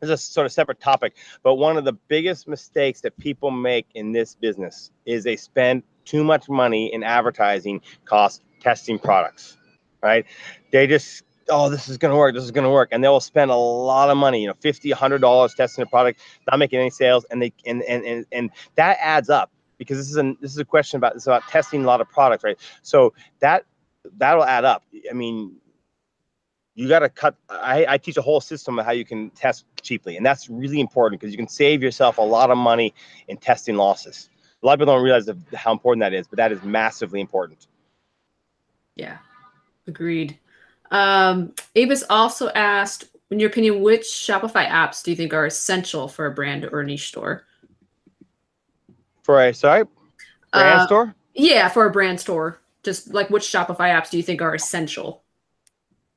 This 0.00 0.08
is 0.08 0.14
a 0.14 0.16
sort 0.16 0.46
of 0.46 0.52
separate 0.52 0.80
topic, 0.80 1.16
but 1.42 1.54
one 1.56 1.76
of 1.76 1.84
the 1.84 1.92
biggest 1.92 2.48
mistakes 2.48 3.00
that 3.02 3.16
people 3.18 3.50
make 3.50 3.86
in 3.94 4.12
this 4.12 4.34
business 4.34 4.90
is 5.06 5.24
they 5.24 5.36
spend 5.36 5.82
too 6.04 6.24
much 6.24 6.48
money 6.48 6.92
in 6.92 7.02
advertising 7.02 7.80
cost 8.04 8.42
testing 8.60 8.98
products. 8.98 9.56
Right? 10.02 10.24
They 10.72 10.86
just 10.86 11.22
oh 11.50 11.68
this 11.68 11.88
is 11.88 11.98
going 11.98 12.12
to 12.12 12.16
work 12.16 12.34
this 12.34 12.44
is 12.44 12.50
going 12.50 12.64
to 12.64 12.70
work 12.70 12.88
and 12.92 13.02
they 13.02 13.08
will 13.08 13.20
spend 13.20 13.50
a 13.50 13.56
lot 13.56 14.08
of 14.08 14.16
money 14.16 14.40
you 14.40 14.46
know 14.46 14.54
50 14.60 14.90
100 14.90 15.20
dollars 15.20 15.52
testing 15.54 15.82
a 15.82 15.86
product 15.86 16.20
not 16.48 16.58
making 16.58 16.78
any 16.78 16.90
sales 16.90 17.26
and 17.30 17.42
they 17.42 17.52
and 17.66 17.82
and 17.82 18.04
and, 18.04 18.26
and 18.30 18.50
that 18.76 18.96
adds 19.00 19.28
up 19.28 19.50
because 19.76 19.98
this 19.98 20.08
is 20.08 20.16
a 20.16 20.34
this 20.40 20.52
is 20.52 20.58
a 20.58 20.64
question 20.64 20.98
about 20.98 21.16
it's 21.16 21.26
about 21.26 21.42
testing 21.48 21.82
a 21.82 21.86
lot 21.86 22.00
of 22.00 22.08
products 22.08 22.44
right 22.44 22.58
so 22.82 23.12
that 23.40 23.64
that'll 24.16 24.44
add 24.44 24.64
up 24.64 24.84
i 25.10 25.12
mean 25.12 25.56
you 26.80 26.88
got 26.88 27.00
to 27.00 27.08
cut 27.10 27.34
I, 27.50 27.84
I 27.86 27.98
teach 27.98 28.16
a 28.16 28.22
whole 28.22 28.40
system 28.40 28.78
of 28.78 28.86
how 28.86 28.92
you 28.92 29.04
can 29.04 29.28
test 29.30 29.66
cheaply 29.82 30.16
and 30.16 30.24
that's 30.24 30.48
really 30.48 30.80
important 30.80 31.20
because 31.20 31.32
you 31.32 31.36
can 31.36 31.48
save 31.48 31.82
yourself 31.82 32.16
a 32.18 32.22
lot 32.22 32.50
of 32.50 32.56
money 32.56 32.94
in 33.28 33.36
testing 33.36 33.76
losses 33.76 34.30
a 34.62 34.66
lot 34.66 34.72
of 34.74 34.78
people 34.80 34.94
don't 34.94 35.04
realize 35.04 35.26
the, 35.26 35.36
how 35.54 35.72
important 35.72 36.00
that 36.00 36.14
is 36.14 36.26
but 36.26 36.36
that 36.38 36.52
is 36.52 36.62
massively 36.62 37.20
important 37.20 37.66
Yeah. 38.96 39.18
Agreed. 39.86 40.38
Um, 40.90 41.52
Avis 41.74 42.04
also 42.10 42.48
asked, 42.50 43.04
in 43.30 43.40
your 43.40 43.50
opinion, 43.50 43.80
which 43.82 44.02
Shopify 44.02 44.66
apps 44.68 45.02
do 45.02 45.10
you 45.10 45.16
think 45.16 45.32
are 45.32 45.46
essential 45.46 46.06
for 46.08 46.26
a 46.26 46.30
brand 46.32 46.64
or 46.64 46.80
a 46.80 46.86
niche 46.86 47.08
store? 47.08 47.44
for 49.22 49.40
a 49.42 49.52
sorry 49.54 49.84
brand 50.52 50.80
Uh, 50.82 50.86
store 50.86 51.14
Yeah, 51.34 51.68
for 51.68 51.86
a 51.86 51.90
brand 51.90 52.20
store. 52.20 52.60
Just 52.82 53.12
like 53.14 53.28
which 53.30 53.44
Shopify 53.44 53.88
apps 53.90 54.10
do 54.10 54.16
you 54.16 54.22
think 54.22 54.40
are 54.42 54.54
essential? 54.54 55.22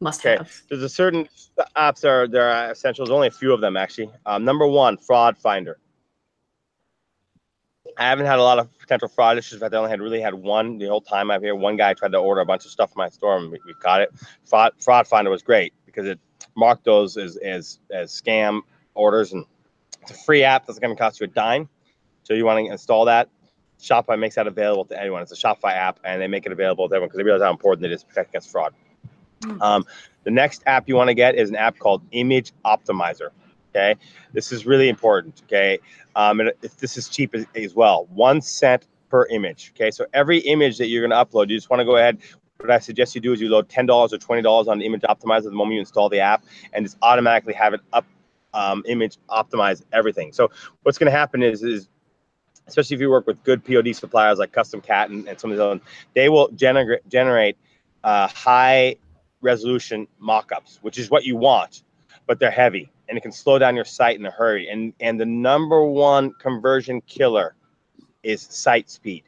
Must 0.04 0.22
Okay. 0.26 0.38
have. 0.40 0.52
there's 0.70 0.84
a 0.84 0.90
certain 0.90 1.30
apps 1.78 2.02
that 2.02 2.10
are 2.10 2.28
there 2.28 2.50
are 2.50 2.72
essentials 2.72 3.12
only 3.12 3.30
a 3.30 3.32
few 3.32 3.54
of 3.54 3.62
them 3.62 3.78
actually 3.78 4.12
um, 4.28 4.46
number 4.46 4.68
one 4.68 4.98
fraud 4.98 5.38
finder 5.38 5.80
I 7.98 8.06
haven't 8.10 8.26
had 8.28 8.40
a 8.40 8.44
lot 8.44 8.60
of 8.60 8.78
potential 8.80 9.10
fraud 9.10 9.40
issues, 9.40 9.62
but 9.62 9.74
I 9.74 9.78
only 9.78 9.92
had 9.92 10.02
really 10.02 10.22
had 10.22 10.36
one 10.36 10.80
the 10.80 10.88
whole 10.88 11.02
time 11.02 11.32
I've 11.32 11.44
here. 11.44 11.56
One 11.56 11.78
guy 11.78 11.94
tried 11.96 12.14
to 12.14 12.20
order 12.20 12.42
a 12.42 12.46
bunch 12.46 12.66
of 12.66 12.72
stuff 12.72 12.94
from 12.94 13.00
my 13.02 13.10
store, 13.10 13.38
and 13.38 13.52
we, 13.52 13.60
we 13.66 13.76
got 13.82 14.02
it. 14.02 14.12
Fraud, 14.46 14.74
fraud 14.80 15.08
Finder 15.08 15.32
was 15.32 15.44
great 15.44 15.74
because 15.86 16.08
it 16.08 16.20
marked 16.58 16.86
those 16.86 17.18
as 17.18 17.38
as 17.38 17.80
as 17.92 18.12
scam 18.12 18.62
orders, 18.96 19.34
and 19.34 19.46
it's 20.02 20.12
a 20.12 20.16
free 20.16 20.44
app 20.44 20.68
that's 20.68 20.80
going 20.80 20.96
to 20.96 21.02
cost 21.02 21.22
you 21.22 21.26
a 21.26 21.28
dime. 21.28 21.70
So 22.24 22.36
you 22.36 22.46
want 22.46 22.66
to 22.66 22.72
install 22.72 23.06
that. 23.06 23.30
Shopify 23.82 24.20
makes 24.20 24.36
that 24.36 24.48
available 24.48 24.86
to 24.86 25.00
anyone. 25.02 25.22
It's 25.24 25.32
a 25.32 25.36
Shopify 25.36 25.74
app, 25.74 26.00
and 26.06 26.22
they 26.22 26.28
make 26.28 26.46
it 26.46 26.52
available 26.52 26.90
to 26.90 26.96
everyone 26.96 27.10
because 27.10 27.18
they 27.18 27.24
realize 27.24 27.44
how 27.44 27.52
important 27.52 27.86
it 27.86 27.92
is 27.94 28.02
to 28.02 28.08
protect 28.08 28.32
against 28.32 28.52
fraud. 28.52 28.74
Um, 29.62 29.86
the 30.24 30.32
next 30.32 30.64
app 30.66 30.88
you 30.88 30.96
want 30.96 31.10
to 31.10 31.14
get 31.14 31.36
is 31.36 31.50
an 31.50 31.56
app 31.56 31.80
called 31.80 32.02
Image 32.12 32.52
Optimizer. 32.66 33.30
Okay, 33.70 33.96
this 34.34 34.52
is 34.52 34.66
really 34.66 34.88
important. 34.88 35.42
Okay, 35.46 35.80
um, 36.16 36.40
and 36.40 36.52
this 36.62 36.98
is 36.98 37.10
cheap 37.10 37.34
as, 37.34 37.46
as 37.56 37.74
well. 37.74 38.08
One 38.14 38.42
cent 38.42 38.88
per 39.10 39.26
image. 39.28 39.74
Okay, 39.76 39.92
so 39.92 40.06
every 40.14 40.40
image 40.40 40.78
that 40.78 40.88
you're 40.88 41.08
going 41.08 41.18
to 41.18 41.26
upload, 41.26 41.50
you 41.50 41.58
just 41.58 41.70
want 41.70 41.80
to 41.80 41.86
go 41.86 41.98
ahead. 41.98 42.20
What 42.58 42.72
I 42.72 42.80
suggest 42.80 43.16
you 43.16 43.22
do 43.22 43.34
is 43.34 43.42
you 43.42 43.50
load 43.50 43.70
ten 43.70 43.86
dollars 43.86 44.14
or 44.14 44.18
twenty 44.20 44.42
dollars 44.42 44.68
on 44.68 44.82
Image 44.82 45.02
Optimizer 45.02 45.46
the 45.46 45.52
moment 45.52 45.74
you 45.74 45.80
install 45.80 46.08
the 46.08 46.20
app, 46.20 46.44
and 46.72 46.86
just 46.86 46.98
automatically 47.02 47.54
have 47.54 47.74
it 47.74 47.82
up, 47.92 48.06
um, 48.54 48.84
image 48.88 49.18
optimize 49.30 49.82
everything. 49.92 50.32
So 50.32 50.52
what's 50.84 50.98
going 50.98 51.12
to 51.12 51.18
happen 51.18 51.44
is 51.44 51.64
is 51.64 51.90
especially 52.68 52.96
if 52.96 53.02
you 53.02 53.10
work 53.10 53.28
with 53.28 53.44
good 53.44 53.64
POD 53.66 53.96
suppliers 53.96 54.40
like 54.40 54.52
CustomCat 54.54 55.06
and, 55.06 55.28
and 55.28 55.40
some 55.40 55.52
of 55.52 55.60
other, 55.60 55.82
they 56.14 56.30
will 56.30 56.50
generate 56.50 57.08
generate 57.10 57.58
uh, 58.04 58.28
high 58.28 58.96
resolution 59.44 60.08
mockups, 60.22 60.80
which 60.82 60.98
is 60.98 61.12
what 61.12 61.24
you 61.24 61.36
want, 61.36 61.84
but 62.26 62.40
they're 62.40 62.50
heavy 62.50 62.90
and 63.08 63.18
it 63.18 63.22
can 63.22 63.32
slow 63.32 63.60
down 63.60 63.76
your 63.76 63.86
site 63.86 64.18
in 64.18 64.26
a 64.26 64.32
hurry. 64.32 64.70
And 64.70 64.94
and 65.00 65.20
the 65.20 65.26
number 65.26 65.84
one 65.84 66.34
conversion 66.40 67.02
killer 67.02 67.56
is 68.24 68.42
site 68.42 68.90
speed. 68.90 69.24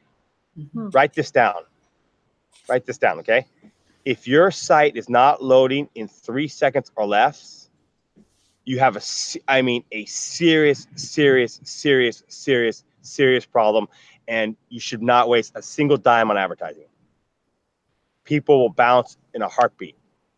Mhm. 0.57 0.93
Write 0.93 1.13
this 1.13 1.31
down. 1.31 1.63
Write 2.67 2.85
this 2.85 2.97
down, 2.97 3.19
okay? 3.19 3.45
If 4.05 4.27
your 4.27 4.51
site 4.51 4.95
is 4.95 5.09
not 5.09 5.43
loading 5.43 5.89
in 5.95 6.07
three 6.07 6.47
seconds 6.47 6.91
or 6.95 7.05
less, 7.05 7.69
you 8.63 8.79
have 8.79 8.95
a, 8.95 9.01
I 9.47 9.61
mean, 9.61 9.83
a 9.91 10.05
serious, 10.05 10.87
serious, 10.95 11.59
serious, 11.63 12.23
serious, 12.27 12.83
serious 13.01 13.45
problem, 13.45 13.87
and 14.27 14.55
you 14.69 14.79
should 14.79 15.03
not 15.03 15.29
waste 15.29 15.53
a 15.55 15.61
single 15.61 15.97
dime 15.97 16.31
on 16.31 16.37
advertising. 16.37 16.85
People 18.23 18.59
will 18.59 18.69
bounce 18.73 19.17
in 19.33 19.41
a 19.43 19.47
heartbeat. 19.47 19.95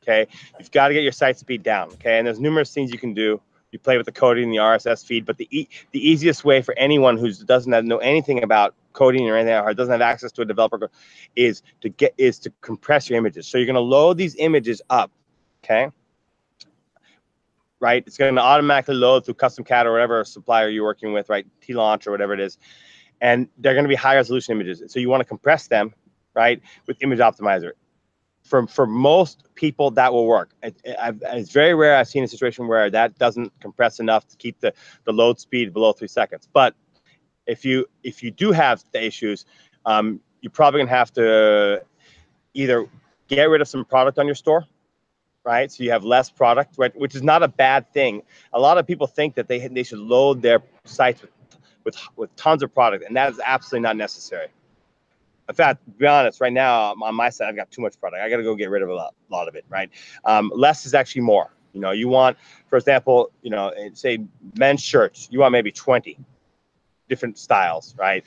Okay, 0.07 0.27
you've 0.57 0.71
got 0.71 0.87
to 0.87 0.93
get 0.93 1.03
your 1.03 1.11
site 1.11 1.37
speed 1.37 1.63
down. 1.63 1.89
Okay, 1.93 2.17
and 2.17 2.25
there's 2.25 2.39
numerous 2.39 2.73
things 2.73 2.91
you 2.91 2.97
can 2.97 3.13
do. 3.13 3.41
You 3.71 3.79
play 3.79 3.97
with 3.97 4.05
the 4.05 4.13
coding 4.13 4.45
and 4.45 4.53
the 4.53 4.57
RSS 4.57 5.05
feed, 5.05 5.25
but 5.25 5.37
the 5.37 5.47
e- 5.51 5.67
the 5.91 6.09
easiest 6.09 6.45
way 6.45 6.61
for 6.61 6.73
anyone 6.77 7.17
who 7.17 7.31
doesn't 7.33 7.71
have, 7.73 7.83
know 7.83 7.97
anything 7.97 8.41
about 8.41 8.73
coding 8.93 9.29
or 9.29 9.35
anything 9.35 9.53
or 9.53 9.73
doesn't 9.73 9.91
have 9.91 10.01
access 10.01 10.31
to 10.31 10.41
a 10.41 10.45
developer 10.45 10.89
is 11.35 11.61
to 11.81 11.89
get 11.89 12.13
is 12.17 12.39
to 12.39 12.53
compress 12.61 13.09
your 13.09 13.17
images. 13.17 13.47
So 13.47 13.57
you're 13.57 13.65
going 13.67 13.75
to 13.75 13.81
load 13.81 14.17
these 14.17 14.35
images 14.37 14.81
up. 14.89 15.11
Okay, 15.61 15.89
right? 17.81 18.03
It's 18.07 18.17
going 18.17 18.35
to 18.35 18.41
automatically 18.41 18.95
load 18.95 19.25
through 19.25 19.33
CustomCat 19.33 19.83
or 19.83 19.91
whatever 19.91 20.23
supplier 20.23 20.69
you're 20.69 20.85
working 20.85 21.11
with, 21.11 21.27
right? 21.27 21.45
Teelaunch 21.61 22.07
or 22.07 22.11
whatever 22.11 22.33
it 22.33 22.39
is, 22.39 22.57
and 23.19 23.49
they're 23.57 23.73
going 23.73 23.83
to 23.83 23.89
be 23.89 23.95
high 23.95 24.15
resolution 24.15 24.53
images. 24.53 24.81
So 24.87 25.01
you 25.01 25.09
want 25.09 25.19
to 25.19 25.25
compress 25.25 25.67
them, 25.67 25.93
right, 26.33 26.61
with 26.87 27.03
Image 27.03 27.19
Optimizer 27.19 27.71
for 28.47 28.65
for 28.67 28.87
most 28.87 29.43
people 29.55 29.91
that 29.91 30.13
will 30.13 30.25
work. 30.25 30.51
It, 30.63 30.79
it, 30.83 30.95
it's 31.23 31.51
very 31.51 31.73
rare 31.73 31.97
I've 31.97 32.07
seen 32.07 32.23
a 32.23 32.27
situation 32.27 32.67
where 32.67 32.89
that 32.89 33.17
doesn't 33.17 33.51
compress 33.59 33.99
enough 33.99 34.27
to 34.29 34.37
keep 34.37 34.59
the 34.59 34.73
the 35.03 35.11
load 35.11 35.39
speed 35.39 35.73
below 35.73 35.91
three 35.93 36.07
seconds. 36.07 36.47
But 36.51 36.73
if 37.45 37.65
you 37.65 37.85
if 38.03 38.23
you 38.23 38.31
do 38.31 38.51
have 38.51 38.83
the 38.93 39.05
issues, 39.05 39.45
um, 39.85 40.21
you're 40.41 40.51
probably 40.51 40.79
gonna 40.79 40.89
have 40.91 41.11
to 41.13 41.83
either 42.53 42.87
get 43.27 43.43
rid 43.45 43.61
of 43.61 43.67
some 43.67 43.83
product 43.83 44.17
on 44.17 44.25
your 44.25 44.35
store, 44.35 44.65
right? 45.43 45.71
So 45.71 45.83
you 45.83 45.91
have 45.91 46.05
less 46.05 46.29
product, 46.29 46.75
right? 46.77 46.95
Which 46.97 47.15
is 47.15 47.23
not 47.23 47.43
a 47.43 47.47
bad 47.47 47.91
thing. 47.93 48.23
A 48.53 48.59
lot 48.59 48.77
of 48.77 48.87
people 48.87 49.07
think 49.07 49.35
that 49.35 49.47
they 49.47 49.67
they 49.67 49.83
should 49.83 49.99
load 49.99 50.41
their 50.41 50.63
sites 50.85 51.21
with 51.21 51.31
with 51.83 51.97
with 52.15 52.35
tons 52.37 52.63
of 52.63 52.73
product, 52.73 53.03
and 53.03 53.15
that 53.17 53.31
is 53.31 53.41
absolutely 53.43 53.83
not 53.83 53.97
necessary. 53.97 54.47
In 55.49 55.55
fact, 55.55 55.85
to 55.85 55.91
be 55.91 56.05
honest, 56.05 56.41
right 56.41 56.51
now 56.51 56.93
on 57.01 57.15
my 57.15 57.29
side, 57.29 57.47
I've 57.47 57.55
got 57.55 57.71
too 57.71 57.81
much 57.81 57.99
product. 57.99 58.21
I 58.21 58.29
got 58.29 58.37
to 58.37 58.43
go 58.43 58.55
get 58.55 58.69
rid 58.69 58.81
of 58.81 58.89
a 58.89 58.93
lot, 58.93 59.15
lot 59.29 59.47
of 59.47 59.55
it, 59.55 59.65
right? 59.69 59.89
Um, 60.25 60.51
less 60.53 60.85
is 60.85 60.93
actually 60.93 61.21
more. 61.21 61.51
You 61.73 61.81
know, 61.81 61.91
you 61.91 62.07
want, 62.07 62.37
for 62.69 62.77
example, 62.77 63.31
you 63.41 63.51
know, 63.51 63.71
say 63.93 64.19
men's 64.57 64.81
shirts, 64.81 65.27
you 65.31 65.39
want 65.39 65.51
maybe 65.51 65.71
20 65.71 66.17
different 67.07 67.37
styles, 67.37 67.95
right? 67.97 68.25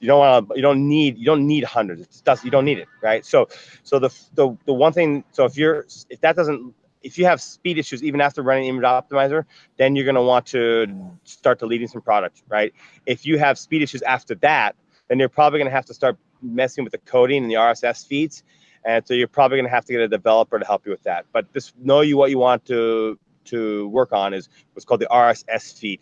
You 0.00 0.06
don't 0.06 0.18
want 0.18 0.48
to, 0.48 0.56
you 0.56 0.62
don't 0.62 0.86
need, 0.88 1.18
you 1.18 1.24
don't 1.24 1.46
need 1.46 1.64
hundreds. 1.64 2.02
It 2.02 2.22
does, 2.24 2.44
you 2.44 2.50
don't 2.50 2.64
need 2.64 2.78
it, 2.78 2.88
right? 3.02 3.24
So, 3.24 3.48
so 3.82 3.98
the, 3.98 4.10
the, 4.34 4.56
the 4.66 4.72
one 4.72 4.92
thing, 4.92 5.24
so 5.32 5.44
if 5.44 5.56
you're, 5.56 5.86
if 6.08 6.20
that 6.20 6.36
doesn't, 6.36 6.74
if 7.02 7.16
you 7.18 7.24
have 7.24 7.40
speed 7.40 7.78
issues 7.78 8.02
even 8.02 8.20
after 8.20 8.42
running 8.42 8.66
image 8.66 8.84
optimizer, 8.84 9.44
then 9.78 9.96
you're 9.96 10.04
going 10.04 10.14
to 10.14 10.22
want 10.22 10.46
to 10.46 10.86
start 11.24 11.58
deleting 11.58 11.88
some 11.88 12.02
product, 12.02 12.42
right? 12.48 12.74
If 13.06 13.24
you 13.24 13.38
have 13.38 13.58
speed 13.58 13.82
issues 13.82 14.02
after 14.02 14.34
that, 14.36 14.76
then 15.08 15.18
you're 15.18 15.30
probably 15.30 15.58
going 15.58 15.70
to 15.70 15.74
have 15.74 15.86
to 15.86 15.94
start 15.94 16.18
messing 16.42 16.84
with 16.84 16.92
the 16.92 16.98
coding 16.98 17.42
and 17.42 17.50
the 17.50 17.56
RSS 17.56 18.06
feeds. 18.06 18.42
And 18.84 19.06
so 19.06 19.14
you're 19.14 19.28
probably 19.28 19.58
going 19.58 19.68
to 19.68 19.74
have 19.74 19.84
to 19.86 19.92
get 19.92 20.00
a 20.00 20.08
developer 20.08 20.58
to 20.58 20.64
help 20.64 20.86
you 20.86 20.92
with 20.92 21.02
that. 21.02 21.26
But 21.32 21.52
just 21.52 21.78
know 21.78 22.00
you 22.00 22.16
what 22.16 22.30
you 22.30 22.38
want 22.38 22.64
to 22.66 23.18
to 23.46 23.88
work 23.88 24.12
on 24.12 24.34
is 24.34 24.48
what's 24.72 24.84
called 24.84 25.00
the 25.00 25.08
RSS 25.10 25.78
feed. 25.78 26.00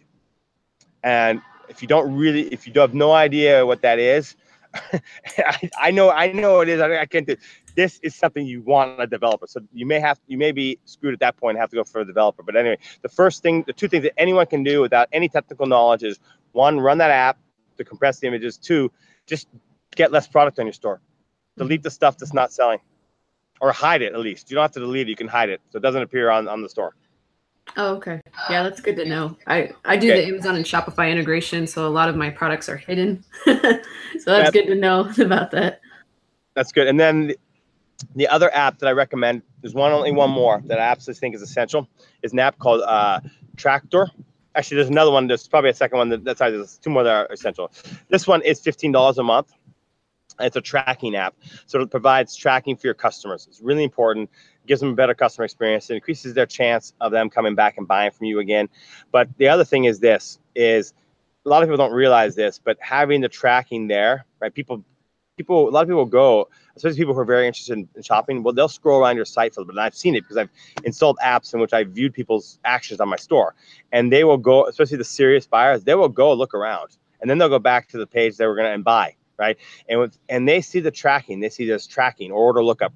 And 1.02 1.40
if 1.68 1.82
you 1.82 1.88
don't 1.88 2.14
really, 2.14 2.42
if 2.48 2.66
you 2.66 2.72
have 2.80 2.94
no 2.94 3.12
idea 3.12 3.64
what 3.64 3.82
that 3.82 3.98
is, 3.98 4.36
I, 5.38 5.70
I, 5.80 5.90
know 5.90 6.10
I 6.10 6.32
know 6.32 6.60
it 6.60 6.68
is. 6.68 6.80
I, 6.80 6.98
I 6.98 7.06
can't 7.06 7.26
do. 7.26 7.36
This 7.74 7.98
is 8.02 8.14
something 8.14 8.44
you 8.44 8.60
want 8.62 9.00
a 9.00 9.06
developer. 9.06 9.46
So 9.46 9.60
you 9.72 9.86
may 9.86 10.00
have 10.00 10.20
you 10.26 10.36
may 10.36 10.52
be 10.52 10.78
screwed 10.84 11.14
at 11.14 11.20
that 11.20 11.36
point 11.36 11.56
and 11.56 11.60
have 11.60 11.70
to 11.70 11.76
go 11.76 11.84
for 11.84 12.00
a 12.00 12.04
developer. 12.04 12.42
But 12.42 12.56
anyway, 12.56 12.78
the 13.02 13.08
first 13.08 13.42
thing, 13.42 13.64
the 13.66 13.72
two 13.72 13.88
things 13.88 14.04
that 14.04 14.18
anyone 14.18 14.46
can 14.46 14.62
do 14.62 14.80
without 14.80 15.08
any 15.12 15.28
technical 15.28 15.66
knowledge 15.66 16.02
is 16.02 16.18
one, 16.52 16.80
run 16.80 16.98
that 16.98 17.10
app 17.10 17.38
to 17.78 17.84
compress 17.84 18.18
the 18.18 18.26
images. 18.26 18.56
Two, 18.56 18.90
just 19.26 19.48
get 19.98 20.12
less 20.12 20.26
product 20.26 20.58
on 20.58 20.64
your 20.64 20.72
store. 20.72 21.02
Delete 21.58 21.82
the 21.82 21.90
stuff 21.90 22.16
that's 22.16 22.32
not 22.32 22.52
selling, 22.52 22.78
or 23.60 23.72
hide 23.72 24.00
it 24.00 24.14
at 24.14 24.20
least. 24.20 24.50
You 24.50 24.54
don't 24.54 24.62
have 24.62 24.72
to 24.72 24.80
delete 24.80 25.08
it; 25.08 25.10
you 25.10 25.16
can 25.16 25.28
hide 25.28 25.50
it, 25.50 25.60
so 25.70 25.76
it 25.76 25.82
doesn't 25.82 26.00
appear 26.02 26.30
on 26.30 26.48
on 26.48 26.62
the 26.62 26.68
store. 26.68 26.94
Oh, 27.76 27.96
okay. 27.96 28.20
Yeah, 28.48 28.62
that's 28.62 28.80
good 28.80 28.96
to 28.96 29.04
know. 29.04 29.36
I 29.46 29.72
I 29.84 29.96
do 29.96 30.10
okay. 30.10 30.22
the 30.22 30.28
Amazon 30.28 30.56
and 30.56 30.64
Shopify 30.64 31.10
integration, 31.10 31.66
so 31.66 31.86
a 31.86 31.90
lot 31.90 32.08
of 32.08 32.16
my 32.16 32.30
products 32.30 32.68
are 32.68 32.76
hidden. 32.76 33.24
so 33.44 33.52
that's, 33.52 34.24
that's 34.24 34.50
good 34.52 34.66
to 34.66 34.74
know 34.74 35.10
about 35.18 35.50
that. 35.50 35.80
That's 36.54 36.72
good. 36.72 36.86
And 36.86 36.98
then 36.98 37.26
the, 37.26 37.36
the 38.16 38.28
other 38.28 38.52
app 38.54 38.78
that 38.78 38.86
I 38.86 38.92
recommend, 38.92 39.42
there's 39.60 39.74
one 39.74 39.92
only 39.92 40.12
one 40.12 40.30
more 40.30 40.62
that 40.66 40.78
I 40.78 40.84
absolutely 40.84 41.20
think 41.20 41.34
is 41.34 41.42
essential, 41.42 41.88
is 42.22 42.32
an 42.32 42.38
app 42.38 42.58
called 42.58 42.82
uh, 42.86 43.20
Tracktor. 43.56 44.08
Actually, 44.54 44.76
there's 44.76 44.88
another 44.88 45.10
one. 45.10 45.26
There's 45.26 45.46
probably 45.46 45.70
a 45.70 45.74
second 45.74 45.98
one. 45.98 46.08
That, 46.08 46.24
that's 46.24 46.40
there's 46.40 46.78
two 46.78 46.90
more 46.90 47.02
that 47.04 47.14
are 47.14 47.26
essential. 47.32 47.70
This 48.08 48.26
one 48.26 48.42
is 48.42 48.60
fifteen 48.60 48.92
dollars 48.92 49.18
a 49.18 49.22
month. 49.22 49.52
It's 50.40 50.56
a 50.56 50.60
tracking 50.60 51.16
app, 51.16 51.34
so 51.66 51.80
it 51.80 51.90
provides 51.90 52.36
tracking 52.36 52.76
for 52.76 52.86
your 52.86 52.94
customers. 52.94 53.46
It's 53.48 53.60
really 53.60 53.84
important. 53.84 54.30
Gives 54.66 54.80
them 54.80 54.90
a 54.90 54.94
better 54.94 55.14
customer 55.14 55.44
experience. 55.44 55.88
It 55.90 55.94
increases 55.94 56.34
their 56.34 56.46
chance 56.46 56.92
of 57.00 57.10
them 57.10 57.30
coming 57.30 57.54
back 57.54 57.78
and 57.78 57.88
buying 57.88 58.10
from 58.10 58.26
you 58.26 58.38
again. 58.38 58.68
But 59.10 59.28
the 59.38 59.48
other 59.48 59.64
thing 59.64 59.84
is 59.84 59.98
this: 59.98 60.38
is 60.54 60.92
a 61.46 61.48
lot 61.48 61.62
of 61.62 61.68
people 61.68 61.78
don't 61.78 61.94
realize 61.94 62.34
this, 62.34 62.60
but 62.62 62.76
having 62.80 63.20
the 63.20 63.28
tracking 63.28 63.88
there, 63.88 64.26
right? 64.40 64.52
People, 64.52 64.84
people, 65.36 65.68
a 65.68 65.70
lot 65.70 65.82
of 65.82 65.88
people 65.88 66.04
go, 66.04 66.48
especially 66.76 66.98
people 66.98 67.14
who 67.14 67.20
are 67.20 67.24
very 67.24 67.46
interested 67.46 67.78
in, 67.78 67.88
in 67.94 68.02
shopping. 68.02 68.42
Well, 68.42 68.52
they'll 68.52 68.68
scroll 68.68 69.00
around 69.00 69.16
your 69.16 69.24
site 69.24 69.54
for 69.54 69.60
a 69.60 69.62
little 69.62 69.72
bit, 69.72 69.78
and 69.78 69.86
I've 69.86 69.96
seen 69.96 70.14
it 70.14 70.20
because 70.20 70.36
I've 70.36 70.50
installed 70.84 71.16
apps 71.24 71.54
in 71.54 71.60
which 71.60 71.72
I've 71.72 71.88
viewed 71.88 72.12
people's 72.12 72.58
actions 72.64 73.00
on 73.00 73.08
my 73.08 73.16
store, 73.16 73.54
and 73.92 74.12
they 74.12 74.24
will 74.24 74.36
go, 74.36 74.66
especially 74.66 74.98
the 74.98 75.04
serious 75.04 75.46
buyers, 75.46 75.84
they 75.84 75.94
will 75.94 76.08
go 76.08 76.32
look 76.34 76.54
around, 76.54 76.98
and 77.20 77.30
then 77.30 77.38
they'll 77.38 77.48
go 77.48 77.58
back 77.58 77.88
to 77.88 77.98
the 77.98 78.06
page 78.06 78.36
they 78.36 78.46
were 78.46 78.54
going 78.54 78.68
to 78.68 78.74
and 78.74 78.84
buy 78.84 79.14
right? 79.38 79.56
And 79.88 80.00
with, 80.00 80.18
and 80.28 80.48
they 80.48 80.60
see 80.60 80.80
the 80.80 80.90
tracking, 80.90 81.40
they 81.40 81.48
see 81.48 81.66
this 81.66 81.86
tracking 81.86 82.32
or 82.32 82.42
order 82.42 82.62
lookup. 82.62 82.92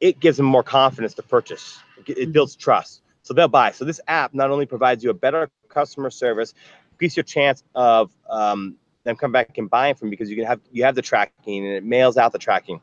It 0.00 0.20
gives 0.20 0.36
them 0.36 0.46
more 0.46 0.62
confidence 0.62 1.14
to 1.14 1.22
purchase. 1.22 1.78
It, 1.98 2.16
mm-hmm. 2.16 2.32
builds 2.32 2.56
trust, 2.56 3.02
so 3.22 3.34
they'll 3.34 3.48
buy. 3.48 3.72
So 3.72 3.84
this 3.84 4.00
app 4.08 4.34
not 4.34 4.50
only 4.50 4.66
provides 4.66 5.02
you 5.02 5.10
a 5.10 5.14
better 5.14 5.50
customer 5.68 6.10
service, 6.10 6.54
increase 6.92 7.16
your 7.16 7.24
chance 7.24 7.62
of 7.74 8.10
um, 8.28 8.76
them 9.04 9.16
come 9.16 9.32
back 9.32 9.56
and 9.58 9.68
buying 9.68 9.94
from 9.94 10.08
you 10.08 10.10
because 10.10 10.30
you 10.30 10.36
can 10.36 10.46
have 10.46 10.60
you 10.70 10.84
have 10.84 10.94
the 10.94 11.02
tracking 11.02 11.64
and 11.64 11.74
it 11.74 11.84
mails 11.84 12.16
out 12.16 12.32
the 12.32 12.38
tracking, 12.38 12.80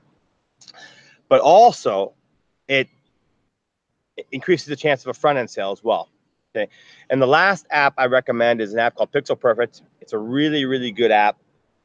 but 1.30 1.42
also 1.42 2.14
it, 2.68 2.90
it 4.18 4.28
increases 4.32 4.68
the 4.68 4.76
chance 4.76 5.04
of 5.04 5.10
a 5.10 5.14
front 5.14 5.38
end 5.38 5.50
sale 5.50 5.72
as 5.72 5.84
well. 5.84 6.10
Okay. 6.56 6.72
And 7.10 7.22
the 7.22 7.28
last 7.28 7.66
app 7.70 7.94
I 7.98 8.06
recommend 8.06 8.62
is 8.62 8.74
an 8.74 8.80
app 8.80 8.96
called 8.96 9.12
Pixel 9.12 9.38
Perfect. 9.38 9.82
It's 10.00 10.14
a 10.14 10.18
really, 10.18 10.66
really 10.66 10.92
good 10.92 11.12
app. 11.12 11.38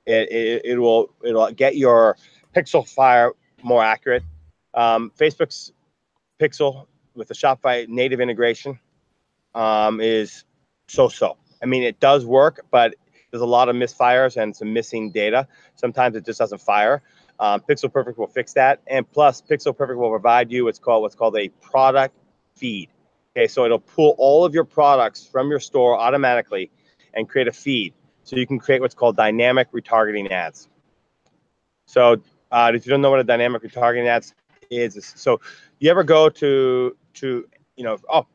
It, 0.07 0.31
it, 0.31 0.63
it 0.65 0.79
will 0.79 1.15
it'll 1.23 1.51
get 1.53 1.77
your 1.77 2.17
pixel 2.55 2.89
fire 2.89 3.33
more 3.63 3.83
accurate. 3.83 4.23
Um, 4.75 5.13
Facebook's 5.19 5.73
Pixel 6.41 6.87
with 7.15 7.29
the 7.29 7.35
Shopify 7.35 7.87
native 7.89 8.21
integration 8.21 8.79
um, 9.55 10.01
is 10.01 10.45
so-so. 10.89 11.37
I 11.63 11.67
mean, 11.67 11.83
it 11.83 12.01
does 12.01 12.25
work, 12.25 12.65
but 12.71 12.95
there's 13.31 13.43
a 13.43 13.47
lot 13.47 13.69
of 13.69 13.77
misfires 13.77 14.41
and 14.41 14.57
some 14.57 14.73
missing 14.73 15.11
data. 15.11 15.47
Sometimes 15.77 16.17
it 16.17 16.25
just 16.25 16.39
doesn't 16.39 16.61
fire. 16.61 17.03
Um, 17.39 17.61
Pixel 17.61 17.93
Perfect 17.93 18.19
will 18.19 18.27
fix 18.27 18.53
that, 18.55 18.81
and 18.87 19.11
plus, 19.11 19.43
Pixel 19.43 19.77
Perfect 19.77 19.99
will 19.99 20.11
provide 20.11 20.51
you 20.51 20.65
what's 20.65 20.79
called 20.79 21.03
what's 21.03 21.15
called 21.15 21.37
a 21.37 21.49
product 21.49 22.15
feed. 22.55 22.91
Okay, 23.37 23.47
so 23.47 23.65
it'll 23.65 23.79
pull 23.79 24.15
all 24.19 24.45
of 24.45 24.55
your 24.55 24.65
products 24.65 25.25
from 25.25 25.51
your 25.51 25.61
store 25.61 25.99
automatically 25.99 26.71
and 27.15 27.29
create 27.29 27.49
a 27.49 27.53
feed. 27.53 27.95
So 28.25 28.37
you 28.37 28.47
can 28.47 28.59
create 28.59 28.81
what's 28.81 28.95
called 28.95 29.17
dynamic 29.17 29.73
retargeting 29.73 30.31
ads. 30.31 30.69
So 31.87 32.21
uh, 32.53 32.73
if 32.75 32.87
you 32.87 32.91
don't 32.91 33.01
know 33.01 33.11
what 33.11 33.21
a 33.21 33.25
dynamic 33.25 33.63
retargeting 33.63 34.07
ads 34.07 34.35
is, 34.71 35.13
so 35.17 35.41
you 35.79 35.91
ever 35.91 36.05
go 36.05 36.29
to 36.29 36.97
to 37.15 37.49
you 37.77 37.85
know 37.85 37.99
oh 38.09 38.27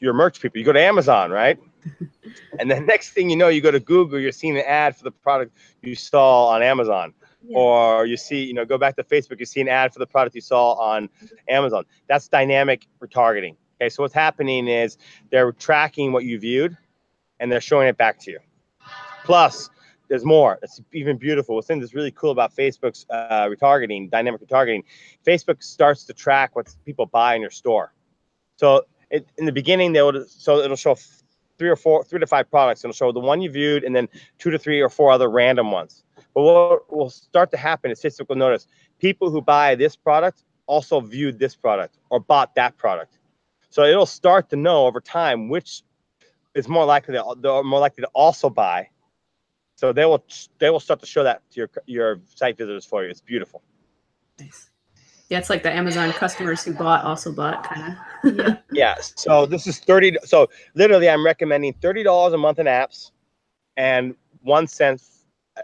you're 0.00 0.14
merch 0.14 0.40
people, 0.40 0.58
you 0.58 0.64
go 0.64 0.72
to 0.72 0.80
Amazon, 0.80 1.30
right? 1.30 1.58
and 2.58 2.70
the 2.70 2.80
next 2.80 3.10
thing 3.10 3.30
you 3.30 3.36
know, 3.36 3.48
you 3.48 3.60
go 3.60 3.70
to 3.70 3.80
Google, 3.80 4.18
you're 4.18 4.32
seeing 4.32 4.56
an 4.56 4.64
ad 4.66 4.96
for 4.96 5.04
the 5.04 5.10
product 5.10 5.56
you 5.82 5.94
saw 5.94 6.48
on 6.48 6.62
Amazon. 6.62 7.12
Yeah. 7.46 7.58
Or 7.58 8.06
you 8.06 8.16
see, 8.16 8.44
you 8.44 8.54
know, 8.54 8.64
go 8.64 8.78
back 8.78 8.96
to 8.96 9.04
Facebook, 9.04 9.38
you 9.38 9.46
see 9.46 9.60
an 9.60 9.68
ad 9.68 9.92
for 9.92 9.98
the 9.98 10.06
product 10.06 10.34
you 10.34 10.40
saw 10.40 10.72
on 10.74 11.08
Amazon. 11.48 11.84
That's 12.08 12.28
dynamic 12.28 12.86
retargeting. 13.00 13.56
Okay, 13.80 13.88
so 13.88 14.02
what's 14.02 14.14
happening 14.14 14.66
is 14.66 14.98
they're 15.30 15.52
tracking 15.52 16.12
what 16.12 16.24
you 16.24 16.38
viewed 16.38 16.76
and 17.38 17.50
they're 17.50 17.60
showing 17.60 17.88
it 17.88 17.96
back 17.96 18.18
to 18.20 18.32
you. 18.32 18.38
Plus, 19.28 19.68
there's 20.08 20.24
more. 20.24 20.58
It's 20.62 20.80
even 20.94 21.18
beautiful. 21.18 21.54
What's 21.54 21.66
thing 21.66 21.80
that's 21.80 21.92
really 21.94 22.12
cool 22.12 22.30
about 22.30 22.56
Facebook's 22.56 23.04
uh, 23.10 23.44
retargeting, 23.44 24.10
dynamic 24.10 24.40
retargeting, 24.40 24.84
Facebook 25.22 25.62
starts 25.62 26.04
to 26.04 26.14
track 26.14 26.56
what 26.56 26.74
people 26.86 27.04
buy 27.04 27.34
in 27.34 27.42
your 27.42 27.50
store. 27.50 27.92
So 28.56 28.86
it, 29.10 29.28
in 29.36 29.44
the 29.44 29.52
beginning, 29.52 29.92
they 29.92 30.00
will 30.00 30.24
so 30.26 30.60
it'll 30.60 30.76
show 30.76 30.96
three 31.58 31.68
or 31.68 31.76
four, 31.76 32.04
three 32.04 32.20
to 32.20 32.26
five 32.26 32.50
products. 32.50 32.82
It'll 32.82 32.94
show 32.94 33.12
the 33.12 33.20
one 33.20 33.42
you 33.42 33.50
viewed, 33.50 33.84
and 33.84 33.94
then 33.94 34.08
two 34.38 34.50
to 34.50 34.58
three 34.58 34.80
or 34.80 34.88
four 34.88 35.12
other 35.12 35.28
random 35.28 35.72
ones. 35.72 36.04
But 36.32 36.40
what 36.40 36.90
will 36.90 37.10
start 37.10 37.50
to 37.50 37.58
happen 37.58 37.90
is 37.90 38.00
Facebook 38.00 38.30
will 38.30 38.36
notice 38.36 38.66
people 38.98 39.30
who 39.30 39.42
buy 39.42 39.74
this 39.74 39.94
product 39.94 40.42
also 40.64 41.00
viewed 41.00 41.38
this 41.38 41.54
product 41.54 41.98
or 42.08 42.18
bought 42.18 42.54
that 42.54 42.78
product. 42.78 43.18
So 43.68 43.84
it'll 43.84 44.06
start 44.06 44.48
to 44.48 44.56
know 44.56 44.86
over 44.86 45.02
time 45.02 45.50
which 45.50 45.82
is 46.54 46.66
more 46.66 46.86
likely 46.86 47.14
to, 47.14 47.62
more 47.62 47.78
likely 47.78 48.02
to 48.02 48.10
also 48.14 48.48
buy 48.48 48.88
so 49.78 49.92
they 49.92 50.04
will 50.04 50.24
they 50.58 50.70
will 50.70 50.80
start 50.80 50.98
to 50.98 51.06
show 51.06 51.22
that 51.22 51.40
to 51.52 51.60
your 51.60 51.70
your 51.86 52.20
site 52.34 52.58
visitors 52.58 52.84
for 52.84 53.04
you. 53.04 53.10
It's 53.10 53.20
beautiful. 53.20 53.62
Nice. 54.40 54.70
Yeah, 55.28 55.38
it's 55.38 55.48
like 55.48 55.62
the 55.62 55.70
Amazon 55.70 56.12
customers 56.12 56.64
who 56.64 56.74
bought 56.74 57.04
also 57.04 57.30
bought 57.30 57.62
kind 57.62 57.96
of. 58.24 58.36
yeah. 58.36 58.56
yeah. 58.72 58.94
So 58.98 59.46
this 59.46 59.68
is 59.68 59.78
thirty. 59.78 60.16
So 60.24 60.48
literally, 60.74 61.08
I'm 61.08 61.24
recommending 61.24 61.74
thirty 61.74 62.02
dollars 62.02 62.32
a 62.32 62.38
month 62.38 62.58
in 62.58 62.66
apps, 62.66 63.12
and 63.76 64.16
one 64.42 64.66
cent 64.66 65.00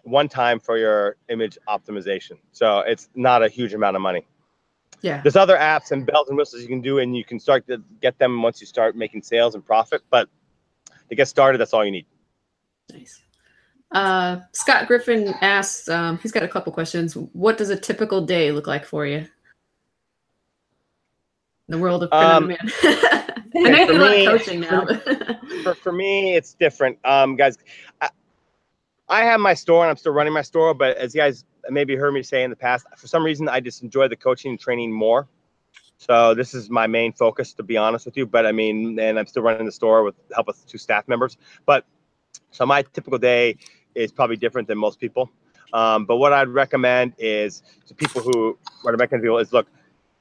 one 0.05 0.29
time 0.29 0.61
for 0.61 0.79
your 0.79 1.17
image 1.29 1.59
optimization. 1.69 2.39
So 2.53 2.81
it's 2.81 3.09
not 3.17 3.43
a 3.43 3.49
huge 3.49 3.75
amount 3.75 3.97
of 3.97 4.03
money. 4.03 4.25
Yeah. 5.03 5.23
There's 5.23 5.35
other 5.35 5.57
apps 5.57 5.91
and 5.91 6.07
bells 6.07 6.29
and 6.29 6.39
whistles 6.39 6.63
you 6.63 6.69
can 6.69 6.83
do, 6.83 7.01
and 7.01 7.17
you 7.17 7.25
can 7.25 7.41
start 7.41 7.67
to 7.67 7.83
get 8.01 8.17
them 8.21 8.41
once 8.43 8.61
you 8.61 8.69
start 8.69 8.95
making 8.95 9.23
sales 9.23 9.57
and 9.57 9.67
profit. 9.67 10.03
But 10.09 10.29
to 11.09 11.17
get 11.17 11.27
started, 11.27 11.59
that's 11.59 11.75
all 11.75 11.85
you 11.85 11.91
need. 11.91 12.07
Nice. 12.93 13.24
Uh, 13.93 14.41
Scott 14.53 14.89
Griffin 14.89 15.29
asks, 15.41 15.89
um, 15.89 16.19
he's 16.19 16.33
got 16.33 16.43
a 16.43 16.49
couple 16.49 16.73
questions. 16.73 17.15
What 17.15 17.57
does 17.59 17.71
a 17.71 17.77
typical 17.77 18.21
day 18.21 18.51
look 18.51 18.67
like 18.67 18.85
for 18.85 19.07
you? 19.07 19.19
In 19.19 19.29
the 21.69 21.79
world 21.79 22.03
of 22.03 22.13
um, 22.13 22.49
demand. 22.49 22.73
I 23.57 23.71
know 23.71 23.79
you 23.79 23.87
do 23.87 23.97
a 23.97 23.99
lot 23.99 24.17
of 24.17 24.27
coaching 24.27 24.61
now. 24.61 24.87
for, 25.63 25.75
for 25.75 25.93
me, 25.93 26.35
it's 26.35 26.55
different. 26.55 26.99
Um, 27.05 27.37
guys, 27.37 27.57
I, 28.01 28.11
I 29.09 29.25
have 29.25 29.41
my 29.41 29.55
store 29.55 29.85
and 29.85 29.91
I'm 29.91 29.97
still 29.97 30.13
running 30.13 30.33
my 30.33 30.43
store, 30.43 30.75
but 30.75 30.97
as 30.97 31.15
you 31.15 31.21
guys 31.21 31.45
maybe 31.71 31.95
heard 31.95 32.13
me 32.13 32.23
say 32.23 32.43
in 32.43 32.51
the 32.51 32.57
past, 32.57 32.87
for 32.97 33.07
some 33.07 33.25
reason, 33.25 33.49
I 33.49 33.61
just 33.61 33.83
enjoy 33.83 34.09
the 34.09 34.17
coaching 34.17 34.51
and 34.51 34.61
training 34.61 34.93
more. 34.93 35.29
So 35.97 36.35
this 36.35 36.53
is 36.53 36.69
my 36.69 36.87
main 36.87 37.13
focus, 37.13 37.55
to 37.55 37.63
be 37.63 37.77
honest 37.77 38.05
with 38.05 38.17
you. 38.17 38.27
But 38.27 38.45
I 38.45 38.53
mean, 38.53 38.99
and 38.99 39.19
I'm 39.19 39.27
still 39.27 39.43
running 39.43 39.65
the 39.65 39.73
store 39.73 40.03
with 40.03 40.17
help 40.35 40.49
with 40.49 40.67
two 40.67 40.79
staff 40.79 41.07
members. 41.09 41.39
But 41.65 41.87
so 42.55 42.65
my 42.65 42.83
typical 42.83 43.19
day 43.19 43.57
is 43.97 44.13
probably 44.13 44.37
different 44.37 44.69
than 44.69 44.79
most 44.79 45.01
people. 45.01 45.29
Um, 45.73 46.07
but 46.07 46.17
what 46.17 46.33
I'd 46.33 46.49
recommend 46.49 47.15
is 47.19 47.63
to 47.89 47.95
people 47.95 48.23
who, 48.23 48.57
what 48.83 48.95
I 48.95 48.97
recommend 48.97 49.23
to 49.23 49.27
people 49.27 49.39
is 49.39 49.53
look, 49.53 49.67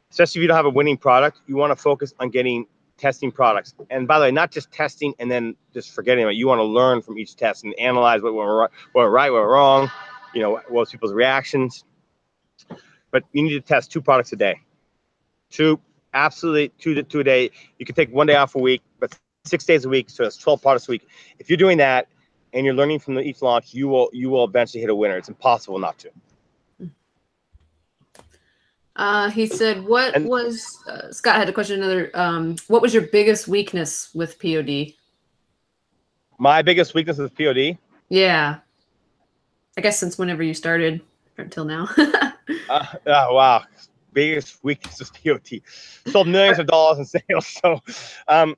especially 0.10 0.40
if 0.40 0.42
you 0.42 0.48
don't 0.48 0.58
have 0.58 0.66
a 0.66 0.72
winning 0.72 0.98
product, 0.98 1.42
you 1.46 1.56
want 1.56 1.70
to 1.72 1.76
focus 1.76 2.12
on 2.20 2.30
getting 2.30 2.66
testing 2.98 3.32
products. 3.32 3.76
And 3.92 4.08
by 4.08 4.18
the 4.18 4.26
way, 4.26 4.32
not 4.32 4.50
just 4.50 4.72
testing 4.72 5.14
and 5.20 5.30
then 5.30 5.56
just 5.74 5.92
forgetting 5.92 6.28
it. 6.28 6.34
You 6.34 6.48
want 6.48 6.58
to 6.58 6.64
learn 6.64 7.04
from 7.04 7.20
each 7.20 7.36
test 7.36 7.64
and 7.64 7.76
analyze 7.76 8.24
what 8.24 8.34
went 8.34 8.50
right, 8.50 8.70
what 8.94 9.04
went 9.04 9.14
right, 9.14 9.32
what 9.32 9.40
went 9.42 9.52
wrong. 9.52 9.92
You 10.34 10.42
know, 10.42 10.52
what 10.52 10.72
was 10.72 10.90
people's 10.90 11.14
reactions. 11.14 11.84
But 13.12 13.24
you 13.32 13.44
need 13.44 13.52
to 13.52 13.62
test 13.62 13.92
two 13.92 14.02
products 14.02 14.34
a 14.34 14.36
day. 14.36 14.60
Two, 15.52 15.80
absolutely 16.16 16.70
two 16.80 16.96
to 16.96 17.04
two 17.04 17.20
a 17.20 17.24
day. 17.24 17.52
You 17.78 17.86
can 17.86 17.94
take 17.94 18.12
one 18.12 18.26
day 18.26 18.36
off 18.36 18.56
a 18.56 18.60
week, 18.60 18.82
but 19.00 19.16
six 19.46 19.66
days 19.66 19.86
a 19.86 19.90
week, 19.90 20.10
so 20.10 20.24
that's 20.24 20.38
12 20.38 20.62
products 20.62 20.88
a 20.88 20.92
week. 20.92 21.08
If 21.38 21.50
you're 21.50 21.58
doing 21.58 21.78
that 21.78 22.08
and 22.54 22.66
you're 22.66 22.76
learning 22.76 23.00
from 23.00 23.16
the, 23.16 23.22
each 23.22 23.42
launch, 23.42 23.74
you 23.74 23.88
will 23.88 24.10
you 24.14 24.30
will 24.30 24.44
eventually 24.46 24.82
hit 24.82 24.90
a 24.90 24.96
winner. 24.96 25.18
It's 25.18 25.30
impossible 25.30 25.80
not 25.80 25.98
to. 26.00 26.10
Uh, 28.96 29.30
he 29.32 29.48
said, 29.48 29.84
"What 29.84 30.16
And- 30.16 30.28
was 30.28 30.78
uh, 30.88 31.12
Scott 31.12 31.36
had 31.36 31.50
a 31.50 31.54
question? 31.54 31.82
Another, 31.82 32.12
um, 32.14 32.56
what 32.68 32.82
was 32.82 32.94
your 32.94 33.04
biggest 33.04 33.48
weakness 33.48 34.10
with 34.14 34.38
POD? 34.40 34.94
My 36.38 36.62
biggest 36.62 36.94
weakness 36.94 37.18
is 37.20 37.32
POD. 37.32 37.78
Yeah, 38.10 38.58
I 39.78 39.82
guess 39.82 40.00
since 40.00 40.18
whenever 40.18 40.44
you 40.44 40.54
started 40.54 41.02
until 41.38 41.66
now. 41.66 41.90
Uh, 42.70 42.86
oh 43.08 43.34
wow, 43.36 43.64
biggest 44.12 44.62
weakness 44.64 45.00
is 45.00 45.10
POD. 45.12 45.62
Sold 46.12 46.28
millions 46.28 46.60
of 46.60 46.68
dollars 46.68 47.00
in 47.00 47.06
sales. 47.06 47.48
So, 47.48 47.80
um, 48.28 48.56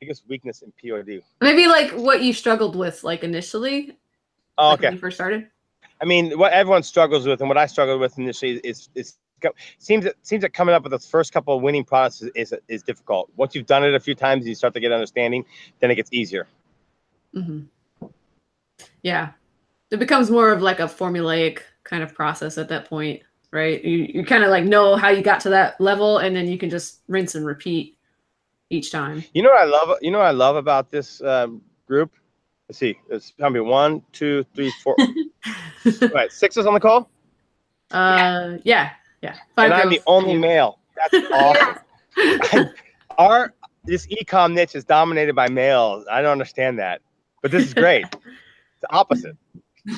biggest 0.00 0.24
weakness 0.28 0.62
in 0.62 0.72
POD. 0.80 1.22
Maybe 1.40 1.66
like 1.66 1.90
what 1.92 2.22
you 2.22 2.32
struggled 2.32 2.76
with, 2.76 3.04
like 3.04 3.24
initially, 3.24 3.96
Oh, 4.56 4.70
like, 4.70 4.78
okay. 4.78 4.86
when 4.88 4.94
you 4.94 5.00
first 5.00 5.16
started. 5.16 5.48
I 6.00 6.04
mean, 6.04 6.38
what 6.38 6.52
everyone 6.52 6.82
struggles 6.82 7.26
with, 7.26 7.40
and 7.40 7.48
what 7.48 7.58
I 7.58 7.66
struggled 7.66 8.00
with 8.00 8.18
initially 8.18 8.58
is 8.58 8.88
is 8.94 9.16
seems 9.78 10.04
that 10.04 10.14
seems 10.22 10.42
that 10.42 10.52
coming 10.52 10.74
up 10.74 10.82
with 10.82 10.92
those 10.92 11.06
first 11.06 11.32
couple 11.32 11.56
of 11.56 11.62
winning 11.62 11.84
products 11.84 12.22
is, 12.22 12.30
is 12.34 12.54
is 12.68 12.82
difficult. 12.82 13.30
Once 13.36 13.54
you've 13.54 13.66
done 13.66 13.84
it 13.84 13.94
a 13.94 14.00
few 14.00 14.14
times, 14.14 14.42
and 14.42 14.48
you 14.48 14.54
start 14.54 14.74
to 14.74 14.80
get 14.80 14.92
understanding, 14.92 15.44
then 15.80 15.90
it 15.90 15.96
gets 15.96 16.12
easier. 16.12 16.46
Mm-hmm. 17.34 18.06
Yeah, 19.02 19.32
it 19.90 19.98
becomes 19.98 20.30
more 20.30 20.50
of 20.50 20.62
like 20.62 20.80
a 20.80 20.84
formulaic 20.84 21.60
kind 21.84 22.02
of 22.02 22.14
process 22.14 22.58
at 22.58 22.68
that 22.68 22.88
point, 22.88 23.22
right? 23.50 23.84
You 23.84 24.08
you 24.12 24.24
kind 24.24 24.44
of 24.44 24.50
like 24.50 24.64
know 24.64 24.96
how 24.96 25.08
you 25.08 25.22
got 25.22 25.40
to 25.40 25.50
that 25.50 25.80
level, 25.80 26.18
and 26.18 26.34
then 26.34 26.46
you 26.46 26.58
can 26.58 26.70
just 26.70 27.00
rinse 27.08 27.34
and 27.34 27.44
repeat 27.44 27.97
each 28.70 28.90
time. 28.92 29.24
You 29.32 29.42
know 29.42 29.50
what 29.50 29.60
I 29.60 29.64
love? 29.64 29.98
You 30.00 30.10
know 30.10 30.18
what 30.18 30.26
I 30.26 30.32
love 30.32 30.56
about 30.56 30.90
this 30.90 31.20
um, 31.22 31.62
group? 31.86 32.12
Let's 32.68 32.78
see. 32.78 32.98
It's 33.10 33.32
how 33.40 33.48
many? 33.48 33.64
One, 33.64 34.02
two, 34.12 34.44
three, 34.54 34.72
four. 34.82 34.96
right, 36.12 36.30
six 36.30 36.56
is 36.56 36.66
on 36.66 36.74
the 36.74 36.80
call, 36.80 37.10
Uh, 37.90 38.58
yeah, 38.64 38.90
yeah. 39.22 39.36
Five 39.56 39.66
and 39.70 39.74
I'm 39.74 39.88
the 39.88 39.96
girls. 39.96 40.04
only 40.06 40.36
male. 40.36 40.78
That's 41.10 41.26
awesome. 41.32 42.70
Our 43.16 43.54
this 43.84 44.06
ecom 44.08 44.52
niche 44.52 44.74
is 44.74 44.84
dominated 44.84 45.34
by 45.34 45.48
males. 45.48 46.04
I 46.10 46.20
don't 46.20 46.32
understand 46.32 46.78
that, 46.78 47.00
but 47.42 47.50
this 47.50 47.64
is 47.64 47.74
great. 47.74 48.04
It's 48.80 48.82
the 48.88 48.94
opposite. 48.94 49.36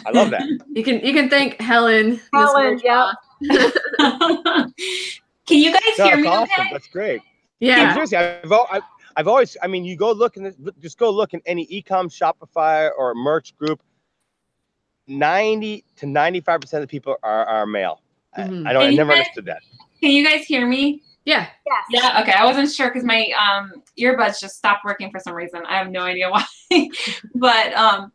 I 0.07 0.11
love 0.13 0.31
that. 0.31 0.43
You 0.73 0.83
can 0.83 1.01
you 1.01 1.13
can 1.13 1.29
thank 1.29 1.61
Helen. 1.61 2.19
Helen, 2.33 2.81
yeah. 2.83 3.13
Can 5.47 5.59
you 5.59 5.71
guys 5.73 5.83
No, 5.99 6.05
hear 6.07 6.15
it's 6.15 6.23
me 6.23 6.29
awesome. 6.29 6.49
okay? 6.61 6.69
That's 6.73 6.87
great. 6.89 7.21
Yeah. 7.61 7.93
Seriously, 7.93 8.17
I've, 8.19 8.53
I've, 8.53 8.83
I've 9.17 9.29
always, 9.29 9.57
I 9.63 9.67
mean, 9.67 9.85
you 9.85 9.97
go 9.97 10.13
look 10.13 10.37
in 10.37 10.43
this, 10.45 10.57
just 10.81 10.99
go 10.99 11.11
look 11.11 11.35
in 11.35 11.41
any 11.47 11.67
ecom 11.67 12.07
Shopify 12.11 12.91
or 12.99 13.15
merch 13.15 13.57
group. 13.57 13.81
90 15.07 15.85
to 15.97 16.07
95% 16.07 16.73
of 16.75 16.81
the 16.83 16.87
people 16.87 17.17
are, 17.23 17.45
are 17.47 17.67
male. 17.67 18.01
I- 18.37 18.43
Mhm. 18.43 18.67
I, 18.67 18.73
don't, 18.73 18.83
I 18.85 18.91
never 18.91 19.11
guys- 19.11 19.19
understood 19.21 19.47
that. 19.47 19.63
Can 20.01 20.11
you 20.13 20.25
guys 20.25 20.45
hear 20.47 20.67
me? 20.67 21.03
Yeah. 21.25 21.49
Yes. 21.67 21.85
Yeah, 21.91 22.21
okay. 22.23 22.33
I 22.33 22.45
wasn't 22.47 22.71
sure 22.73 22.89
because 22.89 23.05
my 23.05 23.31
um 23.39 23.73
earbuds 23.99 24.41
just 24.41 24.57
stopped 24.57 24.85
working 24.87 25.11
for 25.11 25.21
some 25.21 25.35
reason. 25.35 25.61
I 25.67 25.77
have 25.77 25.91
no 25.91 26.01
idea 26.01 26.31
why. 26.71 26.89
but 27.35 27.75
um 27.75 28.11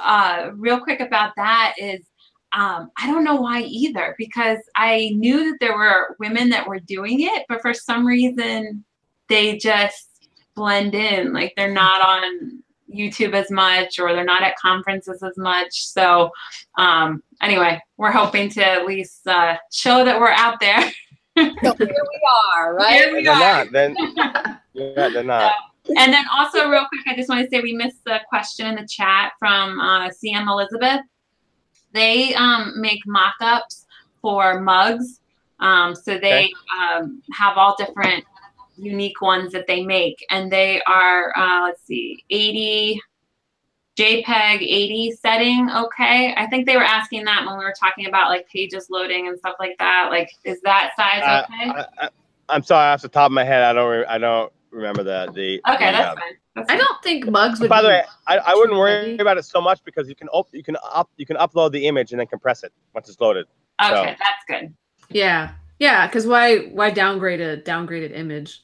uh 0.00 0.50
real 0.54 0.78
quick 0.78 1.00
about 1.00 1.32
that 1.36 1.74
is 1.78 2.06
um 2.52 2.90
I 2.98 3.06
don't 3.06 3.24
know 3.24 3.36
why 3.36 3.62
either 3.62 4.14
because 4.18 4.58
I 4.76 5.12
knew 5.14 5.50
that 5.50 5.58
there 5.60 5.76
were 5.76 6.16
women 6.18 6.48
that 6.50 6.66
were 6.66 6.80
doing 6.80 7.20
it, 7.20 7.44
but 7.48 7.60
for 7.62 7.74
some 7.74 8.06
reason 8.06 8.84
they 9.28 9.56
just 9.56 10.28
blend 10.54 10.94
in. 10.94 11.32
Like 11.32 11.52
they're 11.56 11.72
not 11.72 12.00
on 12.02 12.62
YouTube 12.92 13.34
as 13.34 13.50
much 13.50 13.98
or 13.98 14.12
they're 14.14 14.24
not 14.24 14.42
at 14.42 14.56
conferences 14.56 15.22
as 15.22 15.36
much. 15.36 15.86
So 15.86 16.30
um 16.78 17.22
anyway, 17.42 17.80
we're 17.96 18.12
hoping 18.12 18.48
to 18.50 18.64
at 18.64 18.86
least 18.86 19.26
uh 19.26 19.56
show 19.72 20.04
that 20.04 20.18
we're 20.20 20.30
out 20.30 20.60
there. 20.60 20.92
So 21.38 21.74
here 21.74 21.88
we 21.88 22.20
are, 22.54 22.74
right? 22.74 22.94
Here 22.94 23.12
we 23.14 23.22
they're 23.22 23.34
are. 23.34 23.64
not. 23.64 23.70
Then, 23.70 23.94
yeah, 24.72 25.10
they're 25.10 25.22
not. 25.22 25.52
And 25.96 26.12
then 26.12 26.24
also, 26.36 26.68
real 26.68 26.86
quick, 26.88 27.06
I 27.06 27.14
just 27.14 27.28
want 27.28 27.44
to 27.44 27.50
say 27.50 27.60
we 27.60 27.72
missed 27.72 28.02
the 28.04 28.20
question 28.28 28.66
in 28.66 28.74
the 28.74 28.88
chat 28.88 29.32
from 29.38 29.78
uh, 29.78 30.08
CM 30.08 30.48
Elizabeth. 30.48 31.00
They 31.92 32.34
um, 32.34 32.80
make 32.80 33.00
mock 33.06 33.34
ups 33.40 33.86
for 34.20 34.60
mugs. 34.60 35.20
Um, 35.60 35.94
so 35.94 36.18
they 36.18 36.44
Okay. 36.44 36.52
um, 36.78 37.22
have 37.32 37.56
all 37.56 37.74
different 37.78 38.24
unique 38.76 39.20
ones 39.22 39.52
that 39.52 39.66
they 39.66 39.82
make. 39.84 40.24
And 40.30 40.52
they 40.52 40.82
are, 40.82 41.32
uh, 41.36 41.62
let's 41.62 41.82
see, 41.84 42.22
80 42.30 43.00
JPEG 43.96 44.60
80 44.60 45.12
setting. 45.12 45.70
Okay. 45.70 46.34
I 46.36 46.46
think 46.48 46.66
they 46.66 46.76
were 46.76 46.82
asking 46.84 47.24
that 47.24 47.46
when 47.46 47.56
we 47.56 47.64
were 47.64 47.74
talking 47.80 48.06
about 48.06 48.28
like 48.28 48.46
pages 48.50 48.88
loading 48.90 49.28
and 49.28 49.38
stuff 49.38 49.54
like 49.58 49.76
that. 49.78 50.08
Like, 50.10 50.30
is 50.44 50.60
that 50.62 50.92
size 50.96 51.22
Uh, 51.24 51.44
okay? 51.50 51.84
I, 52.02 52.08
I'm 52.50 52.62
sorry, 52.62 52.92
off 52.92 53.00
the 53.00 53.08
top 53.08 53.26
of 53.26 53.32
my 53.32 53.44
head, 53.44 53.62
I 53.62 53.72
don't, 53.72 53.90
re- 53.90 54.04
I 54.06 54.18
don't 54.18 54.52
remember 54.70 55.02
that. 55.04 55.32
the. 55.32 55.62
okay, 55.66 55.86
the, 55.86 55.92
that's 55.92 56.12
uh, 56.12 56.20
fine. 56.20 56.34
That's 56.56 56.70
I 56.70 56.72
fine. 56.72 56.78
don't 56.84 57.02
think 57.02 57.26
mugs 57.28 57.60
would. 57.60 57.66
Be. 57.66 57.68
By 57.68 57.82
the 57.82 57.88
way, 57.88 58.02
I, 58.26 58.38
I 58.38 58.54
wouldn't 58.54 58.78
worry 58.78 59.10
heavy. 59.10 59.18
about 59.18 59.36
it 59.38 59.44
so 59.44 59.60
much 59.60 59.84
because 59.84 60.08
you 60.08 60.14
can 60.16 60.26
op- 60.28 60.48
you 60.52 60.62
can 60.64 60.76
up 60.90 61.10
you 61.18 61.26
can 61.26 61.36
upload 61.36 61.70
the 61.70 61.86
image 61.86 62.12
and 62.12 62.18
then 62.18 62.26
compress 62.26 62.64
it 62.64 62.72
once 62.94 63.08
it's 63.10 63.20
loaded. 63.20 63.46
Okay, 63.80 63.90
so- 63.90 64.04
that's 64.04 64.44
good. 64.48 64.74
Yeah. 65.10 65.52
Yeah. 65.78 66.06
Because 66.08 66.26
why 66.26 66.60
why 66.68 66.90
downgrade 66.90 67.40
a 67.42 67.60
downgraded 67.62 68.16
image? 68.16 68.62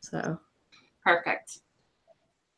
So. 0.00 0.40
Perfect. 1.04 1.58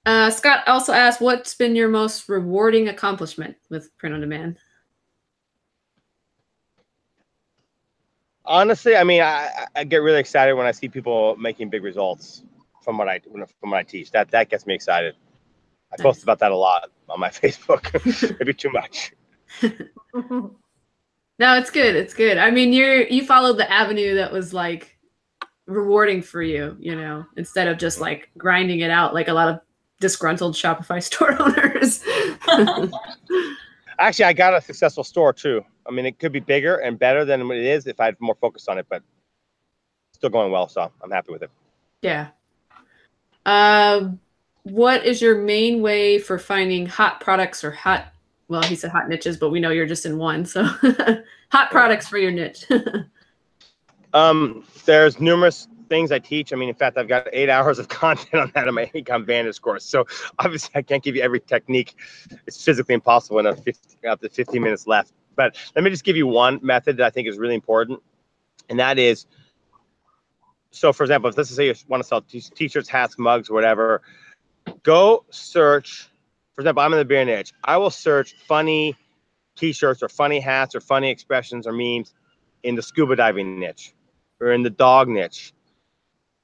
Uh, 0.07 0.31
Scott 0.31 0.63
also 0.69 0.93
asked, 0.93 1.21
"What's 1.21 1.55
been 1.55 1.75
your 1.75 1.89
most 1.89 2.29
rewarding 2.29 2.89
accomplishment 2.89 3.57
with 3.71 3.91
print 3.99 4.15
on 4.15 4.21
demand?" 4.21 4.57
Honestly, 8.45 8.95
I 8.97 9.03
mean, 9.03 9.21
I, 9.23 9.27
I- 9.49 9.67
I 9.81 9.85
get 9.85 9.99
really 9.99 10.21
excited 10.21 10.55
when 10.55 10.67
I 10.67 10.71
see 10.71 10.89
people 10.89 11.35
making 11.37 11.71
big 11.71 11.83
results 11.83 12.43
from 12.87 12.97
what 12.97 13.09
I 13.09 13.21
from 13.61 13.71
what 13.71 13.77
I 13.79 13.83
teach. 13.83 14.11
That 14.13 14.31
that 14.31 14.49
gets 14.49 14.67
me 14.67 14.75
excited. 14.75 15.15
I 15.93 16.01
post 16.03 16.23
about 16.23 16.39
that 16.39 16.53
a 16.53 16.57
lot 16.57 16.91
on 17.11 17.21
my 17.21 17.29
Facebook. 17.43 17.93
Maybe 18.41 18.55
too 18.55 18.71
much. 18.71 19.13
No, 21.39 21.59
it's 21.59 21.69
good. 21.71 21.95
It's 21.95 22.15
good. 22.15 22.39
I 22.39 22.51
mean, 22.51 22.73
you're 22.73 23.03
you 23.09 23.27
followed 23.27 23.59
the 23.59 23.71
avenue 23.71 24.15
that 24.15 24.33
was 24.33 24.55
like 24.55 24.97
rewarding 25.67 26.23
for 26.23 26.41
you, 26.43 26.75
you 26.81 26.97
know, 26.97 27.27
instead 27.37 27.69
of 27.69 27.77
just 27.77 28.01
like 28.01 28.31
grinding 28.39 28.81
it 28.81 28.91
out 28.91 29.13
like 29.13 29.29
a 29.29 29.35
lot 29.35 29.49
of 29.49 29.61
disgruntled 30.01 30.55
Shopify 30.55 31.03
store 31.03 31.37
owners. 31.39 32.03
Actually, 33.99 34.25
I 34.25 34.33
got 34.33 34.55
a 34.55 34.63
successful 34.63 35.05
store 35.05 35.35
too. 35.35 35.63
I 35.87 35.91
mean, 35.91 36.07
it 36.07 36.19
could 36.19 36.33
be 36.33 36.41
bigger 36.41 36.77
and 36.77 36.99
better 36.99 37.27
than 37.27 37.47
what 37.49 37.59
it 37.59 37.67
is 37.67 37.87
if 37.87 38.01
I 38.01 38.07
had 38.07 38.17
more 38.19 38.37
focus 38.37 38.67
on 38.69 38.79
it, 38.79 38.87
but 38.89 39.03
still 40.13 40.31
going 40.31 40.51
well. 40.51 40.69
So 40.69 40.91
I'm 41.03 41.11
happy 41.11 41.33
with 41.33 41.43
it. 41.43 41.51
yeah. 42.01 42.29
Um, 43.47 44.21
what 44.65 45.07
is 45.07 45.23
your 45.23 45.39
main 45.39 45.81
way 45.81 46.19
for 46.19 46.39
finding 46.39 46.85
hot 46.85 47.21
products 47.21 47.65
or 47.65 47.71
hot? 47.71 48.13
Well, 48.49 48.63
he 48.63 48.75
said 48.77 48.91
hot 48.91 49.09
niches, 49.09 49.37
but 49.37 49.51
we 49.51 49.61
know 49.61 49.71
you're 49.71 49.87
just 49.87 50.05
in 50.05 50.19
one. 50.19 50.45
So, 50.45 50.65
hot 51.51 51.71
products 51.71 52.09
for 52.09 52.19
your 52.19 52.31
niche. 52.33 52.67
Um, 54.15 54.65
there's 54.87 55.21
numerous 55.21 55.69
things 55.91 56.11
I 56.11 56.19
teach. 56.19 56.51
I 56.53 56.57
mean, 56.57 56.71
in 56.71 56.75
fact, 56.75 56.97
I've 56.97 57.07
got 57.07 57.29
eight 57.35 57.51
hours 57.57 57.79
of 57.79 57.89
content 57.89 58.35
on 58.35 58.53
that 58.55 58.67
in 58.67 58.75
my 58.75 58.87
Ecom 58.95 59.27
Vantage 59.27 59.61
course. 59.61 59.85
So 59.85 60.07
obviously, 60.39 60.71
I 60.75 60.81
can't 60.81 61.03
give 61.03 61.17
you 61.17 61.23
every 61.23 61.41
technique. 61.41 61.97
It's 62.47 62.65
physically 62.65 62.95
impossible 62.95 63.39
in 63.41 63.47
a 63.47 63.55
50, 63.55 64.07
up 64.09 64.23
to 64.23 64.31
15 64.31 64.63
minutes 64.63 64.87
left. 64.87 65.13
But 65.35 65.57
let 65.75 65.85
me 65.85 65.91
just 65.91 66.05
give 66.05 66.17
you 66.17 66.27
one 66.27 66.59
method 66.63 66.97
that 66.97 67.07
I 67.07 67.11
think 67.11 67.29
is 67.29 67.37
really 67.37 67.55
important, 67.55 68.01
and 68.71 68.79
that 68.81 68.99
is. 68.99 69.27
So, 70.71 70.93
for 70.93 71.05
example, 71.05 71.31
if 71.31 71.37
this 71.37 71.51
is 71.51 71.57
say 71.57 71.67
you 71.67 71.75
want 71.89 72.03
to 72.03 72.07
sell 72.07 72.21
t-shirts, 72.21 72.89
hats, 72.89 73.19
mugs, 73.19 73.51
whatever, 73.51 74.03
go 74.83 75.25
search. 75.31 76.09
For 76.55 76.63
example, 76.63 76.83
I'm 76.83 76.93
in 76.93 76.99
the 76.99 77.05
beer 77.05 77.25
niche. 77.25 77.53
I 77.65 77.77
will 77.77 77.91
search 77.91 78.35
funny 78.47 78.97
t-shirts 79.57 80.03
or 80.03 80.09
funny 80.09 80.41
hats 80.41 80.75
or 80.75 80.81
funny 80.81 81.11
expressions 81.11 81.67
or 81.67 81.73
memes 81.73 82.15
in 82.63 82.75
the 82.75 82.83
scuba 82.83 83.17
diving 83.17 83.59
niche 83.59 83.95
or 84.41 84.53
in 84.53 84.63
the 84.63 84.71
dog 84.71 85.09
niche, 85.09 85.53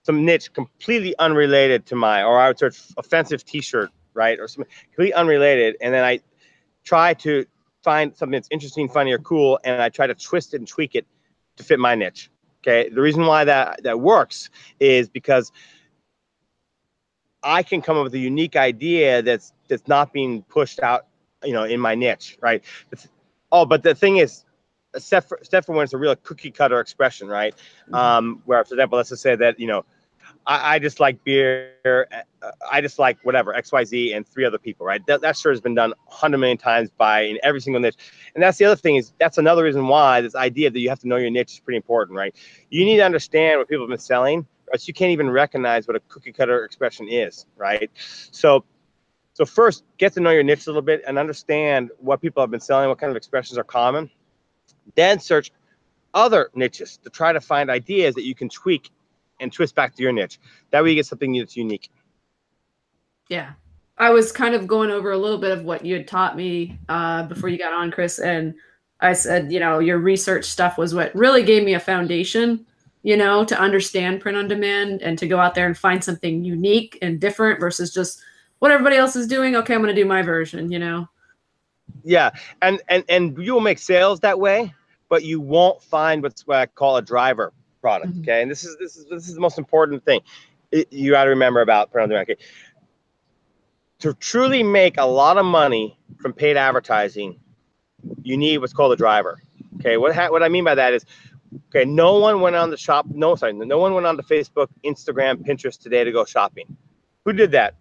some 0.03 0.25
niche 0.25 0.53
completely 0.53 1.15
unrelated 1.19 1.87
to 1.87 1.95
my, 1.95 2.23
or 2.23 2.41
I 2.41 2.49
would 2.49 2.59
search 2.59 2.81
offensive 2.97 3.45
T-shirt, 3.45 3.91
right, 4.15 4.39
or 4.41 4.49
something 4.49 4.73
completely 4.85 5.15
unrelated, 5.15 5.77
and 5.81 5.93
then 5.93 6.05
I 6.05 6.21
try 6.85 7.15
to 7.15 7.47
find 7.83 8.17
something 8.17 8.33
that's 8.33 8.49
interesting, 8.51 8.89
funny, 8.89 9.13
or 9.13 9.19
cool, 9.19 9.61
and 9.65 9.81
I 9.81 9.89
try 9.89 10.07
to 10.07 10.15
twist 10.15 10.55
it 10.55 10.59
and 10.59 10.69
tweak 10.69 10.95
it 10.95 11.07
to 11.57 11.65
fit 11.65 11.79
my 11.79 11.95
niche. 11.95 12.31
Okay. 12.63 12.89
The 12.89 13.01
reason 13.01 13.27
why 13.27 13.45
that 13.45 13.83
that 13.83 14.01
works 14.01 14.51
is 14.79 15.09
because 15.09 15.51
I 17.43 17.63
can 17.63 17.83
come 17.83 17.97
up 17.97 18.05
with 18.05 18.15
a 18.15 18.19
unique 18.19 18.57
idea 18.57 19.23
that's 19.23 19.53
that's 19.69 19.89
not 19.89 20.13
being 20.13 20.43
pushed 20.43 20.81
out, 20.81 21.07
you 21.43 21.53
know, 21.53 21.65
in 21.65 21.81
my 21.81 21.95
niche, 21.95 22.39
right? 22.41 22.63
It's, 22.93 23.09
oh, 23.51 23.65
but 23.67 23.83
the 23.83 23.95
thing 23.95 24.19
is, 24.19 24.45
except 24.95 25.29
for, 25.29 25.39
except 25.39 25.67
for 25.67 25.73
when 25.73 25.85
it's 25.85 25.93
a 25.93 25.99
real 25.99 26.15
cookie 26.17 26.51
cutter 26.51 26.79
expression, 26.79 27.27
right? 27.29 27.55
Um, 27.93 28.43
where, 28.45 28.65
for 28.65 28.75
example, 28.75 28.97
let's 28.97 29.09
just 29.09 29.23
say 29.23 29.35
that 29.35 29.59
you 29.59 29.67
know, 29.67 29.85
I, 30.47 30.75
I 30.75 30.79
just 30.79 31.01
like 31.01 31.23
beer, 31.25 32.09
uh, 32.43 32.51
I 32.71 32.81
just 32.81 32.99
like 32.99 33.19
whatever 33.23 33.55
X, 33.55 33.73
Y, 33.73 33.85
Z, 33.85 34.13
and 34.13 34.27
three 34.27 34.45
other 34.45 34.59
people, 34.59 34.85
right? 34.87 35.05
That, 35.07 35.21
that 35.21 35.37
sure 35.37 35.53
has 35.53 35.61
been 35.61 35.75
done 35.75 35.93
hundred 36.07 36.39
million 36.39 36.59
times 36.59 36.91
by 36.91 37.23
in 37.23 37.39
every 37.43 37.61
single 37.61 37.81
niche, 37.81 37.97
and 38.35 38.43
that's 38.43 38.59
the 38.59 38.65
other 38.65 38.77
thing 38.77 38.97
is 38.97 39.13
that's 39.19 39.39
another 39.39 39.65
reason 39.65 39.87
why 39.87 40.21
this 40.21 40.35
idea 40.35 40.71
that 40.71 40.79
you 40.79 40.89
have 40.89 40.99
to 41.01 41.09
know 41.09 41.17
your 41.17 41.31
niche 41.31 41.53
is 41.53 41.61
pretty 41.61 41.77
important, 41.77 42.17
right? 42.17 42.35
You 42.71 42.85
need 42.85 42.97
to 42.97 43.05
understand 43.05 43.59
what 43.59 43.69
people 43.69 43.85
have 43.85 43.91
been 43.91 43.99
selling, 43.99 44.47
else 44.73 44.89
you 44.89 44.95
can't 44.95 45.13
even 45.13 45.31
recognize 45.31 45.87
what 45.87 45.97
a 45.97 46.01
cookie 46.09 46.33
cutter 46.33 46.65
expression 46.65 47.09
is, 47.09 47.47
right? 47.57 47.91
So. 48.31 48.65
So 49.35 49.47
first, 49.47 49.85
get 49.97 50.13
to 50.13 50.21
know 50.21 50.29
your 50.29 50.43
niche 50.43 50.67
a 50.67 50.69
little 50.69 50.83
bit 50.83 51.05
and 51.07 51.19
understand 51.19 51.89
what 52.01 52.21
people 52.21 52.43
have 52.43 52.51
been 52.51 52.61
selling, 52.61 52.91
what 52.91 52.99
kind 52.99 53.11
of 53.11 53.17
expressions 53.17 53.57
are 53.57 53.65
common, 53.65 54.11
then 54.95 55.19
search 55.21 55.51
other 56.15 56.51
niches 56.55 56.99
to 56.99 57.11
try 57.11 57.33
to 57.33 57.41
find 57.41 57.71
ideas 57.71 58.15
that 58.15 58.25
you 58.25 58.35
can 58.35 58.49
tweak 58.49 58.91
and 59.43 59.53
twist 59.53 59.75
back 59.75 59.95
to 59.97 60.03
your 60.03 60.13
niche. 60.13 60.39
That 60.71 60.83
way 60.83 60.91
you 60.91 60.95
get 60.95 61.07
something 61.07 61.37
that's 61.37 61.57
unique. 61.57 61.91
Yeah. 63.29 63.53
I 63.99 64.11
was 64.11 64.33
kind 64.33 64.55
of 64.55 64.67
going 64.67 64.91
over 64.91 65.13
a 65.13 65.19
little 65.19 65.39
bit 65.39 65.51
of 65.51 65.65
what 65.65 65.85
you 65.85 65.95
had 65.95 66.09
taught 66.09 66.37
me 66.37 66.79
uh, 66.89 67.25
before 67.25 67.49
you 67.49 67.59
got 67.59 67.75
on, 67.75 67.91
Chris. 67.91 68.19
And 68.19 68.55
I 69.01 69.13
said, 69.13 69.53
you 69.53 69.61
know, 69.61 69.81
your 69.81 69.99
research 69.99 70.47
stuff 70.47 70.79
was 70.79 70.95
what 70.95 71.15
really 71.15 71.43
gave 71.43 71.65
me 71.65 71.75
a 71.75 71.81
foundation, 71.81 72.65
you 73.03 73.17
know, 73.17 73.45
to 73.45 73.61
understand 73.61 74.21
print 74.21 74.39
on 74.39 74.49
demand 74.49 75.03
and 75.03 75.19
to 75.19 75.27
go 75.27 75.39
out 75.39 75.55
there 75.55 75.67
and 75.67 75.77
find 75.77 76.03
something 76.03 76.45
unique 76.45 76.99
and 77.03 77.21
different 77.21 77.61
versus 77.61 77.93
just 77.93 78.23
what 78.61 78.71
everybody 78.71 78.97
else 78.97 79.17
is 79.17 79.27
doing. 79.27 79.57
Okay, 79.57 79.75
I'm 79.75 79.83
going 79.83 79.95
to 79.95 80.01
do 80.01 80.09
my 80.09 80.23
version, 80.23 80.71
you 80.71 80.79
know? 80.79 81.09
Yeah. 82.05 82.31
And, 82.63 82.81
and, 82.89 83.05
and 83.09 83.37
you 83.39 83.55
will 83.55 83.61
make 83.61 83.79
sales 83.79 84.21
that 84.21 84.39
way, 84.39 84.73
but 85.09 85.25
you 85.25 85.41
won't 85.41 85.83
find 85.83 86.23
what's 86.23 86.47
what 86.47 86.59
I 86.59 86.67
call 86.67 86.97
a 86.97 87.03
driver 87.03 87.53
product. 87.83 88.15
Mhm. 88.15 88.23
Okay. 88.23 88.41
And 88.41 88.51
this 88.51 88.65
is, 88.65 88.77
this 88.79 88.97
is, 88.97 89.05
this 89.11 89.29
is 89.29 89.35
the 89.35 89.41
most 89.41 89.59
important 89.59 90.03
thing 90.05 90.23
it, 90.73 90.91
you 90.91 91.13
got 91.13 91.25
to 91.25 91.31
remember 91.31 91.61
about 91.61 91.93
print 91.93 92.05
on 92.05 92.09
demand. 92.09 92.31
Okay. 92.31 92.43
To 94.01 94.15
truly 94.15 94.63
make 94.63 94.99
a 94.99 95.05
lot 95.05 95.37
of 95.39 95.45
money 95.45 95.99
from 96.19 96.33
paid 96.33 96.57
advertising, 96.57 97.39
you 98.23 98.37
need 98.37 98.59
what's 98.59 98.73
called 98.73 98.93
a 98.93 98.97
driver. 98.97 99.41
Okay, 99.79 99.97
what 99.97 100.15
ha- 100.15 100.29
what 100.31 100.43
I 100.43 100.49
mean 100.49 100.65
by 100.65 100.75
that 100.75 100.93
is, 100.93 101.05
okay, 101.69 101.85
no 101.85 102.19
one 102.19 102.41
went 102.41 102.57
on 102.57 102.71
the 102.71 102.77
shop. 102.77 103.07
No, 103.09 103.37
sorry, 103.37 103.53
no 103.53 103.79
one 103.79 103.95
went 103.95 104.07
on 104.07 104.17
to 104.17 104.23
Facebook, 104.25 104.69
Instagram, 104.85 105.47
Pinterest 105.47 105.79
today 105.81 106.03
to 106.03 106.11
go 106.11 106.25
shopping. 106.25 106.77
Who 107.25 107.33
did 107.33 107.53
that? 107.53 107.77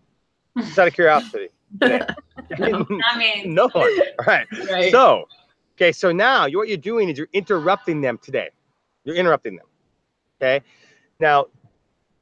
Just 0.57 0.77
out 0.77 0.87
of 0.87 0.93
curiosity. 0.93 1.47
today. 1.81 2.01
I 2.59 3.17
mean, 3.17 3.53
no 3.53 3.69
one. 3.69 3.89
All 4.19 4.25
right. 4.27 4.45
Right. 4.69 4.91
So, 4.91 5.27
okay, 5.75 5.91
so 5.91 6.11
now 6.11 6.45
you, 6.45 6.57
what 6.57 6.67
you're 6.67 6.77
doing 6.77 7.09
is 7.09 7.17
you're 7.17 7.27
interrupting 7.33 8.01
them 8.01 8.19
today. 8.21 8.49
You're 9.05 9.15
interrupting 9.15 9.55
them. 9.55 9.65
Okay. 10.41 10.61
Now, 11.19 11.45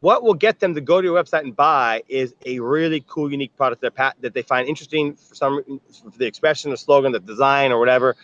what 0.01 0.23
will 0.23 0.33
get 0.33 0.59
them 0.59 0.75
to 0.75 0.81
go 0.81 1.01
to 1.01 1.07
your 1.07 1.21
website 1.21 1.41
and 1.41 1.55
buy 1.55 2.03
is 2.07 2.33
a 2.45 2.59
really 2.59 3.03
cool, 3.07 3.31
unique 3.31 3.55
product 3.55 3.81
that 3.81 3.95
that 4.21 4.33
they 4.33 4.41
find 4.41 4.67
interesting 4.67 5.15
for 5.15 5.35
some 5.35 5.81
for 6.11 6.17
the 6.17 6.25
expression, 6.25 6.71
the 6.71 6.77
slogan, 6.77 7.11
the 7.11 7.19
design, 7.19 7.71
or 7.71 7.79
whatever. 7.79 8.15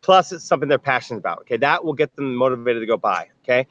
Plus, 0.00 0.32
it's 0.32 0.44
something 0.44 0.68
they're 0.68 0.78
passionate 0.78 1.18
about. 1.18 1.38
Okay, 1.40 1.56
that 1.56 1.84
will 1.84 1.92
get 1.92 2.14
them 2.16 2.34
motivated 2.34 2.82
to 2.82 2.86
go 2.86 2.96
buy. 2.96 3.28
Okay, 3.44 3.66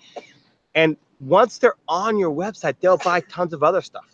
and 0.76 0.98
once 1.20 1.58
they're 1.58 1.76
on 1.88 2.18
your 2.18 2.32
website, 2.32 2.76
they'll 2.80 2.98
buy 2.98 3.22
tons 3.22 3.54
of 3.54 3.64
other 3.64 3.82
stuff. 3.82 4.06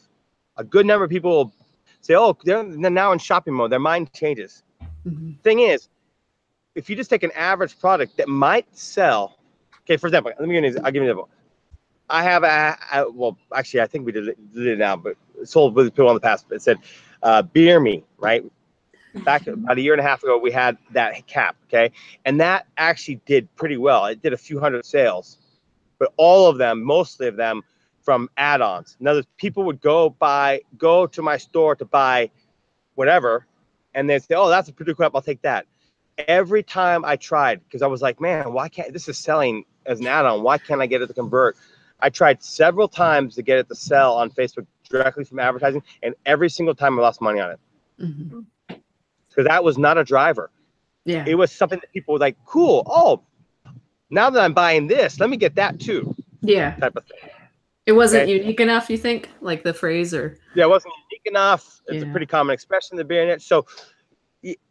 A 0.58 0.64
good 0.64 0.86
number 0.86 1.04
of 1.04 1.10
people 1.10 1.32
will 1.32 1.54
say, 2.02 2.16
"Oh, 2.16 2.38
they're, 2.44 2.64
they're 2.64 2.92
now 2.92 3.12
in 3.12 3.20
shopping 3.20 3.54
mode." 3.54 3.72
Their 3.72 3.80
mind 3.80 4.12
changes 4.14 4.64
Mhm. 5.06 5.40
thing 5.42 5.60
is, 5.60 5.90
if 6.76 6.90
you 6.90 6.96
just 6.96 7.10
take 7.10 7.24
an 7.24 7.32
average 7.32 7.78
product 7.80 8.18
that 8.18 8.28
might 8.30 8.66
sell, 8.76 9.38
okay, 9.82 9.98
for 9.98 10.08
example, 10.08 10.32
let 10.40 10.48
me 10.48 10.56
give 10.56 10.64
you 10.64 10.78
an, 10.78 10.86
I'll 10.86 10.92
give 10.92 11.04
you 11.04 11.10
an 11.10 11.18
example. 11.18 11.30
I 12.14 12.22
have 12.22 12.44
a, 12.44 12.78
a 12.94 13.12
well, 13.12 13.40
actually, 13.56 13.82
I 13.82 13.88
think 13.88 14.06
we 14.06 14.12
did 14.12 14.28
it, 14.28 14.54
did 14.54 14.68
it 14.68 14.78
now, 14.78 14.96
but 14.96 15.18
sold 15.46 15.74
with 15.74 15.88
people 15.96 16.10
in 16.10 16.14
the 16.14 16.20
past. 16.22 16.46
It 16.52 16.62
said, 16.62 16.78
uh, 17.24 17.42
"Beer 17.42 17.80
Me," 17.80 18.04
right? 18.20 18.46
Back 19.26 19.48
about 19.48 19.80
a 19.80 19.82
year 19.82 19.94
and 19.94 20.00
a 20.00 20.04
half 20.04 20.22
ago, 20.22 20.38
we 20.38 20.52
had 20.52 20.78
that 20.92 21.26
cap, 21.26 21.56
okay, 21.68 21.92
and 22.24 22.40
that 22.40 22.68
actually 22.78 23.16
did 23.26 23.54
pretty 23.56 23.78
well. 23.78 24.06
It 24.06 24.22
did 24.22 24.32
a 24.32 24.38
few 24.38 24.60
hundred 24.60 24.86
sales, 24.86 25.40
but 25.98 26.14
all 26.18 26.46
of 26.46 26.60
them, 26.60 26.84
mostly 26.84 27.28
of 27.28 27.36
them, 27.36 27.64
from 28.04 28.30
add-ons. 28.38 28.96
In 29.00 29.08
other 29.08 29.18
words, 29.18 29.28
people 29.38 29.64
would 29.64 29.82
go 29.82 30.12
buy, 30.12 30.62
go 30.78 31.08
to 31.08 31.22
my 31.24 31.38
store 31.38 31.76
to 31.78 31.86
buy 31.86 32.30
whatever, 32.94 33.48
and 33.96 34.08
they'd 34.08 34.22
say, 34.22 34.36
"Oh, 34.36 34.50
that's 34.50 34.70
a 34.70 34.74
pretty 34.74 34.94
app. 35.02 35.16
I'll 35.16 35.22
take 35.24 35.42
that." 35.42 35.66
Every 36.28 36.62
time 36.62 37.04
I 37.06 37.16
tried, 37.16 37.64
because 37.64 37.82
I 37.82 37.88
was 37.88 38.04
like, 38.04 38.22
"Man, 38.22 38.54
why 38.54 38.70
can't 38.70 38.94
this 38.94 39.10
is 39.10 39.18
selling 39.18 39.66
as 39.88 40.00
an 40.00 40.06
add-on? 40.06 40.44
Why 40.44 40.60
can't 40.60 40.80
I 40.80 40.86
get 40.86 41.02
it 41.02 41.08
to 41.08 41.14
convert?" 41.16 41.58
I 42.04 42.10
tried 42.10 42.44
several 42.44 42.90
times 42.90 43.34
to 43.36 43.42
get 43.42 43.58
it 43.58 43.70
to 43.70 43.76
sell 43.76 44.16
on 44.16 44.30
Facebook 44.30 44.68
directly 44.90 45.24
from 45.24 45.40
advertising, 45.40 45.82
and 46.04 46.14
every 46.26 46.50
single 46.50 46.76
time 46.76 47.00
I 47.00 47.02
lost 47.02 47.22
money 47.22 47.40
on 47.40 47.52
it 47.52 47.60
mm-hmm. 48.00 48.42
because 49.30 49.46
that 49.48 49.64
was 49.64 49.78
not 49.78 49.98
a 49.98 50.04
driver. 50.04 50.52
Yeah. 51.06 51.24
It 51.26 51.36
was 51.36 51.52
something 51.52 51.80
that 51.80 51.92
people 51.94 52.14
were 52.14 52.20
like, 52.20 52.36
"Cool, 52.46 52.84
oh, 52.88 53.24
now 54.10 54.30
that 54.30 54.44
I'm 54.44 54.54
buying 54.54 54.88
this, 54.88 55.20
let 55.20 55.30
me 55.30 55.38
get 55.38 55.56
that 55.56 55.80
too," 55.80 56.14
yeah. 56.42 56.76
type 56.76 56.98
of 56.98 57.06
thing. 57.06 57.30
It 57.86 57.94
wasn't 57.94 58.24
Okay. 58.24 58.38
unique 58.38 58.60
enough, 58.60 58.90
you 58.90 58.98
think? 58.98 59.30
Like 59.40 59.64
the 59.64 59.74
phrase 59.74 60.14
or 60.14 60.38
Yeah, 60.56 60.66
it 60.66 60.70
wasn't 60.70 60.94
unique 61.10 61.26
enough. 61.26 61.82
It's 61.88 62.04
a 62.04 62.08
pretty 62.08 62.26
common 62.26 62.54
expression 62.54 63.00
in 63.00 63.08
the 63.08 63.26
niche. 63.26 63.42
So, 63.42 63.66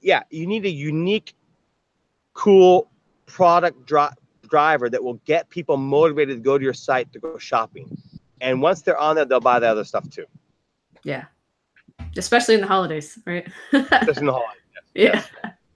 yeah, 0.01 0.23
you 0.31 0.47
need 0.47 0.65
a 0.65 0.71
unique, 0.71 1.35
cool 2.33 2.91
product 3.27 3.85
dri- 3.87 4.17
driver 4.53 4.91
that 4.91 5.03
will 5.03 5.19
get 5.25 5.49
people 5.49 5.79
motivated 5.79 6.37
to 6.37 6.43
go 6.43 6.59
to 6.59 6.63
your 6.63 6.75
site 6.75 7.11
to 7.15 7.19
go 7.19 7.39
shopping. 7.39 7.89
And 8.43 8.61
once 8.61 8.83
they're 8.83 8.99
on 8.99 9.17
there, 9.17 9.25
they'll 9.25 9.41
buy 9.41 9.59
the 9.59 9.67
other 9.67 9.83
stuff 9.83 10.09
too. 10.11 10.27
yeah. 11.05 11.25
Especially 12.19 12.55
in 12.57 12.61
the 12.61 12.67
holidays, 12.67 13.19
right? 13.25 13.49
Just 14.05 14.21
in 14.21 14.27
the 14.27 14.33
holiday. 14.33 14.61
yeah. 14.95 15.25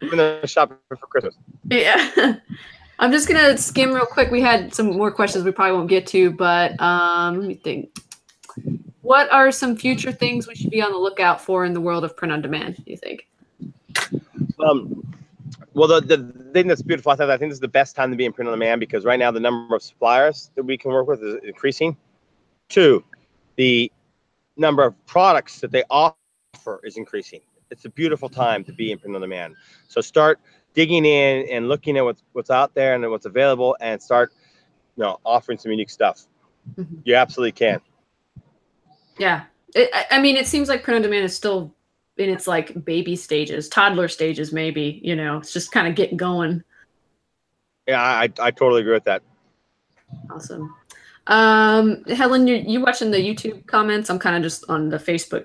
Even 0.03 0.19
though 0.19 0.45
shopping 0.45 0.77
for 0.89 0.97
Christmas. 0.97 1.35
Yeah. 1.71 2.35
I'm 2.99 3.13
just 3.13 3.29
gonna 3.29 3.57
skim 3.57 3.95
real 3.95 4.05
quick. 4.05 4.31
We 4.31 4.43
had 4.43 4.75
some 4.75 4.95
more 4.95 5.11
questions 5.11 5.45
we 5.45 5.53
probably 5.53 5.77
won't 5.77 5.89
get 5.89 6.07
to, 6.09 6.31
but 6.31 6.79
um, 6.81 7.39
let 7.39 7.49
me 7.49 7.55
think. 7.55 7.97
What 9.01 9.33
are 9.33 9.51
some 9.53 9.77
future 9.77 10.13
things 10.13 10.47
we 10.47 10.55
should 10.55 10.71
be 10.71 10.83
on 10.83 10.93
the 10.93 10.99
lookout 10.99 11.41
for 11.41 11.65
in 11.65 11.73
the 11.73 11.81
world 11.81 12.05
of 12.05 12.15
print 12.17 12.33
on 12.33 12.43
demand? 12.43 12.77
Do 12.77 12.83
you 12.87 12.97
think? 12.97 13.27
Um, 14.59 15.15
well, 15.75 15.89
the, 15.89 16.01
the 16.01 16.51
thing 16.53 16.67
that's 16.67 16.83
beautiful, 16.83 17.13
I, 17.13 17.17
thought, 17.17 17.31
I 17.31 17.37
think 17.37 17.51
this 17.51 17.57
is 17.57 17.61
the 17.61 17.69
best 17.69 17.95
time 17.97 18.11
to 18.11 18.17
be 18.17 18.25
in 18.25 18.33
print 18.33 18.49
on 18.49 18.53
demand 18.59 18.81
because 18.81 19.05
right 19.05 19.19
now 19.19 19.31
the 19.31 19.41
number 19.41 19.75
of 19.75 19.83
suppliers 19.83 20.51
that 20.55 20.65
we 20.65 20.77
can 20.79 20.91
work 20.91 21.07
with 21.07 21.23
is 21.23 21.37
increasing. 21.45 21.97
Two, 22.69 23.05
the 23.57 23.91
number 24.57 24.85
of 24.85 24.95
products 25.07 25.61
that 25.61 25.71
they 25.71 25.85
offer 25.91 26.81
is 26.83 26.97
increasing. 26.97 27.41
It's 27.71 27.85
a 27.85 27.91
beautiful 27.91 28.29
time 28.29 28.65
to 28.65 28.73
be 28.73 28.93
in 28.93 28.99
print 28.99 29.15
on 29.15 29.21
demand. 29.21 29.55
So 29.89 30.01
start 30.01 30.41
digging 30.75 31.05
in 31.05 31.49
and 31.49 31.69
looking 31.69 31.97
at 31.97 32.05
what's 32.05 32.23
what's 32.33 32.51
out 32.51 32.75
there 32.75 32.95
and 32.95 33.11
what's 33.11 33.27
available, 33.27 33.77
and 33.81 34.01
start, 34.01 34.33
you 34.97 35.03
know, 35.05 35.19
offering 35.25 35.59
some 35.59 35.71
unique 35.73 35.91
stuff. 35.91 36.27
Mhm. 36.79 37.01
You 37.05 37.15
absolutely 37.15 37.53
can. 37.53 37.81
Yeah. 39.19 39.45
It, 39.75 39.91
I- 39.93 40.07
I 40.17 40.21
mean, 40.21 40.37
it 40.37 40.47
seems 40.47 40.69
like 40.69 40.83
print 40.85 40.97
on 40.97 41.03
demand 41.03 41.25
is 41.25 41.35
still 41.37 41.75
in 42.17 42.31
its 42.31 42.47
like 42.47 42.85
baby 42.85 43.17
stages, 43.17 43.69
toddler 43.69 44.09
stages, 44.09 44.53
maybe. 44.53 45.01
You 45.03 45.17
know, 45.17 45.39
it's 45.39 45.53
just 45.53 45.73
kind 45.73 45.87
of 45.87 45.95
getting 45.95 46.17
going. 46.17 46.63
Yeah, 47.87 48.03
I, 48.03 48.33
I 48.41 48.51
totally 48.51 48.81
agree 48.81 48.95
with 48.95 49.05
that. 49.05 49.23
Awesome. 50.31 50.75
Um, 51.29 52.05
Helen, 52.05 52.47
you 52.47 52.57
you 52.57 52.81
watching 52.81 53.11
the 53.11 53.19
YouTube 53.19 53.67
comments? 53.67 54.11
I'm 54.11 54.19
kind 54.19 54.37
of 54.37 54.43
just 54.43 54.65
on 54.69 54.89
the 54.89 54.99
Facebook. 54.99 55.45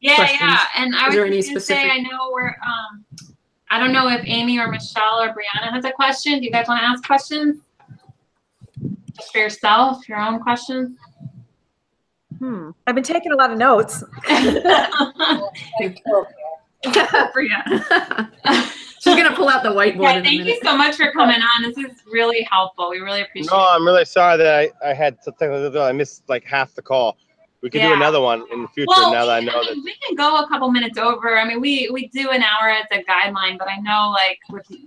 Yeah, 0.00 0.16
questions. 0.16 0.40
yeah. 0.40 0.60
And 0.76 0.94
I 0.96 0.98
Is 0.98 1.06
was 1.06 1.14
there 1.14 1.26
any 1.26 1.36
just 1.36 1.48
gonna 1.50 1.60
say, 1.60 1.90
I 1.90 1.98
know 1.98 2.30
we're, 2.32 2.48
um, 2.48 3.04
I 3.70 3.78
don't 3.78 3.92
know 3.92 4.08
if 4.08 4.20
Amy 4.24 4.58
or 4.58 4.68
Michelle 4.68 5.22
or 5.22 5.28
Brianna 5.28 5.70
has 5.70 5.84
a 5.84 5.92
question. 5.92 6.40
Do 6.40 6.44
you 6.44 6.50
guys 6.50 6.66
want 6.66 6.80
to 6.80 6.84
ask 6.84 7.04
questions? 7.04 7.62
Just 9.12 9.32
for 9.32 9.38
yourself, 9.38 10.08
your 10.08 10.18
own 10.18 10.40
questions? 10.40 10.98
Hmm. 12.42 12.70
I've 12.88 12.96
been 12.96 13.04
taking 13.04 13.30
a 13.30 13.36
lot 13.36 13.52
of 13.52 13.58
notes. 13.58 14.02
Like, 14.28 16.02
for 17.32 17.40
you. 17.40 17.54
She's 19.00 19.14
gonna 19.14 19.36
pull 19.36 19.48
out 19.48 19.62
the 19.62 19.68
whiteboard 19.68 20.02
Yeah, 20.02 20.12
in 20.14 20.18
a 20.18 20.24
thank 20.24 20.44
you 20.46 20.58
so 20.60 20.76
much 20.76 20.96
for 20.96 21.12
coming 21.12 21.40
on. 21.40 21.62
This 21.62 21.78
is 21.78 22.02
really 22.12 22.42
helpful. 22.50 22.90
We 22.90 22.98
really 22.98 23.20
appreciate 23.22 23.52
No, 23.52 23.58
it. 23.58 23.76
I'm 23.76 23.86
really 23.86 24.04
sorry 24.04 24.38
that 24.38 24.72
I, 24.82 24.90
I 24.90 24.92
had 24.92 25.22
something 25.22 25.52
I 25.76 25.92
missed 25.92 26.28
like 26.28 26.42
half 26.42 26.74
the 26.74 26.82
call. 26.82 27.16
We 27.62 27.70
could 27.70 27.82
do 27.82 27.92
another 27.92 28.20
one 28.20 28.44
in 28.50 28.62
the 28.62 28.68
future 28.68 28.86
Well, 28.88 29.12
now 29.12 29.24
that 29.24 29.34
I 29.34 29.38
we, 29.38 29.46
know 29.46 29.52
I 29.52 29.64
that. 29.64 29.74
mean, 29.76 29.84
we 29.84 29.94
can 30.04 30.16
go 30.16 30.42
a 30.42 30.48
couple 30.48 30.68
minutes 30.72 30.98
over. 30.98 31.38
I 31.38 31.44
mean, 31.46 31.60
we 31.60 31.88
we 31.92 32.08
do 32.08 32.30
an 32.30 32.42
hour 32.42 32.68
as 32.70 32.86
a 32.90 33.04
guideline, 33.04 33.56
but 33.56 33.68
I 33.68 33.76
know 33.78 34.10
like 34.10 34.40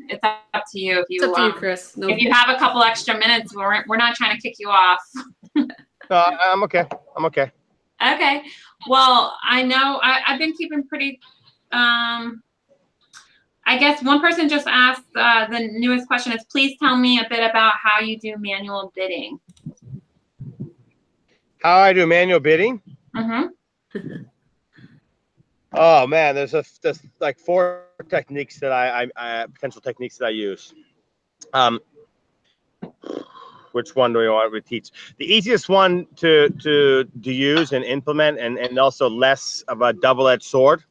it's 0.10 0.20
up 0.22 0.64
to 0.74 0.80
you 0.82 0.99
if 0.99 1.06
you 1.08 1.24
It's 1.24 1.30
up 1.30 1.36
to 1.36 1.41
you, 1.43 1.47
um, 1.51 1.53
Chris. 1.53 1.95
No, 1.95 2.10
if 2.10 2.20
you 2.20 2.30
have 2.34 2.49
a 2.49 2.60
couple 2.60 2.84
extra 2.84 3.18
minutes. 3.18 3.56
We're 3.56 3.86
we're 3.88 3.95
not 3.95 4.16
trying 4.16 4.36
to 4.36 4.41
kick 4.41 4.56
you 4.60 4.68
off. 4.70 4.99
No, 6.10 6.16
I, 6.16 6.38
I'm 6.51 6.64
okay. 6.64 6.86
I'm 7.16 7.26
okay. 7.26 7.51
Okay. 8.01 8.43
Well, 8.88 9.36
I 9.43 9.64
know 9.64 9.99
I, 10.01 10.22
I've 10.28 10.39
been 10.39 10.53
keeping 10.53 10.88
pretty. 10.88 11.20
Um, 11.72 12.41
I 13.68 13.78
guess 13.80 14.03
one 14.03 14.22
person 14.22 14.47
just 14.47 14.68
asked 14.68 15.03
uh, 15.16 15.47
the 15.47 15.70
newest 15.72 16.08
question 16.08 16.32
is 16.34 16.43
please 16.51 16.78
tell 16.80 16.95
me 16.95 17.20
a 17.20 17.28
bit 17.30 17.49
about 17.49 17.74
how 17.82 17.99
you 17.99 18.20
do 18.20 18.36
manual 18.38 18.91
bidding. 18.95 19.39
How 21.64 21.80
I 21.80 21.93
do 21.93 22.06
manual 22.06 22.39
bidding? 22.39 22.82
Mm-hmm. 23.16 24.18
Oh 25.78 26.08
man, 26.08 26.36
there's 26.36 26.53
a 26.53 26.64
there's 26.82 27.01
like 27.20 27.38
four 27.38 27.84
techniques 28.10 28.60
that 28.62 28.72
I, 28.72 29.03
I, 29.03 29.08
I 29.18 29.45
potential 29.47 29.82
techniques 29.82 30.18
that 30.20 30.28
I 30.28 30.30
use. 30.30 30.74
Um, 31.53 31.82
which 33.76 33.93
one 33.93 34.13
do 34.13 34.19
we 34.19 34.30
want 34.30 34.51
to 34.53 34.61
teach? 34.61 34.89
The 35.17 35.26
easiest 35.26 35.67
one 35.67 36.07
to 36.15 36.49
to 36.63 37.03
to 37.23 37.34
use 37.34 37.73
and 37.73 37.84
implement, 37.84 38.39
and 38.39 38.57
and 38.57 38.80
also 38.80 39.09
less 39.09 39.63
of 39.67 39.82
a 39.82 39.91
double-edged 39.91 40.43
sword, 40.43 40.84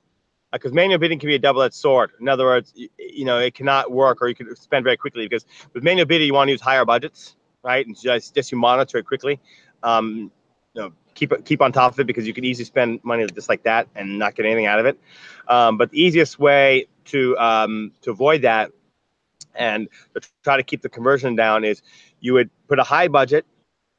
because 0.53 0.73
manual 0.73 0.99
bidding 0.99 1.19
can 1.19 1.29
be 1.29 1.35
a 1.35 1.39
double-edged 1.39 1.75
sword. 1.75 2.11
In 2.21 2.29
other 2.29 2.45
words, 2.45 2.73
you, 2.77 2.89
you 2.99 3.25
know 3.25 3.39
it 3.39 3.55
cannot 3.55 3.91
work, 3.91 4.21
or 4.21 4.29
you 4.29 4.35
can 4.35 4.55
spend 4.55 4.85
very 4.85 4.99
quickly. 4.99 5.27
Because 5.27 5.47
with 5.73 5.83
manual 5.83 6.07
bidding, 6.07 6.27
you 6.27 6.35
want 6.35 6.49
to 6.49 6.53
use 6.53 6.61
higher 6.61 6.85
budgets, 6.85 7.37
right? 7.63 7.87
And 7.87 7.99
just 7.99 8.35
just 8.35 8.53
you 8.53 8.59
monitor 8.59 8.99
it 8.99 9.07
quickly. 9.07 9.41
Um, 9.83 10.31
you 10.75 10.83
know, 10.83 10.93
keep 11.15 11.33
keep 11.47 11.63
on 11.63 11.73
top 11.73 11.93
of 11.93 12.01
it 12.01 12.07
because 12.07 12.27
you 12.27 12.35
can 12.35 12.45
easily 12.45 12.67
spend 12.67 13.01
money 13.03 13.27
just 13.35 13.49
like 13.49 13.63
that 13.63 13.89
and 13.95 14.19
not 14.19 14.35
get 14.35 14.45
anything 14.45 14.67
out 14.67 14.79
of 14.79 14.85
it. 14.85 15.01
Um, 15.49 15.79
but 15.79 15.91
the 15.91 16.01
easiest 16.03 16.39
way 16.39 16.87
to 17.07 17.37
um, 17.39 17.93
to 18.03 18.11
avoid 18.11 18.43
that 18.43 18.73
and 19.55 19.89
to 20.15 20.29
try 20.43 20.57
to 20.57 20.63
keep 20.63 20.83
the 20.83 20.89
conversion 20.89 21.37
down 21.37 21.65
is 21.65 21.83
you 22.25 22.33
would 22.33 22.49
put 22.69 22.79
a 22.79 22.83
high 22.83 23.07
budget, 23.07 23.45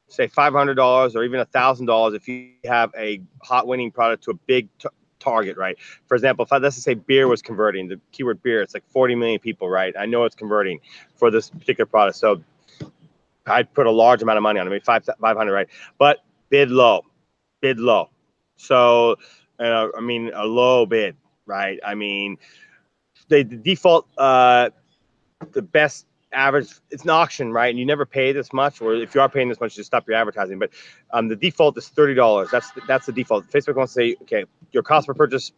say 0.08 0.26
five 0.26 0.52
hundred 0.52 0.74
dollars 0.74 1.14
or 1.14 1.22
even 1.22 1.38
a 1.38 1.44
thousand 1.44 1.86
dollars 1.86 2.12
if 2.12 2.26
you 2.26 2.50
have 2.64 2.90
a 2.98 3.20
hot 3.40 3.68
winning 3.68 3.92
product 3.92 4.24
to 4.24 4.32
a 4.32 4.34
big 4.48 4.68
t- 4.80 4.88
target, 5.20 5.56
right? 5.56 5.76
For 6.08 6.16
example, 6.16 6.44
if 6.44 6.52
I, 6.52 6.58
let's 6.58 6.76
say 6.76 6.94
beer 6.94 7.28
was 7.28 7.40
converting, 7.40 7.86
the 7.86 8.00
keyword 8.10 8.42
beer, 8.42 8.62
it's 8.62 8.74
like 8.74 8.84
forty 8.88 9.14
million 9.14 9.38
people, 9.38 9.70
right? 9.70 9.94
I 9.96 10.06
know 10.06 10.24
it's 10.24 10.34
converting 10.34 10.80
for 11.14 11.30
this 11.30 11.50
particular 11.50 11.86
product, 11.86 12.18
so 12.18 12.42
I'd 13.46 13.72
put 13.72 13.86
a 13.86 13.92
large 13.92 14.22
amount 14.22 14.38
of 14.38 14.42
money 14.42 14.58
on 14.58 14.66
it, 14.66 14.70
maybe 14.70 14.82
five 14.84 15.04
five 15.20 15.36
hundred, 15.36 15.52
right? 15.52 15.68
But 15.96 16.18
bid 16.50 16.72
low, 16.72 17.02
bid 17.62 17.78
low. 17.78 18.10
So, 18.56 19.18
uh, 19.60 19.86
I 19.96 20.00
mean, 20.00 20.32
a 20.34 20.44
low 20.44 20.84
bid, 20.84 21.14
right? 21.46 21.78
I 21.86 21.94
mean, 21.94 22.38
the, 23.28 23.44
the 23.44 23.56
default, 23.56 24.08
uh, 24.18 24.70
the 25.52 25.62
best 25.62 26.06
average, 26.36 26.68
it's 26.90 27.02
an 27.04 27.10
auction, 27.10 27.52
right? 27.52 27.70
And 27.70 27.78
you 27.78 27.86
never 27.86 28.06
pay 28.06 28.32
this 28.32 28.52
much, 28.52 28.80
or 28.80 28.94
if 28.94 29.14
you 29.14 29.20
are 29.20 29.28
paying 29.28 29.48
this 29.48 29.60
much, 29.60 29.72
you 29.72 29.80
just 29.80 29.88
stop 29.88 30.06
your 30.06 30.16
advertising. 30.16 30.58
But 30.58 30.70
um, 31.12 31.28
the 31.28 31.36
default 31.36 31.76
is 31.78 31.88
thirty 31.88 32.14
dollars. 32.14 32.50
That's 32.50 32.70
that's 32.86 33.06
the 33.06 33.12
default. 33.12 33.50
Facebook 33.50 33.76
wants 33.76 33.94
to 33.94 34.00
say, 34.00 34.16
okay, 34.22 34.44
your 34.72 34.82
cost 34.82 35.06
per 35.06 35.14
purchase 35.14 35.52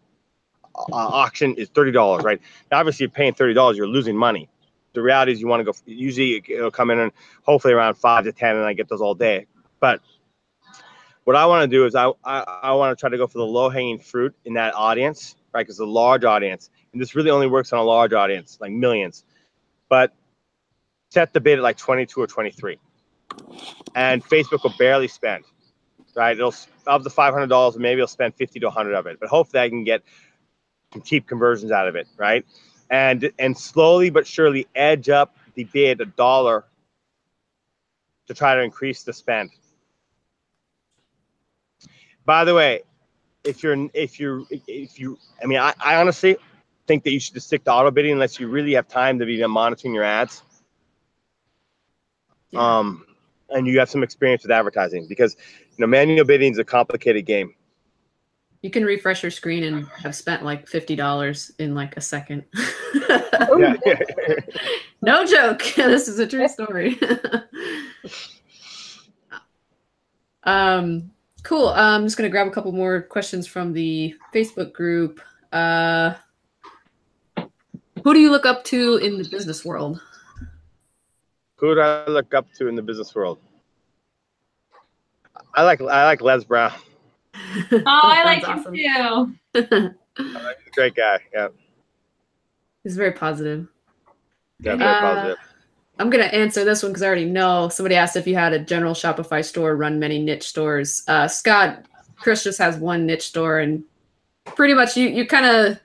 uh, 0.74 0.94
auction 0.94 1.54
is 1.56 1.68
thirty 1.68 1.92
dollars, 1.92 2.24
right? 2.24 2.40
Now, 2.70 2.78
obviously, 2.78 3.04
you're 3.04 3.10
paying 3.10 3.34
thirty 3.34 3.54
dollars, 3.54 3.76
you're 3.76 3.88
losing 3.88 4.16
money. 4.16 4.48
The 4.94 5.02
reality 5.02 5.32
is, 5.32 5.40
you 5.40 5.48
want 5.48 5.60
to 5.60 5.64
go. 5.64 5.76
Usually, 5.84 6.42
it'll 6.48 6.70
come 6.70 6.90
in 6.90 6.98
and 6.98 7.12
hopefully 7.42 7.74
around 7.74 7.96
five 7.96 8.24
to 8.24 8.32
ten, 8.32 8.56
and 8.56 8.64
I 8.64 8.72
get 8.72 8.88
those 8.88 9.00
all 9.00 9.14
day. 9.14 9.46
But 9.80 10.00
what 11.24 11.36
I 11.36 11.44
want 11.44 11.70
to 11.70 11.76
do 11.76 11.84
is 11.84 11.94
I, 11.94 12.10
I, 12.24 12.38
I 12.62 12.72
want 12.72 12.96
to 12.96 13.00
try 13.00 13.10
to 13.10 13.18
go 13.18 13.26
for 13.26 13.36
the 13.36 13.44
low 13.44 13.68
hanging 13.68 13.98
fruit 13.98 14.34
in 14.46 14.54
that 14.54 14.74
audience, 14.74 15.36
right? 15.52 15.60
Because 15.60 15.78
a 15.78 15.84
large 15.84 16.24
audience, 16.24 16.70
and 16.92 17.02
this 17.02 17.14
really 17.14 17.30
only 17.30 17.46
works 17.46 17.72
on 17.72 17.78
a 17.78 17.82
large 17.82 18.14
audience, 18.14 18.56
like 18.60 18.72
millions. 18.72 19.24
But 19.90 20.14
set 21.10 21.32
the 21.32 21.40
bid 21.40 21.58
at 21.58 21.62
like 21.62 21.76
22 21.76 22.20
or 22.20 22.26
23, 22.26 22.78
and 23.94 24.24
Facebook 24.24 24.62
will 24.62 24.74
barely 24.78 25.08
spend, 25.08 25.44
right? 26.14 26.36
It'll 26.36 26.54
of 26.86 27.04
the 27.04 27.10
$500, 27.10 27.76
maybe 27.76 27.98
it'll 27.98 28.08
spend 28.08 28.34
50 28.34 28.60
to 28.60 28.66
100 28.66 28.94
of 28.94 29.06
it, 29.06 29.20
but 29.20 29.28
hopefully 29.28 29.62
I 29.62 29.68
can 29.68 29.84
get 29.84 30.02
cheap 31.04 31.26
conversions 31.26 31.70
out 31.70 31.88
of 31.88 31.96
it, 31.96 32.08
right? 32.16 32.44
And 32.90 33.30
and 33.38 33.56
slowly 33.56 34.10
but 34.10 34.26
surely 34.26 34.66
edge 34.74 35.08
up 35.08 35.36
the 35.54 35.64
bid 35.64 36.00
a 36.00 36.06
dollar 36.06 36.64
to 38.26 38.34
try 38.34 38.54
to 38.54 38.62
increase 38.62 39.02
the 39.02 39.12
spend. 39.12 39.50
By 42.24 42.44
the 42.44 42.54
way, 42.54 42.82
if 43.44 43.62
you're 43.62 43.88
if 43.94 44.20
you 44.20 44.46
if 44.50 44.98
you 44.98 45.18
I 45.42 45.46
mean 45.46 45.58
I, 45.58 45.74
I 45.80 45.96
honestly 45.96 46.36
think 46.86 47.04
that 47.04 47.10
you 47.10 47.20
should 47.20 47.34
just 47.34 47.46
stick 47.46 47.64
to 47.64 47.72
auto 47.72 47.90
bidding 47.90 48.12
unless 48.12 48.40
you 48.40 48.48
really 48.48 48.74
have 48.74 48.88
time 48.88 49.18
to 49.18 49.26
be 49.26 49.44
monitoring 49.46 49.94
your 49.94 50.04
ads. 50.04 50.42
Yeah. 52.50 52.78
Um 52.78 53.04
and 53.50 53.66
you 53.66 53.78
have 53.78 53.88
some 53.88 54.02
experience 54.02 54.42
with 54.42 54.50
advertising 54.52 55.06
because 55.08 55.36
you 55.72 55.78
know 55.78 55.86
manual 55.86 56.24
bidding 56.24 56.52
is 56.52 56.58
a 56.58 56.64
complicated 56.64 57.24
game. 57.26 57.54
you 58.62 58.70
can 58.70 58.84
refresh 58.84 59.22
your 59.22 59.30
screen 59.30 59.62
and 59.64 59.86
have 60.02 60.14
spent 60.14 60.44
like 60.44 60.66
fifty 60.68 60.96
dollars 60.96 61.52
in 61.58 61.74
like 61.74 61.96
a 61.96 62.00
second. 62.00 62.44
Yeah. 63.56 63.76
no 65.02 65.24
joke. 65.24 65.62
this 65.76 66.06
is 66.08 66.18
a 66.18 66.26
true 66.26 66.48
story. 66.48 66.98
um, 70.44 71.10
cool. 71.42 71.68
I'm 71.68 72.04
just 72.04 72.16
gonna 72.16 72.28
grab 72.28 72.46
a 72.46 72.50
couple 72.50 72.72
more 72.72 73.02
questions 73.02 73.46
from 73.46 73.72
the 73.72 74.14
Facebook 74.34 74.72
group. 74.72 75.20
Uh, 75.52 76.14
who 78.04 78.14
do 78.14 78.20
you 78.20 78.30
look 78.30 78.46
up 78.46 78.64
to 78.64 78.96
in 78.98 79.18
the 79.18 79.28
business 79.28 79.64
world? 79.64 80.00
Who 81.58 81.74
do 81.74 81.80
I 81.80 82.06
look 82.06 82.32
up 82.34 82.46
to 82.54 82.68
in 82.68 82.76
the 82.76 82.82
business 82.82 83.14
world? 83.14 83.38
I 85.54 85.62
like 85.62 85.80
I 85.80 86.04
like 86.04 86.20
Les 86.22 86.44
Brown. 86.44 86.72
Oh, 87.72 87.82
I 87.86 88.24
like 88.24 88.44
Sounds 88.44 88.66
him 88.66 88.74
too. 88.74 89.94
He's 90.16 90.74
great 90.74 90.94
guy. 90.96 91.18
Yeah, 91.32 91.48
He's 92.82 92.96
very 92.96 93.12
positive. 93.12 93.68
yeah, 94.60 94.74
very 94.76 94.90
Uh, 94.90 95.00
positive. 95.00 95.38
I'm 96.00 96.10
gonna 96.10 96.24
answer 96.24 96.64
this 96.64 96.82
one 96.82 96.90
because 96.92 97.02
I 97.02 97.06
already 97.06 97.24
know. 97.26 97.68
Somebody 97.68 97.94
asked 97.94 98.16
if 98.16 98.26
you 98.26 98.34
had 98.34 98.52
a 98.52 98.58
general 98.58 98.94
Shopify 98.94 99.44
store, 99.44 99.76
run 99.76 99.98
many 100.00 100.18
niche 100.20 100.48
stores. 100.48 101.02
Uh, 101.08 101.28
Scott, 101.28 101.84
Chris 102.16 102.42
just 102.44 102.58
has 102.58 102.76
one 102.76 103.06
niche 103.06 103.26
store, 103.28 103.58
and 103.60 103.82
pretty 104.44 104.74
much 104.74 104.96
you 104.96 105.08
you 105.08 105.26
kind 105.26 105.46
of 105.46 105.78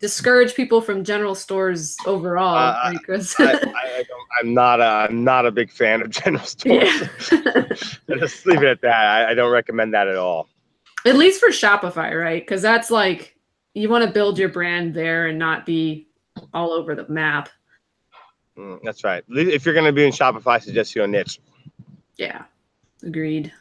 discourage 0.00 0.54
people 0.54 0.80
from 0.80 1.04
general 1.04 1.34
stores 1.34 1.96
overall, 2.06 2.56
Uh, 2.56 2.80
right, 2.92 2.98
Chris? 3.04 3.38
I, 3.38 3.44
I, 3.44 3.48
I 3.52 4.02
don't, 4.08 4.13
I'm 4.40 4.54
not 4.54 4.80
a 4.80 5.08
I'm 5.08 5.24
not 5.24 5.46
a 5.46 5.50
big 5.50 5.70
fan 5.70 6.02
of 6.02 6.10
general 6.22 6.44
stores. 6.44 7.10
yeah. 7.32 7.64
Just 8.18 8.46
leave 8.46 8.62
it 8.62 8.68
at 8.68 8.80
that. 8.82 9.06
I, 9.06 9.30
I 9.30 9.34
don't 9.34 9.52
recommend 9.52 9.94
that 9.94 10.08
at 10.08 10.16
all. 10.16 10.48
At 11.06 11.16
least 11.16 11.40
for 11.40 11.50
Shopify, 11.50 12.18
right? 12.18 12.42
Because 12.42 12.62
that's 12.62 12.90
like 12.90 13.36
you 13.74 13.88
want 13.88 14.04
to 14.04 14.10
build 14.10 14.38
your 14.38 14.48
brand 14.48 14.94
there 14.94 15.26
and 15.26 15.38
not 15.38 15.66
be 15.66 16.08
all 16.52 16.72
over 16.72 16.94
the 16.94 17.06
map. 17.08 17.48
Mm, 18.56 18.80
that's 18.82 19.04
right. 19.04 19.24
If 19.28 19.64
you're 19.64 19.74
going 19.74 19.86
to 19.86 19.92
be 19.92 20.04
in 20.04 20.12
Shopify, 20.12 20.52
I 20.52 20.58
suggest 20.58 20.94
you 20.94 21.02
a 21.02 21.06
niche. 21.06 21.40
Yeah, 22.16 22.44
agreed. 23.02 23.52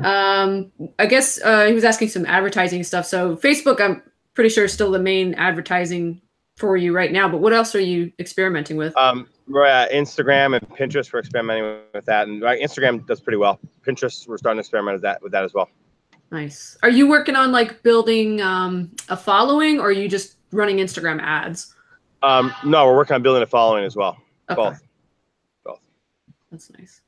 Um, 0.00 0.72
I 0.98 1.06
guess 1.06 1.40
uh, 1.42 1.66
he 1.66 1.72
was 1.72 1.84
asking 1.84 2.08
some 2.08 2.26
advertising 2.26 2.82
stuff. 2.82 3.06
So 3.06 3.36
Facebook, 3.36 3.80
I'm 3.80 4.02
pretty 4.34 4.50
sure 4.50 4.64
is 4.64 4.72
still 4.72 4.90
the 4.90 4.98
main 4.98 5.34
advertising 5.34 6.20
for 6.56 6.76
you 6.76 6.94
right 6.94 7.12
now. 7.12 7.28
But 7.28 7.38
what 7.38 7.52
else 7.52 7.74
are 7.74 7.80
you 7.80 8.10
experimenting 8.18 8.76
with? 8.76 8.96
Um, 8.96 9.28
we're 9.48 9.64
Instagram 9.64 10.56
and 10.56 10.68
Pinterest. 10.70 11.12
We're 11.12 11.20
experimenting 11.20 11.80
with 11.94 12.04
that, 12.06 12.28
and 12.28 12.42
right, 12.42 12.60
Instagram 12.60 13.06
does 13.06 13.20
pretty 13.20 13.36
well. 13.36 13.60
Pinterest, 13.86 14.26
we're 14.26 14.38
starting 14.38 14.58
to 14.58 14.60
experiment 14.60 14.96
with 14.96 15.02
that 15.02 15.22
with 15.22 15.32
that 15.32 15.44
as 15.44 15.54
well. 15.54 15.68
Nice. 16.30 16.76
Are 16.82 16.90
you 16.90 17.08
working 17.08 17.36
on 17.36 17.52
like 17.52 17.82
building 17.82 18.40
um, 18.40 18.90
a 19.08 19.16
following, 19.16 19.78
or 19.78 19.88
are 19.88 19.92
you 19.92 20.08
just 20.08 20.36
running 20.50 20.78
Instagram 20.78 21.20
ads? 21.20 21.74
Um, 22.22 22.52
no, 22.64 22.86
we're 22.86 22.96
working 22.96 23.14
on 23.14 23.22
building 23.22 23.42
a 23.42 23.46
following 23.46 23.84
as 23.84 23.94
well. 23.94 24.16
Okay, 24.50 24.56
Both. 24.56 24.82
Both. 25.64 25.80
that's 26.50 26.70
nice. 26.78 27.00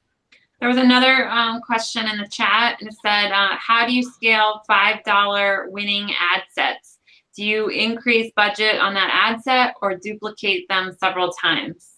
There 0.60 0.68
was 0.68 0.78
another 0.78 1.28
um, 1.28 1.60
question 1.60 2.06
in 2.08 2.18
the 2.18 2.28
chat, 2.28 2.76
and 2.80 2.88
it 2.88 2.96
said, 3.02 3.32
uh, 3.32 3.56
"How 3.58 3.86
do 3.86 3.92
you 3.92 4.02
scale 4.02 4.62
five 4.66 5.02
dollar 5.04 5.66
winning 5.70 6.10
ad 6.10 6.42
sets? 6.52 6.98
Do 7.36 7.44
you 7.44 7.68
increase 7.68 8.32
budget 8.34 8.80
on 8.80 8.94
that 8.94 9.10
ad 9.12 9.42
set 9.42 9.74
or 9.82 9.96
duplicate 9.96 10.68
them 10.68 10.96
several 11.00 11.32
times?" 11.32 11.97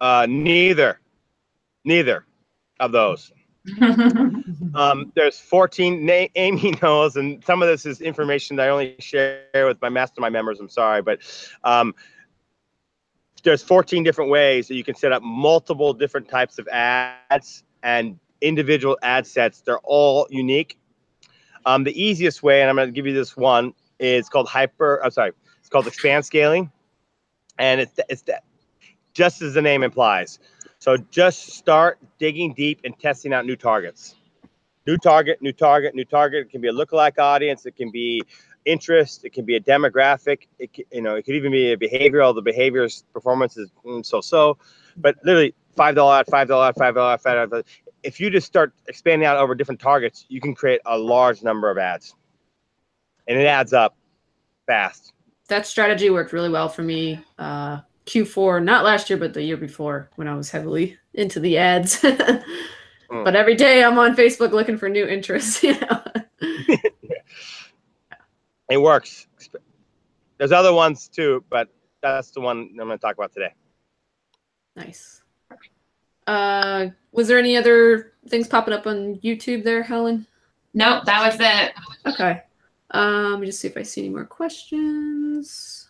Uh, 0.00 0.26
neither, 0.28 1.00
neither 1.84 2.26
of 2.80 2.92
those. 2.92 3.32
Um, 4.74 5.10
there's 5.14 5.38
14. 5.38 6.04
Na- 6.04 6.26
Amy 6.34 6.74
knows, 6.82 7.16
and 7.16 7.42
some 7.44 7.62
of 7.62 7.68
this 7.68 7.86
is 7.86 8.02
information 8.02 8.56
that 8.56 8.68
I 8.68 8.70
only 8.70 8.94
share 8.98 9.40
with 9.54 9.80
my 9.80 9.88
mastermind 9.88 10.34
members. 10.34 10.60
I'm 10.60 10.68
sorry, 10.68 11.00
but 11.00 11.20
um, 11.64 11.94
there's 13.42 13.62
14 13.62 14.02
different 14.02 14.30
ways 14.30 14.68
that 14.68 14.74
you 14.74 14.84
can 14.84 14.94
set 14.94 15.12
up 15.12 15.22
multiple 15.22 15.94
different 15.94 16.28
types 16.28 16.58
of 16.58 16.68
ads 16.68 17.64
and 17.82 18.18
individual 18.40 18.98
ad 19.02 19.26
sets. 19.26 19.62
They're 19.62 19.78
all 19.78 20.26
unique. 20.30 20.78
Um, 21.64 21.84
the 21.84 22.00
easiest 22.00 22.42
way, 22.42 22.60
and 22.60 22.68
I'm 22.68 22.76
going 22.76 22.88
to 22.88 22.92
give 22.92 23.06
you 23.06 23.14
this 23.14 23.36
one, 23.36 23.72
is 23.98 24.28
called 24.28 24.48
hyper. 24.48 25.02
I'm 25.02 25.10
sorry, 25.10 25.32
it's 25.58 25.68
called 25.70 25.86
expand 25.86 26.24
scaling, 26.26 26.70
and 27.58 27.80
it's 27.80 27.98
it's 28.10 28.22
that 28.22 28.44
just 29.16 29.40
as 29.40 29.54
the 29.54 29.62
name 29.62 29.82
implies. 29.82 30.38
So 30.78 30.98
just 31.10 31.48
start 31.52 31.98
digging 32.18 32.52
deep 32.52 32.80
and 32.84 32.96
testing 32.98 33.32
out 33.32 33.46
new 33.46 33.56
targets. 33.56 34.14
New 34.86 34.98
target, 34.98 35.40
new 35.40 35.52
target, 35.52 35.94
new 35.94 36.04
target. 36.04 36.46
It 36.46 36.50
can 36.50 36.60
be 36.60 36.68
a 36.68 36.72
lookalike 36.72 37.18
audience. 37.18 37.64
It 37.64 37.76
can 37.76 37.90
be 37.90 38.22
interest. 38.66 39.24
It 39.24 39.32
can 39.32 39.46
be 39.46 39.56
a 39.56 39.60
demographic. 39.60 40.46
It 40.58 40.72
can, 40.74 40.84
you 40.92 41.00
know 41.00 41.16
it 41.16 41.24
could 41.24 41.34
even 41.34 41.50
be 41.50 41.72
a 41.72 41.76
behavioral. 41.76 42.34
The 42.34 42.42
behavior's 42.42 43.04
performance 43.14 43.56
is 43.56 43.70
mm, 43.84 44.04
so 44.04 44.20
so, 44.20 44.58
but 44.98 45.16
literally 45.24 45.54
five 45.76 45.94
dollar 45.94 46.16
ad, 46.18 46.26
five 46.26 46.46
dollar 46.46 46.68
ad, 46.68 46.74
five 46.76 46.94
dollar 46.94 47.14
ad, 47.14 47.20
five 47.22 47.50
dollar. 47.50 47.64
If 48.02 48.20
you 48.20 48.28
just 48.30 48.46
start 48.46 48.74
expanding 48.86 49.26
out 49.26 49.38
over 49.38 49.54
different 49.54 49.80
targets, 49.80 50.26
you 50.28 50.40
can 50.40 50.54
create 50.54 50.80
a 50.84 50.96
large 50.96 51.42
number 51.42 51.70
of 51.70 51.78
ads, 51.78 52.14
and 53.26 53.38
it 53.38 53.46
adds 53.46 53.72
up 53.72 53.96
fast. 54.66 55.14
That 55.48 55.66
strategy 55.66 56.10
worked 56.10 56.32
really 56.32 56.50
well 56.50 56.68
for 56.68 56.82
me. 56.82 57.24
Uh, 57.38 57.80
Q4, 58.06 58.62
not 58.62 58.84
last 58.84 59.10
year, 59.10 59.18
but 59.18 59.34
the 59.34 59.42
year 59.42 59.56
before 59.56 60.10
when 60.16 60.28
I 60.28 60.34
was 60.34 60.50
heavily 60.50 60.96
into 61.14 61.40
the 61.40 61.58
ads. 61.58 62.04
Mm. 63.10 63.24
But 63.24 63.36
every 63.36 63.54
day 63.54 63.84
I'm 63.84 63.98
on 63.98 64.16
Facebook 64.16 64.52
looking 64.52 64.78
for 64.78 64.88
new 64.88 65.06
interests. 65.06 65.62
You 65.66 65.78
know? 65.80 66.02
It 68.68 68.78
works. 68.82 69.28
There's 70.38 70.50
other 70.50 70.72
ones 70.72 71.06
too, 71.08 71.44
but 71.48 71.68
that's 72.02 72.32
the 72.32 72.40
one 72.40 72.70
I'm 72.72 72.76
going 72.76 72.90
to 72.90 72.98
talk 72.98 73.14
about 73.14 73.32
today. 73.32 73.54
nice. 74.74 75.22
Uh, 76.26 76.88
was 77.12 77.28
there 77.28 77.38
any 77.38 77.56
other 77.56 78.14
things 78.28 78.48
popping 78.48 78.74
up 78.74 78.88
on 78.88 79.20
YouTube 79.20 79.62
there, 79.62 79.84
Helen? 79.84 80.26
Nope, 80.74 81.04
that 81.04 81.24
was 81.24 81.36
it. 81.40 82.12
Okay. 82.12 82.42
Um, 82.90 83.30
let 83.30 83.40
me 83.40 83.46
just 83.46 83.60
see 83.60 83.68
if 83.68 83.76
I 83.76 83.84
see 83.84 84.00
any 84.00 84.10
more 84.10 84.24
questions. 84.24 85.85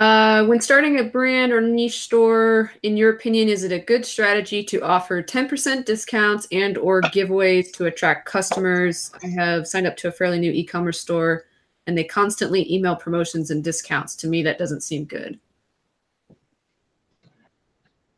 Uh, 0.00 0.46
when 0.46 0.62
starting 0.62 0.98
a 0.98 1.04
brand 1.04 1.52
or 1.52 1.60
niche 1.60 2.00
store, 2.00 2.72
in 2.82 2.96
your 2.96 3.10
opinion, 3.10 3.50
is 3.50 3.64
it 3.64 3.70
a 3.70 3.78
good 3.78 4.06
strategy 4.06 4.64
to 4.64 4.80
offer 4.80 5.22
10% 5.22 5.84
discounts 5.84 6.48
and 6.50 6.78
or 6.78 7.02
giveaways 7.02 7.70
to 7.70 7.84
attract 7.84 8.24
customers? 8.24 9.10
I 9.22 9.26
have 9.26 9.68
signed 9.68 9.86
up 9.86 9.98
to 9.98 10.08
a 10.08 10.12
fairly 10.12 10.38
new 10.38 10.50
e-commerce 10.52 10.98
store 10.98 11.44
and 11.86 11.98
they 11.98 12.04
constantly 12.04 12.72
email 12.72 12.96
promotions 12.96 13.50
and 13.50 13.62
discounts. 13.62 14.16
To 14.16 14.26
me, 14.26 14.42
that 14.42 14.56
doesn't 14.56 14.80
seem 14.80 15.04
good. 15.04 15.38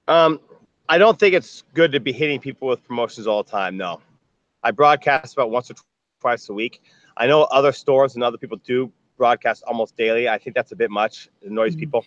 Um, 0.07 0.39
I 0.89 0.99
don't 0.99 1.19
think 1.19 1.35
it's 1.35 1.65
good 1.75 1.91
to 1.91 1.99
be 1.99 2.13
hitting 2.13 2.39
people 2.39 2.69
with 2.69 2.85
promotions 2.85 3.27
all 3.27 3.43
the 3.43 3.51
time. 3.51 3.77
No, 3.77 4.01
I 4.63 4.71
broadcast 4.71 5.33
about 5.33 5.51
once 5.51 5.69
or 5.69 5.75
twice 6.21 6.49
a 6.49 6.53
week. 6.53 6.81
I 7.17 7.27
know 7.27 7.43
other 7.45 7.73
stores 7.73 8.15
and 8.15 8.23
other 8.23 8.39
people 8.39 8.59
do 8.59 8.93
broadcast 9.23 9.63
almost 9.71 9.93
daily. 9.97 10.25
I 10.35 10.39
think 10.43 10.53
that's 10.59 10.73
a 10.77 10.79
bit 10.83 10.91
much. 11.01 11.15
It 11.43 11.51
annoys 11.53 11.75
Mhm. 11.75 11.83
people. 11.83 12.03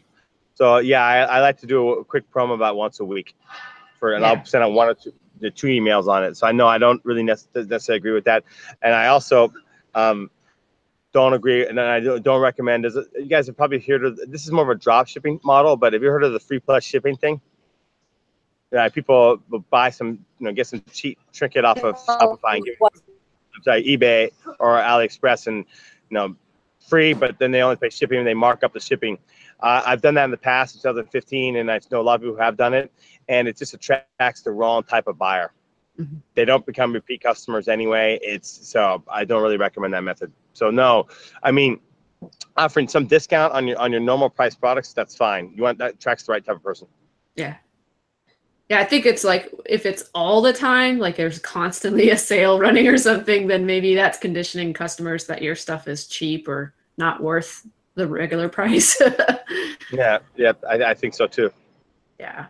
So 0.60 0.66
yeah, 0.92 1.04
I, 1.14 1.16
I 1.36 1.38
like 1.48 1.58
to 1.64 1.68
do 1.74 1.78
a 2.02 2.04
quick 2.12 2.26
promo 2.34 2.54
about 2.62 2.74
once 2.86 3.00
a 3.00 3.06
week, 3.16 3.30
for 4.00 4.08
and 4.16 4.22
Yeah. 4.24 4.32
I'll 4.32 4.46
send 4.52 4.62
out 4.66 4.74
one 4.82 4.88
or 4.92 4.96
two, 5.04 5.14
the 5.44 5.50
two 5.60 5.68
emails 5.80 6.08
on 6.16 6.20
it. 6.28 6.34
So 6.38 6.44
I 6.52 6.54
know 6.60 6.68
I 6.76 6.78
don't 6.86 7.02
really 7.10 7.24
nec- 7.24 7.54
necessarily 7.56 8.00
agree 8.04 8.16
with 8.20 8.26
that, 8.32 8.42
and 8.84 8.92
I 9.04 9.06
also 9.16 9.38
um, 10.02 10.20
don't 11.18 11.34
agree, 11.40 11.62
and 11.70 11.80
I 11.80 12.00
don't 12.06 12.22
don't 12.30 12.42
recommend. 12.50 12.80
Is 12.86 12.96
you 13.24 13.30
guys 13.36 13.46
have 13.48 13.58
probably 13.62 13.80
heard 13.80 14.04
of 14.08 14.18
this 14.34 14.44
is 14.46 14.52
more 14.58 14.66
of 14.70 14.72
a 14.78 14.80
drop 14.86 15.08
shipping 15.14 15.40
model, 15.44 15.74
but 15.82 15.94
have 15.94 16.04
you 16.04 16.10
heard 16.16 16.26
of 16.30 16.34
the 16.38 16.44
free 16.48 16.60
plus 16.68 16.84
shipping 16.92 17.16
thing? 17.24 17.40
Yeah, 18.74 18.90
people 18.90 19.18
will 19.50 19.64
buy 19.78 19.90
some, 20.00 20.10
you 20.40 20.46
know, 20.46 20.52
get 20.60 20.68
some 20.68 20.82
cheap 20.92 21.18
trinket 21.32 21.64
off 21.64 21.82
of 21.90 21.96
Shopify 22.08 22.56
and 22.56 22.66
give 22.66 22.76
I'm 23.56 23.64
sorry, 23.64 23.84
eBay 23.92 24.32
or 24.60 24.72
AliExpress 24.92 25.48
and 25.48 25.58
you 26.10 26.16
know 26.18 26.28
free, 26.88 27.14
but 27.14 27.38
then 27.40 27.52
they 27.52 27.62
only 27.62 27.76
pay 27.76 27.90
shipping 27.90 28.20
and 28.20 28.28
they 28.28 28.34
mark 28.34 28.64
up 28.64 28.74
the 28.74 28.80
shipping. 28.80 29.18
Uh, 29.60 29.82
I've 29.86 30.02
done 30.02 30.16
that 30.16 30.26
in 30.26 30.32
the 30.32 30.38
past 30.38 30.76
in 30.76 30.82
2015, 30.82 31.58
and 31.58 31.72
I 31.72 31.80
know 31.92 32.02
a 32.02 32.04
lot 32.04 32.16
of 32.16 32.22
people 32.22 32.36
who 32.36 32.42
have 32.42 32.58
done 32.58 32.74
it, 32.74 32.92
and 33.30 33.48
it 33.48 33.58
just 33.58 33.74
attracts 33.74 34.42
the 34.42 34.52
wrong 34.52 34.84
type 34.84 35.08
of 35.08 35.18
buyer. 35.18 35.52
Mhm. 36.00 36.22
They 36.34 36.46
don't 36.46 36.66
become 36.66 36.94
repeat 36.94 37.22
customers 37.22 37.68
anyway. 37.68 38.20
It's 38.22 38.68
so 38.68 39.04
I 39.08 39.24
don't 39.24 39.42
really 39.42 39.58
recommend 39.58 39.94
that 39.94 40.04
method. 40.04 40.32
So 40.54 40.70
no, 40.70 41.08
I 41.42 41.52
mean 41.52 41.80
offering 42.58 42.88
some 42.88 43.06
discount 43.06 43.54
on 43.54 43.68
your 43.68 43.78
on 43.80 43.92
your 43.92 44.02
normal 44.02 44.30
price 44.30 44.56
products, 44.56 44.94
that's 44.94 45.16
fine. 45.16 45.54
You 45.56 45.64
want 45.64 45.78
that 45.78 45.96
attracts 45.96 46.26
the 46.26 46.34
right 46.34 46.44
type 46.44 46.58
of 46.58 46.64
person. 46.64 46.88
Yeah. 47.36 47.56
Yeah, 48.70 48.80
I 48.80 48.84
think 48.84 49.06
it's 49.06 49.24
like 49.24 49.54
if 49.66 49.86
it's 49.86 50.10
all 50.16 50.42
the 50.42 50.54
time, 50.54 50.98
like 50.98 51.16
there's 51.16 51.40
constantly 51.40 52.10
a 52.18 52.18
sale 52.18 52.60
running 52.60 52.88
or 52.88 52.98
something, 52.98 53.48
then 53.48 53.66
maybe 53.66 53.96
that's 53.96 54.18
conditioning 54.18 54.74
customers 54.74 55.28
that 55.28 55.42
your 55.42 55.56
stuff 55.56 55.88
is 55.88 56.08
cheap 56.08 56.48
or 56.48 56.75
not 56.98 57.22
worth 57.22 57.66
the 57.96 58.08
regular 58.08 58.50
price. 58.60 59.00
Yeah, 59.92 60.20
yeah, 60.36 60.54
I, 60.68 60.84
I 60.84 60.94
think 60.94 61.14
so 61.14 61.28
too. 61.28 61.52
yeah. 62.20 62.48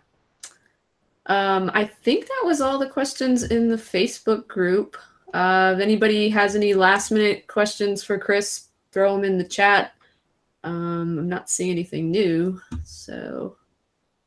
Um, 1.27 1.71
I 1.73 1.85
think 1.85 2.27
that 2.27 2.43
was 2.45 2.61
all 2.61 2.77
the 2.77 2.87
questions 2.89 3.43
in 3.43 3.67
the 3.69 3.75
Facebook 3.77 4.47
group. 4.47 4.95
Uh, 5.33 5.73
if 5.75 5.81
anybody 5.81 6.29
has 6.29 6.55
any 6.55 6.73
last 6.75 7.09
minute 7.11 7.47
questions 7.47 8.03
for 8.03 8.17
Chris, 8.19 8.67
throw 8.91 9.15
them 9.15 9.23
in 9.25 9.37
the 9.37 9.43
chat. 9.43 9.93
Um, 10.63 11.17
I'm 11.19 11.27
not 11.29 11.49
seeing 11.49 11.71
anything 11.71 12.09
new, 12.11 12.61
so 12.83 13.55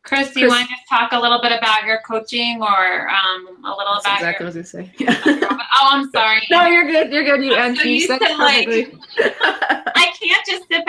Chris, 0.05 0.33
do 0.33 0.41
you 0.41 0.49
Chris- 0.49 0.59
want 0.59 0.69
to 0.71 0.77
talk 0.89 1.13
a 1.13 1.19
little 1.21 1.41
bit 1.41 1.53
about 1.53 1.85
your 1.85 2.01
coaching 2.07 2.61
or 2.63 3.09
um, 3.11 3.65
a 3.65 3.71
little 3.77 3.95
that's 3.95 4.05
about 4.07 4.17
exactly 4.19 4.45
your 4.47 4.53
what 4.53 4.57
I 4.57 4.61
was 4.61 4.73
gonna 4.73 5.39
say. 5.47 5.55
Oh, 5.81 5.89
I'm 5.93 6.11
sorry. 6.11 6.43
no, 6.51 6.67
you're 6.67 6.87
good. 6.87 7.13
You're 7.13 7.23
good. 7.25 7.45
You 7.45 7.55
I'm 7.55 7.77
so. 7.77 7.83
You 7.85 7.91
used 7.93 8.09
said 8.09 8.19
to, 8.19 8.37
like- 8.37 8.67
perfectly. 8.67 8.99
I 9.21 9.31
can't 9.71 9.78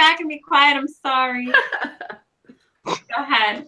just 0.09 0.19
can 0.19 0.27
be 0.27 0.39
quiet. 0.39 0.77
I'm 0.77 0.87
sorry. 0.87 1.47
Go 2.85 2.95
ahead. 3.17 3.67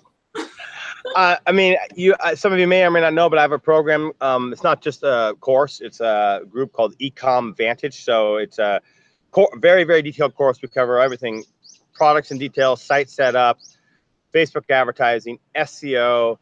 Uh, 1.15 1.35
I 1.45 1.51
mean, 1.51 1.75
you. 1.95 2.13
Uh, 2.19 2.35
some 2.35 2.53
of 2.53 2.59
you 2.59 2.67
may 2.67 2.83
or 2.83 2.91
may 2.91 3.01
not 3.01 3.13
know, 3.13 3.29
but 3.29 3.39
I 3.39 3.41
have 3.41 3.51
a 3.51 3.59
program. 3.59 4.11
Um, 4.21 4.53
it's 4.53 4.63
not 4.63 4.81
just 4.81 5.03
a 5.03 5.35
course; 5.39 5.81
it's 5.81 5.99
a 5.99 6.41
group 6.49 6.71
called 6.73 6.97
Ecom 6.99 7.55
Vantage. 7.57 8.03
So 8.03 8.37
it's 8.37 8.59
a 8.59 8.81
cor- 9.31 9.51
very, 9.57 9.83
very 9.83 10.01
detailed 10.01 10.35
course. 10.35 10.61
We 10.61 10.69
cover 10.69 10.99
everything: 10.99 11.43
products 11.93 12.31
in 12.31 12.37
detail, 12.37 12.75
site 12.75 13.09
setup, 13.09 13.57
Facebook 14.33 14.69
advertising, 14.69 15.39
SEO, 15.55 16.37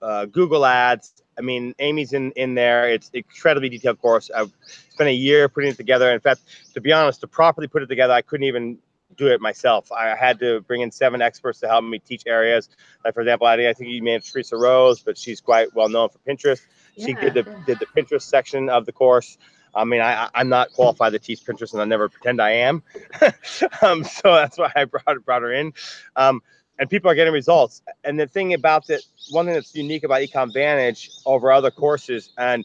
uh, 0.00 0.26
Google 0.26 0.64
Ads. 0.64 1.22
I 1.36 1.42
mean, 1.42 1.74
Amy's 1.80 2.12
in 2.12 2.30
in 2.32 2.54
there. 2.54 2.88
It's 2.90 3.10
incredibly 3.12 3.68
detailed 3.68 4.00
course. 4.00 4.30
I've 4.34 4.52
spent 4.90 5.08
a 5.10 5.14
year 5.14 5.48
putting 5.48 5.70
it 5.70 5.76
together. 5.76 6.12
In 6.12 6.20
fact, 6.20 6.40
to 6.74 6.80
be 6.80 6.92
honest, 6.92 7.20
to 7.22 7.26
properly 7.26 7.66
put 7.66 7.82
it 7.82 7.86
together, 7.86 8.12
I 8.12 8.22
couldn't 8.22 8.46
even 8.46 8.78
do 9.16 9.28
it 9.28 9.40
myself. 9.40 9.90
I 9.92 10.14
had 10.16 10.38
to 10.40 10.60
bring 10.62 10.82
in 10.82 10.90
seven 10.90 11.22
experts 11.22 11.60
to 11.60 11.68
help 11.68 11.84
me 11.84 11.98
teach 11.98 12.24
areas. 12.26 12.68
Like 13.04 13.14
for 13.14 13.20
example, 13.20 13.46
I, 13.46 13.54
I 13.68 13.72
think 13.72 13.90
you 13.90 14.02
made 14.02 14.22
Teresa 14.24 14.56
Rose, 14.56 15.02
but 15.02 15.16
she's 15.18 15.40
quite 15.40 15.74
well 15.74 15.88
known 15.88 16.08
for 16.10 16.18
Pinterest. 16.18 16.62
She 16.98 17.14
Yeah, 17.14 17.14
did 17.14 17.34
the 17.34 17.44
did 17.66 17.78
the 17.80 17.86
Pinterest 17.86 18.22
section 18.22 18.68
of 18.68 18.86
the 18.86 18.92
course. 18.92 19.38
I 19.74 19.84
mean, 19.84 20.00
I, 20.00 20.28
I'm 20.34 20.48
not 20.48 20.72
qualified 20.72 21.12
to 21.12 21.18
teach 21.18 21.44
Pinterest, 21.44 21.72
and 21.72 21.82
I 21.82 21.84
never 21.84 22.08
pretend 22.08 22.40
I 22.40 22.50
am. 22.50 22.82
um, 23.82 24.04
so 24.04 24.34
that's 24.34 24.58
why 24.58 24.72
I 24.74 24.84
brought 24.84 25.24
brought 25.24 25.42
her 25.42 25.52
in. 25.52 25.72
Um, 26.16 26.42
and 26.78 26.88
people 26.90 27.10
are 27.10 27.14
getting 27.14 27.32
results. 27.32 27.82
And 28.04 28.18
the 28.18 28.26
thing 28.26 28.54
about 28.54 28.88
it, 28.90 29.02
one 29.30 29.46
thing 29.46 29.54
that's 29.54 29.74
unique 29.74 30.04
about 30.04 30.20
Ecom 30.20 30.52
Vantage 30.52 31.10
over 31.26 31.52
other 31.52 31.70
courses, 31.70 32.32
and 32.38 32.64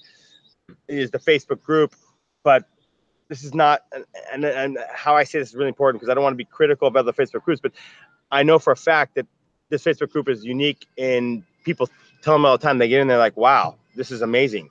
is 0.87 1.11
the 1.11 1.19
Facebook 1.19 1.61
group. 1.61 1.95
But 2.43 2.65
this 3.29 3.43
is 3.43 3.53
not, 3.53 3.83
and, 4.33 4.43
and, 4.43 4.77
how 4.91 5.15
I 5.15 5.23
say 5.23 5.39
this 5.39 5.49
is 5.49 5.55
really 5.55 5.69
important 5.69 6.01
because 6.01 6.11
I 6.11 6.15
don't 6.15 6.23
want 6.23 6.33
to 6.33 6.37
be 6.37 6.45
critical 6.45 6.87
of 6.87 6.95
other 6.95 7.13
Facebook 7.13 7.43
groups, 7.43 7.61
but 7.61 7.71
I 8.31 8.43
know 8.43 8.59
for 8.59 8.73
a 8.73 8.75
fact 8.75 9.15
that 9.15 9.27
this 9.69 9.83
Facebook 9.83 10.11
group 10.11 10.27
is 10.27 10.43
unique 10.43 10.87
in 10.97 11.45
people 11.63 11.89
tell 12.21 12.33
them 12.33 12.45
all 12.45 12.57
the 12.57 12.61
time 12.61 12.79
they 12.79 12.87
get 12.87 13.01
in 13.01 13.07
there 13.07 13.17
like, 13.17 13.37
wow, 13.37 13.75
this 13.95 14.11
is 14.11 14.21
amazing. 14.21 14.69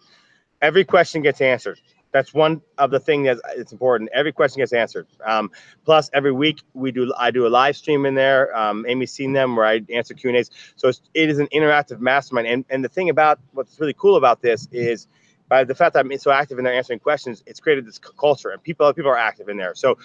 Every 0.61 0.85
question 0.85 1.23
gets 1.23 1.41
answered. 1.41 1.81
That's 2.11 2.33
one 2.33 2.63
of 2.79 2.91
the 2.91 2.99
things 2.99 3.27
that 3.27 3.39
it's 3.57 3.71
important. 3.71 4.11
Every 4.15 4.33
question 4.33 4.61
gets 4.61 4.73
answered. 4.73 5.07
Um, 5.25 5.51
plus, 5.85 6.11
every 6.15 6.33
week 6.33 6.63
we 6.73 6.91
do 6.91 7.13
I 7.19 7.31
do 7.31 7.47
a 7.47 7.49
live 7.49 7.77
stream 7.77 8.07
in 8.07 8.15
there. 8.15 8.57
Um, 8.57 8.87
Amy's 8.89 9.13
seen 9.13 9.35
them 9.35 9.55
where 9.55 9.67
I 9.67 9.83
answer 9.93 10.15
Q 10.15 10.31
and 10.31 10.39
A's. 10.39 10.51
So 10.77 10.89
it's, 10.89 11.03
it 11.13 11.29
is 11.29 11.39
an 11.39 11.49
interactive 11.53 12.01
mastermind. 12.01 12.47
And 12.47 12.65
and 12.71 12.83
the 12.83 12.89
thing 12.89 13.11
about 13.11 13.39
what's 13.53 13.79
really 13.79 13.95
cool 13.95 14.17
about 14.17 14.41
this 14.41 14.69
is 14.73 15.07
by 15.49 15.65
the 15.65 15.75
fact 15.75 15.95
that 15.95 16.01
I'm 16.01 16.19
so 16.19 16.31
active 16.31 16.59
in 16.59 16.65
there 16.65 16.75
answering 16.75 16.99
questions, 16.99 17.43
it's 17.47 17.61
created 17.61 17.87
this 17.87 17.99
culture, 17.99 18.51
and 18.51 18.63
people 18.63 18.93
people 18.93 19.11
are 19.11 19.19
active 19.19 19.49
in 19.49 19.57
there. 19.57 19.75
So 19.75 19.99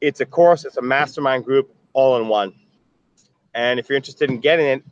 it's 0.00 0.20
a 0.20 0.26
course, 0.26 0.64
it's 0.64 0.76
a 0.76 0.82
mastermind 0.82 1.44
group, 1.44 1.74
all 1.92 2.20
in 2.20 2.28
one. 2.28 2.54
And 3.54 3.78
if 3.78 3.88
you're 3.88 3.96
interested 3.96 4.30
in 4.30 4.40
getting 4.40 4.66
it, 4.66 4.84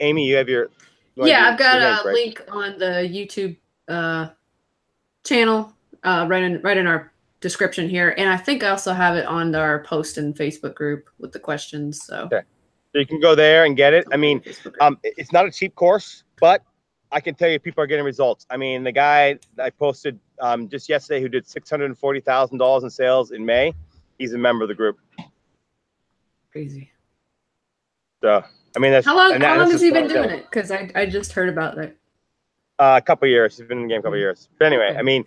Amy, 0.00 0.26
you 0.26 0.36
have 0.36 0.48
your 0.48 0.70
you 1.14 1.26
yeah, 1.26 1.46
do 1.46 1.52
I've 1.52 1.58
got 1.58 1.80
your 1.80 1.90
link, 1.90 2.00
a 2.00 2.06
right? 2.06 2.14
link 2.14 2.42
on 2.48 2.78
the 2.78 3.08
YouTube 3.08 3.56
uh, 3.88 4.28
channel 5.24 5.72
uh, 6.04 6.26
right 6.28 6.42
in 6.42 6.60
right 6.62 6.76
in 6.76 6.86
our 6.86 7.12
description 7.40 7.88
here, 7.88 8.14
and 8.16 8.30
I 8.30 8.36
think 8.36 8.62
I 8.62 8.68
also 8.68 8.92
have 8.92 9.16
it 9.16 9.26
on 9.26 9.54
our 9.54 9.82
post 9.84 10.16
in 10.18 10.32
Facebook 10.32 10.74
group 10.74 11.08
with 11.18 11.32
the 11.32 11.40
questions. 11.40 12.04
So 12.04 12.24
Okay. 12.26 12.42
So 12.92 12.98
you 12.98 13.06
can 13.06 13.20
go 13.20 13.34
there 13.34 13.64
and 13.64 13.74
get 13.74 13.94
it. 13.94 14.06
I 14.12 14.18
mean, 14.18 14.42
um, 14.80 14.98
it's 15.02 15.32
not 15.32 15.46
a 15.46 15.50
cheap 15.50 15.74
course, 15.74 16.24
but 16.38 16.62
I 17.12 17.20
can 17.20 17.34
tell 17.34 17.48
you 17.50 17.58
people 17.58 17.84
are 17.84 17.86
getting 17.86 18.04
results. 18.04 18.46
I 18.50 18.56
mean, 18.56 18.84
the 18.84 18.92
guy 18.92 19.38
I 19.58 19.70
posted 19.70 20.18
um, 20.40 20.68
just 20.68 20.88
yesterday 20.88 21.20
who 21.20 21.28
did 21.28 21.46
six 21.46 21.68
hundred 21.70 21.86
and 21.86 21.98
forty 21.98 22.20
thousand 22.20 22.58
dollars 22.58 22.82
in 22.84 22.90
sales 22.90 23.30
in 23.30 23.44
May, 23.44 23.74
he's 24.18 24.32
a 24.32 24.38
member 24.38 24.64
of 24.64 24.68
the 24.68 24.74
group. 24.74 24.98
Crazy. 26.50 26.90
So 28.22 28.42
I 28.74 28.78
mean, 28.78 28.92
that's 28.92 29.06
How 29.06 29.16
long? 29.16 29.32
and 29.34 29.42
How 29.42 29.58
long 29.58 29.70
has 29.70 29.80
he 29.80 29.90
been 29.90 30.08
doing 30.08 30.30
it? 30.30 30.44
Because 30.50 30.70
I 30.70 30.90
I 30.94 31.06
just 31.06 31.32
heard 31.32 31.48
about 31.48 31.76
that. 31.76 31.96
Uh, 32.78 32.98
a 33.00 33.02
couple 33.02 33.28
years. 33.28 33.58
He's 33.58 33.66
been 33.66 33.78
in 33.78 33.84
the 33.84 33.88
game 33.90 34.00
a 34.00 34.02
couple 34.02 34.18
years. 34.18 34.48
But 34.58 34.66
anyway, 34.66 34.88
Okay. 34.90 34.98
I 34.98 35.02
mean, 35.02 35.24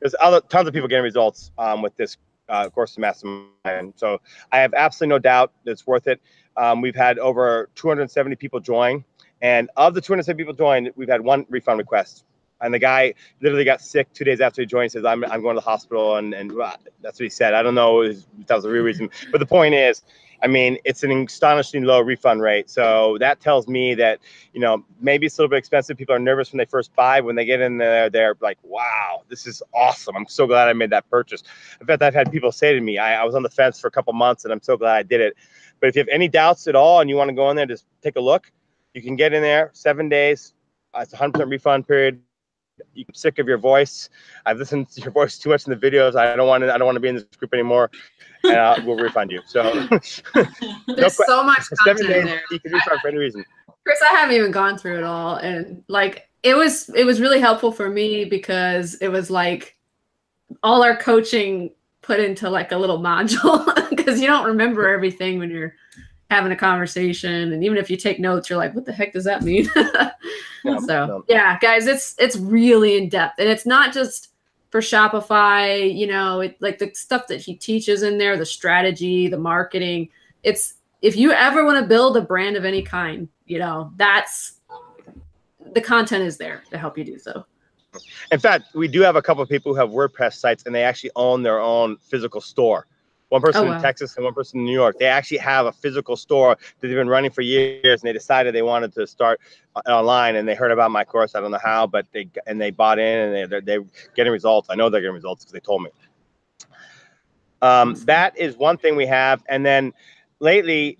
there's 0.00 0.14
other 0.20 0.40
tons 0.40 0.68
of 0.68 0.72
people 0.72 0.88
getting 0.88 1.02
results 1.02 1.50
um, 1.58 1.82
with 1.82 1.94
this 1.96 2.16
uh, 2.48 2.68
course 2.70 2.92
of 2.92 2.98
mastermind. 2.98 3.94
So 3.96 4.20
I 4.52 4.58
have 4.58 4.72
absolutely 4.74 5.14
no 5.14 5.18
doubt 5.18 5.52
that 5.64 5.72
it's 5.72 5.86
worth 5.86 6.06
it. 6.06 6.20
Um, 6.56 6.80
we've 6.80 6.94
had 6.94 7.18
over 7.18 7.68
270 7.74 8.36
people 8.36 8.60
join, 8.60 9.04
and 9.44 9.68
of 9.76 9.92
the 9.92 10.00
207 10.00 10.38
people 10.38 10.54
joined, 10.54 10.90
we've 10.96 11.08
had 11.08 11.20
one 11.20 11.44
refund 11.50 11.78
request. 11.78 12.24
And 12.62 12.72
the 12.72 12.78
guy 12.78 13.12
literally 13.42 13.66
got 13.66 13.82
sick 13.82 14.10
two 14.14 14.24
days 14.24 14.40
after 14.40 14.62
he 14.62 14.66
joined. 14.66 14.90
Says, 14.90 15.04
"I'm, 15.04 15.22
I'm 15.26 15.42
going 15.42 15.54
to 15.54 15.60
the 15.60 15.70
hospital," 15.70 16.16
and 16.16 16.32
and 16.32 16.50
uh, 16.58 16.72
that's 17.02 17.20
what 17.20 17.24
he 17.24 17.28
said. 17.28 17.52
I 17.52 17.62
don't 17.62 17.74
know 17.74 18.00
if 18.00 18.24
that 18.46 18.54
was 18.54 18.64
the 18.64 18.70
real 18.70 18.84
reason, 18.84 19.10
but 19.30 19.40
the 19.40 19.46
point 19.46 19.74
is, 19.74 20.02
I 20.42 20.46
mean, 20.46 20.78
it's 20.84 21.02
an 21.02 21.10
astonishingly 21.10 21.86
low 21.86 22.00
refund 22.00 22.40
rate. 22.40 22.70
So 22.70 23.18
that 23.20 23.40
tells 23.40 23.68
me 23.68 23.94
that 23.96 24.20
you 24.54 24.60
know, 24.60 24.82
maybe 25.00 25.26
it's 25.26 25.36
a 25.36 25.42
little 25.42 25.50
bit 25.50 25.58
expensive. 25.58 25.98
People 25.98 26.14
are 26.14 26.18
nervous 26.18 26.52
when 26.52 26.58
they 26.58 26.64
first 26.64 26.94
buy. 26.94 27.20
When 27.20 27.36
they 27.36 27.44
get 27.44 27.60
in 27.60 27.76
there, 27.76 28.08
they're 28.08 28.36
like, 28.40 28.56
wow, 28.62 29.24
this 29.28 29.46
is 29.46 29.62
awesome. 29.74 30.16
I'm 30.16 30.28
so 30.28 30.46
glad 30.46 30.68
I 30.68 30.72
made 30.72 30.90
that 30.90 31.10
purchase. 31.10 31.42
In 31.82 31.86
fact, 31.86 32.02
I've 32.02 32.14
had 32.14 32.32
people 32.32 32.50
say 32.50 32.72
to 32.72 32.80
me, 32.80 32.96
I, 32.96 33.20
I 33.20 33.24
was 33.24 33.34
on 33.34 33.42
the 33.42 33.50
fence 33.50 33.78
for 33.78 33.88
a 33.88 33.90
couple 33.90 34.12
months 34.14 34.44
and 34.44 34.52
I'm 34.52 34.62
so 34.62 34.78
glad 34.78 34.96
I 34.96 35.02
did 35.02 35.20
it. 35.20 35.36
But 35.80 35.88
if 35.88 35.96
you 35.96 36.00
have 36.00 36.08
any 36.08 36.28
doubts 36.28 36.66
at 36.66 36.76
all 36.76 37.00
and 37.00 37.10
you 37.10 37.16
want 37.16 37.28
to 37.28 37.34
go 37.34 37.50
in 37.50 37.56
there, 37.56 37.66
just 37.66 37.84
take 38.00 38.16
a 38.16 38.20
look. 38.20 38.50
You 38.94 39.02
can 39.02 39.16
get 39.16 39.32
in 39.32 39.42
there 39.42 39.70
seven 39.74 40.08
days. 40.08 40.54
Uh, 40.94 41.00
It's 41.00 41.12
a 41.12 41.16
100% 41.16 41.50
refund 41.50 41.86
period. 41.86 42.20
You're 42.94 43.06
sick 43.12 43.38
of 43.38 43.46
your 43.46 43.58
voice. 43.58 44.08
I've 44.46 44.58
listened 44.58 44.88
to 44.90 45.00
your 45.00 45.10
voice 45.12 45.38
too 45.38 45.50
much 45.50 45.66
in 45.66 45.78
the 45.78 45.90
videos. 45.90 46.16
I 46.16 46.34
don't 46.34 46.48
want 46.48 46.62
to. 46.62 46.74
I 46.74 46.78
don't 46.78 46.86
want 46.86 46.96
to 46.96 47.00
be 47.00 47.08
in 47.08 47.14
this 47.14 47.24
group 47.38 47.52
anymore, 47.54 47.88
and 48.42 48.54
uh, 48.56 48.76
we'll 48.84 48.96
refund 48.96 49.30
you. 49.30 49.42
So 49.46 49.62
There's 49.94 51.16
que- 51.16 51.24
so 51.26 51.44
much 51.44 51.62
seven 51.62 51.76
content 51.78 52.00
in 52.00 52.06
days, 52.08 52.24
there. 52.24 52.42
you 52.50 52.58
can 52.60 52.72
refund 52.72 53.00
for 53.00 53.08
any 53.08 53.18
reason. 53.18 53.44
Chris, 53.84 54.00
I 54.02 54.14
haven't 54.16 54.34
even 54.34 54.50
gone 54.50 54.76
through 54.76 54.98
it 54.98 55.04
all, 55.04 55.36
and 55.36 55.84
like 55.88 56.28
it 56.42 56.56
was, 56.56 56.88
it 56.90 57.04
was 57.04 57.20
really 57.20 57.38
helpful 57.40 57.70
for 57.70 57.88
me 57.88 58.24
because 58.24 58.94
it 58.96 59.08
was 59.08 59.30
like 59.30 59.76
all 60.64 60.82
our 60.82 60.96
coaching 60.96 61.70
put 62.02 62.18
into 62.18 62.50
like 62.50 62.72
a 62.72 62.76
little 62.76 62.98
module 63.10 63.88
because 63.90 64.20
you 64.20 64.26
don't 64.26 64.46
remember 64.46 64.88
everything 64.88 65.38
when 65.38 65.48
you're 65.50 65.74
having 66.34 66.52
a 66.52 66.56
conversation, 66.56 67.52
and 67.52 67.64
even 67.64 67.78
if 67.78 67.88
you 67.88 67.96
take 67.96 68.18
notes, 68.18 68.50
you're 68.50 68.58
like, 68.58 68.74
"What 68.74 68.84
the 68.84 68.92
heck 68.92 69.12
does 69.12 69.24
that 69.24 69.42
mean?" 69.42 69.70
Yeah, 70.64 70.78
so 70.78 71.06
no. 71.06 71.24
yeah, 71.28 71.58
guys, 71.58 71.86
it's 71.86 72.14
it's 72.18 72.36
really 72.36 72.96
in 72.96 73.10
depth, 73.10 73.38
and 73.38 73.48
it's 73.48 73.66
not 73.66 73.92
just 73.92 74.30
for 74.70 74.80
Shopify. 74.80 75.94
You 75.94 76.06
know, 76.06 76.40
it 76.40 76.56
like 76.60 76.78
the 76.78 76.90
stuff 76.94 77.26
that 77.26 77.40
he 77.40 77.54
teaches 77.54 78.02
in 78.02 78.16
there, 78.16 78.38
the 78.38 78.46
strategy, 78.46 79.28
the 79.28 79.38
marketing. 79.38 80.08
It's 80.42 80.76
if 81.02 81.16
you 81.16 81.32
ever 81.32 81.66
want 81.66 81.78
to 81.78 81.86
build 81.86 82.16
a 82.16 82.22
brand 82.22 82.56
of 82.56 82.64
any 82.64 82.80
kind, 82.80 83.28
you 83.44 83.58
know, 83.58 83.92
that's 83.96 84.60
the 85.74 85.82
content 85.82 86.24
is 86.24 86.38
there 86.38 86.62
to 86.70 86.78
help 86.78 86.96
you 86.96 87.04
do 87.04 87.18
so. 87.18 87.44
In 88.32 88.40
fact, 88.40 88.74
we 88.74 88.88
do 88.88 89.02
have 89.02 89.16
a 89.16 89.22
couple 89.22 89.42
of 89.42 89.48
people 89.48 89.72
who 89.74 89.78
have 89.78 89.90
WordPress 89.90 90.34
sites 90.34 90.64
and 90.64 90.74
they 90.74 90.82
actually 90.82 91.10
own 91.14 91.42
their 91.42 91.60
own 91.60 91.98
physical 91.98 92.40
store. 92.40 92.86
One 93.34 93.42
person 93.42 93.66
Oh, 93.66 93.70
wow. 93.70 93.76
in 93.76 93.82
Texas 93.82 94.16
and 94.16 94.24
one 94.24 94.34
person 94.34 94.60
in 94.60 94.66
New 94.66 94.72
York. 94.72 94.98
They 95.00 95.06
actually 95.06 95.38
have 95.38 95.66
a 95.66 95.72
physical 95.72 96.16
store 96.16 96.56
that 96.80 96.86
they've 96.86 96.94
been 96.96 97.08
running 97.08 97.32
for 97.32 97.42
years, 97.42 97.82
and 98.02 98.08
they 98.08 98.12
decided 98.12 98.54
they 98.54 98.62
wanted 98.62 98.92
to 98.94 99.06
start 99.08 99.40
uh, 99.74 99.80
online. 99.88 100.36
And 100.36 100.48
they 100.48 100.54
heard 100.54 100.70
about 100.70 100.92
my 100.92 101.04
course. 101.04 101.34
I 101.34 101.40
don't 101.40 101.50
know 101.50 101.58
how, 101.62 101.86
but 101.88 102.06
they 102.12 102.28
and 102.46 102.60
they 102.60 102.70
bought 102.70 102.98
in, 103.00 103.18
and 103.18 103.34
they 103.34 103.44
they're, 103.46 103.60
they're 103.60 103.84
getting 104.14 104.32
results. 104.32 104.68
I 104.70 104.76
know 104.76 104.88
they're 104.88 105.00
getting 105.00 105.14
results 105.14 105.44
because 105.44 105.52
they 105.52 105.58
told 105.58 105.82
me. 105.82 105.90
Um, 107.60 107.94
that 108.06 108.36
is 108.38 108.56
one 108.56 108.76
thing 108.76 108.94
we 108.96 109.06
have, 109.06 109.42
and 109.48 109.64
then 109.66 109.92
lately, 110.38 110.98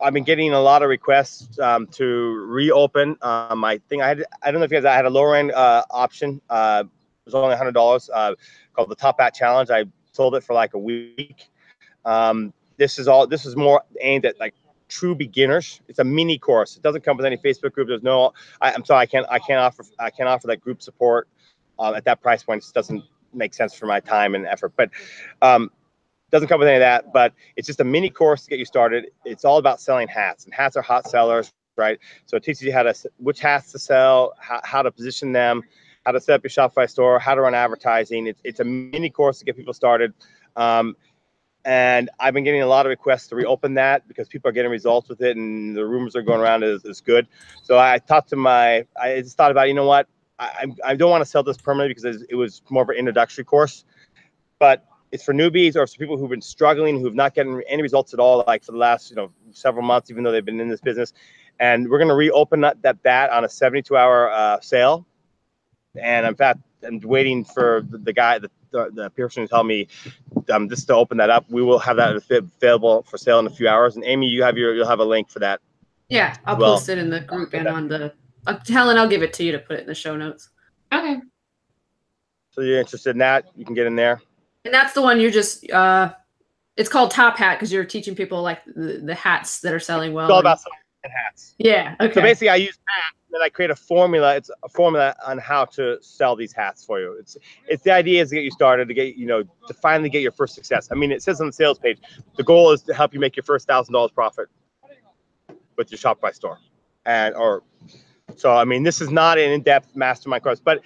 I've 0.00 0.12
been 0.12 0.24
getting 0.24 0.52
a 0.52 0.60
lot 0.60 0.82
of 0.82 0.88
requests 0.88 1.58
um, 1.58 1.86
to 1.88 2.04
reopen 2.46 3.16
um, 3.22 3.58
my 3.58 3.78
thing. 3.88 4.02
I 4.02 4.08
had 4.08 4.24
I 4.42 4.50
don't 4.50 4.60
know 4.60 4.64
if 4.66 4.70
you 4.70 4.76
guys 4.76 4.84
I 4.84 4.94
had 4.94 5.06
a 5.06 5.10
lower 5.10 5.34
end 5.34 5.52
uh, 5.52 5.82
option. 5.90 6.40
Uh, 6.48 6.84
it 6.86 7.26
was 7.26 7.34
only 7.34 7.56
hundred 7.56 7.74
dollars 7.74 8.08
uh, 8.12 8.34
called 8.74 8.90
the 8.90 8.94
Top 8.94 9.18
Hat 9.18 9.34
Challenge. 9.34 9.70
I 9.70 9.84
sold 10.12 10.36
it 10.36 10.44
for 10.44 10.54
like 10.54 10.74
a 10.74 10.78
week. 10.78 11.48
Um, 12.06 12.54
this 12.78 12.98
is 12.98 13.08
all. 13.08 13.26
This 13.26 13.44
is 13.44 13.56
more 13.56 13.82
aimed 14.00 14.24
at 14.24 14.40
like 14.40 14.54
true 14.88 15.14
beginners. 15.14 15.80
It's 15.88 15.98
a 15.98 16.04
mini 16.04 16.38
course. 16.38 16.76
It 16.76 16.82
doesn't 16.82 17.04
come 17.04 17.16
with 17.16 17.26
any 17.26 17.36
Facebook 17.36 17.72
group. 17.72 17.88
There's 17.88 18.02
no. 18.02 18.32
I, 18.60 18.72
I'm 18.72 18.84
sorry. 18.84 19.00
I 19.00 19.06
can't. 19.06 19.26
I 19.28 19.38
can't 19.38 19.60
offer. 19.60 19.84
I 19.98 20.10
can't 20.10 20.28
offer 20.28 20.46
that 20.46 20.60
group 20.60 20.80
support 20.80 21.28
um, 21.78 21.94
at 21.94 22.04
that 22.04 22.22
price 22.22 22.42
point. 22.42 22.62
It 22.62 22.66
just 22.66 22.74
doesn't 22.74 23.04
make 23.34 23.52
sense 23.52 23.74
for 23.74 23.86
my 23.86 24.00
time 24.00 24.34
and 24.34 24.46
effort. 24.46 24.72
But 24.76 24.90
um, 25.42 25.70
doesn't 26.30 26.48
come 26.48 26.60
with 26.60 26.68
any 26.68 26.76
of 26.76 26.80
that. 26.80 27.12
But 27.12 27.34
it's 27.56 27.66
just 27.66 27.80
a 27.80 27.84
mini 27.84 28.10
course 28.10 28.44
to 28.44 28.50
get 28.50 28.58
you 28.58 28.64
started. 28.64 29.06
It's 29.24 29.44
all 29.44 29.58
about 29.58 29.80
selling 29.80 30.08
hats, 30.08 30.44
and 30.44 30.54
hats 30.54 30.76
are 30.76 30.82
hot 30.82 31.08
sellers, 31.08 31.52
right? 31.76 31.98
So 32.26 32.36
it 32.36 32.44
teaches 32.44 32.62
you 32.62 32.72
how 32.72 32.84
to 32.84 32.94
which 33.18 33.40
hats 33.40 33.72
to 33.72 33.78
sell, 33.78 34.34
how, 34.38 34.60
how 34.64 34.82
to 34.82 34.90
position 34.90 35.32
them, 35.32 35.62
how 36.04 36.12
to 36.12 36.20
set 36.20 36.34
up 36.34 36.44
your 36.44 36.50
Shopify 36.50 36.88
store, 36.88 37.18
how 37.18 37.34
to 37.34 37.40
run 37.40 37.54
advertising. 37.54 38.26
It's 38.26 38.40
it's 38.44 38.60
a 38.60 38.64
mini 38.64 39.10
course 39.10 39.38
to 39.40 39.44
get 39.44 39.56
people 39.56 39.74
started. 39.74 40.12
Um, 40.56 40.96
and 41.66 42.08
I've 42.20 42.32
been 42.32 42.44
getting 42.44 42.62
a 42.62 42.66
lot 42.66 42.86
of 42.86 42.90
requests 42.90 43.26
to 43.28 43.34
reopen 43.34 43.74
that 43.74 44.06
because 44.06 44.28
people 44.28 44.48
are 44.48 44.52
getting 44.52 44.70
results 44.70 45.08
with 45.08 45.20
it, 45.20 45.36
and 45.36 45.76
the 45.76 45.84
rumors 45.84 46.14
are 46.14 46.22
going 46.22 46.40
around 46.40 46.62
is, 46.62 46.84
is 46.84 47.00
good. 47.00 47.26
So 47.64 47.76
I 47.76 47.98
talked 47.98 48.28
to 48.30 48.36
my, 48.36 48.86
I 49.00 49.20
just 49.20 49.36
thought 49.36 49.50
about, 49.50 49.66
you 49.66 49.74
know 49.74 49.84
what, 49.84 50.06
I, 50.38 50.66
I 50.84 50.94
don't 50.94 51.10
want 51.10 51.22
to 51.22 51.26
sell 51.26 51.42
this 51.42 51.56
permanently 51.56 51.94
because 51.94 52.24
it 52.30 52.36
was 52.36 52.62
more 52.70 52.84
of 52.84 52.88
an 52.90 52.94
introductory 52.94 53.42
course, 53.42 53.84
but 54.60 54.86
it's 55.10 55.24
for 55.24 55.34
newbies 55.34 55.74
or 55.74 55.84
for 55.88 55.96
people 55.98 56.16
who've 56.16 56.30
been 56.30 56.40
struggling, 56.40 57.00
who've 57.00 57.16
not 57.16 57.34
getting 57.34 57.60
any 57.68 57.82
results 57.82 58.14
at 58.14 58.20
all, 58.20 58.44
like 58.46 58.62
for 58.62 58.70
the 58.70 58.78
last 58.78 59.10
you 59.10 59.16
know 59.16 59.32
several 59.50 59.84
months, 59.84 60.08
even 60.08 60.22
though 60.22 60.30
they've 60.30 60.44
been 60.44 60.60
in 60.60 60.68
this 60.68 60.80
business. 60.80 61.12
And 61.58 61.88
we're 61.88 61.98
going 61.98 62.08
to 62.08 62.14
reopen 62.14 62.60
that 62.60 62.80
that, 62.82 63.02
that 63.02 63.30
on 63.30 63.42
a 63.42 63.48
72-hour 63.48 64.30
uh, 64.30 64.60
sale. 64.60 65.04
And 65.96 66.26
in 66.26 66.34
fact, 66.36 66.60
I'm 66.84 67.00
waiting 67.00 67.44
for 67.44 67.84
the, 67.88 67.98
the 67.98 68.12
guy, 68.12 68.38
the, 68.38 68.50
the, 68.70 68.90
the 68.92 69.10
person 69.10 69.42
who 69.42 69.48
told 69.48 69.66
me 69.66 69.88
um, 70.50 70.68
just 70.68 70.86
to 70.88 70.94
open 70.94 71.16
that 71.18 71.30
up. 71.30 71.44
We 71.48 71.62
will 71.62 71.78
have 71.78 71.96
that 71.96 72.16
available 72.30 73.02
for 73.02 73.18
sale 73.18 73.38
in 73.38 73.46
a 73.46 73.50
few 73.50 73.68
hours. 73.68 73.96
And 73.96 74.04
Amy, 74.04 74.26
you 74.28 74.42
have 74.42 74.56
your 74.56 74.74
you'll 74.74 74.86
have 74.88 75.00
a 75.00 75.04
link 75.04 75.28
for 75.30 75.38
that. 75.40 75.60
Yeah, 76.08 76.36
I'll 76.44 76.56
Well, 76.56 76.74
post 76.74 76.88
it 76.88 76.98
in 76.98 77.10
the 77.10 77.20
group 77.20 77.52
and 77.54 77.66
on 77.66 77.88
the. 77.88 78.12
Uh, 78.46 78.58
Helen, 78.68 78.96
I'll 78.96 79.08
give 79.08 79.22
it 79.22 79.32
to 79.34 79.44
you 79.44 79.52
to 79.52 79.58
put 79.58 79.76
it 79.76 79.80
in 79.80 79.86
the 79.86 79.94
show 79.94 80.16
notes. 80.16 80.50
Okay. 80.92 81.16
So 82.52 82.60
you're 82.60 82.78
interested 82.78 83.10
in 83.10 83.18
that, 83.18 83.46
you 83.56 83.64
can 83.64 83.74
get 83.74 83.86
in 83.86 83.96
there. 83.96 84.22
And 84.64 84.72
that's 84.72 84.92
the 84.94 85.02
one 85.02 85.20
you're 85.20 85.30
just. 85.30 85.70
uh 85.70 86.12
It's 86.76 86.88
called 86.88 87.10
Top 87.10 87.36
Hat 87.36 87.58
because 87.58 87.72
you're 87.72 87.84
teaching 87.84 88.14
people 88.14 88.42
like 88.42 88.64
the, 88.64 89.00
the 89.04 89.14
hats 89.14 89.60
that 89.60 89.72
are 89.74 89.80
selling 89.80 90.12
well. 90.12 90.26
It's 90.26 90.32
all 90.32 90.40
about 90.40 90.60
selling 90.60 90.78
hats. 91.04 91.54
yeah. 91.58 91.94
Okay. 92.00 92.14
So 92.14 92.20
basically, 92.20 92.48
I 92.50 92.56
use 92.56 92.78
hats, 92.86 93.12
and 93.12 93.15
then 93.30 93.42
I 93.42 93.48
create 93.48 93.70
a 93.70 93.76
formula. 93.76 94.36
It's 94.36 94.50
a 94.62 94.68
formula 94.68 95.14
on 95.26 95.38
how 95.38 95.64
to 95.66 95.98
sell 96.00 96.36
these 96.36 96.52
hats 96.52 96.84
for 96.84 97.00
you. 97.00 97.16
It's 97.18 97.36
it's 97.68 97.82
the 97.82 97.92
idea 97.92 98.22
is 98.22 98.30
to 98.30 98.36
get 98.36 98.44
you 98.44 98.50
started, 98.50 98.88
to 98.88 98.94
get 98.94 99.16
you 99.16 99.26
know, 99.26 99.42
to 99.42 99.74
finally 99.74 100.08
get 100.08 100.22
your 100.22 100.32
first 100.32 100.54
success. 100.54 100.88
I 100.90 100.94
mean, 100.94 101.12
it 101.12 101.22
says 101.22 101.40
on 101.40 101.48
the 101.48 101.52
sales 101.52 101.78
page, 101.78 101.98
the 102.36 102.44
goal 102.44 102.70
is 102.72 102.82
to 102.82 102.94
help 102.94 103.14
you 103.14 103.20
make 103.20 103.36
your 103.36 103.44
first 103.44 103.66
thousand 103.66 103.92
dollars 103.92 104.12
profit 104.12 104.48
with 105.76 105.90
your 105.90 105.98
Shopify 105.98 106.34
store, 106.34 106.58
and 107.04 107.34
or 107.34 107.62
so. 108.36 108.54
I 108.54 108.64
mean, 108.64 108.82
this 108.82 109.00
is 109.00 109.10
not 109.10 109.38
an 109.38 109.50
in-depth 109.50 109.96
mastermind 109.96 110.42
course, 110.42 110.60
but 110.60 110.82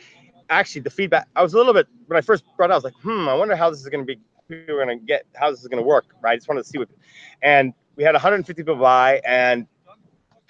actually, 0.48 0.80
the 0.82 0.90
feedback. 0.90 1.28
I 1.36 1.42
was 1.42 1.54
a 1.54 1.56
little 1.56 1.74
bit 1.74 1.86
when 2.06 2.16
I 2.16 2.20
first 2.20 2.44
brought 2.56 2.70
it. 2.70 2.72
I 2.72 2.76
was 2.76 2.84
like, 2.84 2.94
hmm, 3.02 3.28
I 3.28 3.34
wonder 3.34 3.54
how 3.54 3.70
this 3.70 3.80
is 3.80 3.88
going 3.88 4.06
to 4.06 4.16
be. 4.16 4.20
Are 4.52 4.84
going 4.84 4.88
to 4.88 4.96
get 4.96 5.26
how 5.36 5.48
this 5.52 5.60
is 5.60 5.68
going 5.68 5.80
to 5.80 5.86
work, 5.86 6.06
right? 6.22 6.32
I 6.32 6.34
just 6.34 6.48
wanted 6.48 6.64
to 6.64 6.68
see 6.68 6.78
what, 6.78 6.88
and 7.40 7.72
we 7.94 8.02
had 8.02 8.14
150 8.14 8.60
people 8.64 8.74
buy, 8.74 9.20
and 9.24 9.68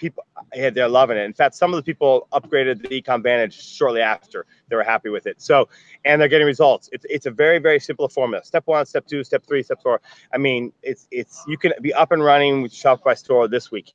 people 0.01 0.25
yeah, 0.53 0.71
they're 0.71 0.89
loving 0.89 1.15
it. 1.15 1.23
In 1.23 1.33
fact, 1.33 1.55
some 1.55 1.71
of 1.73 1.77
the 1.77 1.83
people 1.83 2.27
upgraded 2.33 2.81
the 2.81 3.01
Econ 3.01 3.23
Vantage 3.23 3.53
shortly 3.53 4.01
after 4.01 4.45
they 4.67 4.75
were 4.75 4.83
happy 4.83 5.09
with 5.09 5.27
it. 5.27 5.41
So, 5.41 5.69
and 6.03 6.19
they're 6.19 6.27
getting 6.27 6.47
results. 6.47 6.89
It's 6.91 7.05
it's 7.09 7.27
a 7.27 7.31
very 7.31 7.59
very 7.59 7.79
simple 7.79 8.09
formula. 8.09 8.43
Step 8.43 8.63
one, 8.65 8.85
step 8.85 9.05
two, 9.05 9.23
step 9.23 9.45
three, 9.45 9.63
step 9.63 9.81
four. 9.81 10.01
I 10.33 10.37
mean, 10.37 10.73
it's 10.81 11.07
it's 11.11 11.43
you 11.47 11.57
can 11.57 11.71
be 11.81 11.93
up 11.93 12.11
and 12.11 12.23
running 12.23 12.63
with 12.63 12.73
Shopify 12.73 13.17
store 13.17 13.47
this 13.47 13.71
week. 13.71 13.93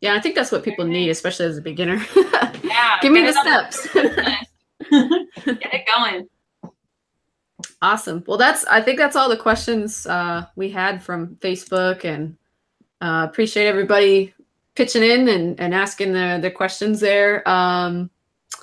yeah, 0.00 0.14
I 0.14 0.20
think 0.20 0.34
that's 0.34 0.50
what 0.50 0.64
people 0.64 0.86
need, 0.86 1.10
especially 1.10 1.46
as 1.46 1.58
a 1.58 1.62
beginner. 1.62 2.04
Yeah. 2.64 2.98
Give 3.02 3.12
me 3.12 3.20
the 3.26 3.32
get 3.32 3.46
it 3.46 3.52
on 3.52 3.72
steps. 3.72 3.94
get 5.44 5.74
it 5.74 5.84
going. 5.94 6.28
Awesome. 7.82 8.24
Well, 8.26 8.38
that's 8.38 8.64
I 8.64 8.80
think 8.80 8.98
that's 8.98 9.14
all 9.16 9.28
the 9.28 9.36
questions 9.36 10.06
uh, 10.06 10.46
we 10.56 10.70
had 10.70 11.02
from 11.02 11.36
Facebook, 11.36 12.04
and 12.04 12.36
uh, 13.02 13.26
appreciate 13.28 13.66
everybody 13.66 14.32
pitching 14.74 15.02
in 15.02 15.28
and, 15.28 15.60
and 15.60 15.74
asking 15.74 16.12
the 16.14 16.38
the 16.40 16.50
questions 16.50 17.00
there. 17.00 17.46
Um, 17.48 18.08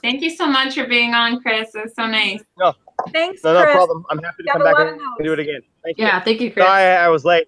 Thank 0.01 0.21
you 0.21 0.29
so 0.29 0.47
much 0.47 0.75
for 0.75 0.87
being 0.87 1.13
on, 1.13 1.41
Chris. 1.41 1.71
It's 1.75 1.95
so 1.95 2.07
nice. 2.07 2.41
No, 2.57 2.73
Thanks, 3.11 3.43
No, 3.43 3.53
no 3.53 3.63
Chris. 3.63 3.75
problem. 3.75 4.05
I'm 4.09 4.19
happy 4.19 4.43
to 4.43 4.47
Got 4.47 4.53
come 4.53 4.63
back 4.63 4.73
lot 4.75 4.87
and 4.87 4.95
of 4.95 5.01
notes. 5.01 5.23
do 5.23 5.33
it 5.33 5.39
again. 5.39 5.61
Thank 5.83 5.97
you. 5.97 6.05
yeah, 6.05 6.19
thank 6.21 6.39
you, 6.41 6.51
Chris. 6.51 6.65
Sorry, 6.65 6.83
I 6.83 7.09
was 7.09 7.25
late. 7.25 7.47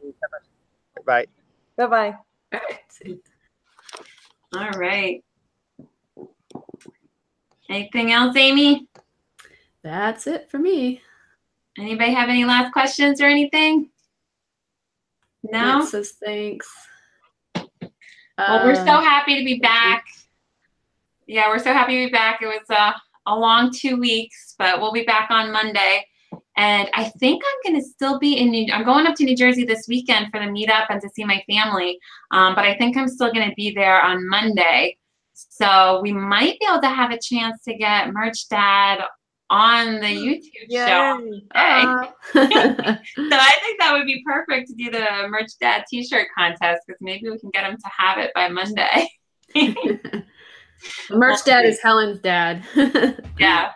Bye. 1.06 1.26
Bye 1.78 1.88
bye. 1.88 2.16
All 4.54 4.70
right. 4.72 5.24
Anything 7.70 8.12
else, 8.12 8.36
Amy? 8.36 8.88
That's 9.84 10.28
it 10.28 10.50
for 10.52 10.58
me. 10.60 11.02
Anybody 11.78 12.12
have 12.14 12.28
any 12.30 12.44
last 12.44 12.74
questions 12.74 13.22
or 13.22 13.26
anything? 13.26 13.90
No. 15.44 15.84
Says 15.86 16.14
thanks. 16.24 16.70
Well, 17.56 18.66
we're 18.66 18.76
so 18.76 18.82
Uh, 18.82 19.02
happy 19.02 19.38
to 19.38 19.46
be 19.46 19.60
back. 19.60 20.06
Yeah, 21.28 21.48
we're 21.50 21.60
so 21.60 21.74
happy 21.74 22.02
to 22.02 22.08
be 22.08 22.12
back. 22.12 22.42
It 22.42 22.48
was 22.48 22.70
a, 22.70 22.94
a 23.28 23.36
long 23.36 23.72
two 23.72 23.98
weeks, 23.98 24.56
but 24.58 24.82
we'll 24.82 24.92
be 24.92 25.04
back 25.04 25.30
on 25.30 25.52
Monday. 25.52 26.06
And 26.58 26.90
I 26.94 27.06
think 27.20 27.44
I'm 27.46 27.72
going 27.72 27.82
to 27.82 27.88
still 27.88 28.20
be 28.20 28.38
in 28.38 28.52
New. 28.52 28.72
I'm 28.74 28.84
going 28.84 29.08
up 29.08 29.16
to 29.16 29.24
New 29.24 29.36
Jersey 29.38 29.64
this 29.64 29.88
weekend 29.88 30.28
for 30.32 30.40
the 30.40 30.48
meetup 30.48 30.88
and 30.90 31.02
to 31.02 31.10
see 31.10 31.24
my 31.24 31.44
family. 31.50 31.98
Um, 32.32 32.56
but 32.56 32.66
I 32.66 32.78
think 32.78 32.98
I'm 32.98 33.08
still 33.08 33.32
going 33.32 33.50
to 33.50 33.56
be 33.56 33.74
there 33.74 34.02
on 34.02 34.28
Monday. 34.28 34.98
So 35.34 36.02
we 36.02 36.12
might 36.12 36.60
be 36.60 36.68
able 36.70 36.82
to 36.82 36.90
have 36.90 37.12
a 37.12 37.20
chance 37.20 37.64
to 37.64 37.76
get 37.76 38.12
Merch 38.14 38.48
Dad 38.50 39.00
on 39.52 40.00
the 40.00 40.08
YouTube 40.08 40.72
show. 40.72 41.20
Yay. 41.20 41.42
Hey. 41.54 41.84
uh, 41.84 42.06
So 42.34 43.38
I 43.38 43.56
think 43.62 43.80
that 43.80 43.92
would 43.92 44.06
be 44.06 44.24
perfect 44.26 44.70
to 44.70 44.76
do 44.76 44.90
the 44.90 45.28
Merch 45.28 45.52
Dad 45.60 45.84
T-shirt 45.90 46.30
contest 46.36 46.84
because 46.88 47.02
maybe 47.02 47.30
we 47.30 47.38
can 47.38 47.52
get 47.52 47.66
him 47.66 47.78
to 47.78 47.90
have 47.96 48.18
it 48.18 48.32
by 48.34 48.48
Monday. 48.48 49.10
Merch 51.12 51.44
dad 51.44 51.66
is 51.66 51.80
Helen's 51.82 52.22
dad. 52.22 52.64
yeah. 53.40 53.72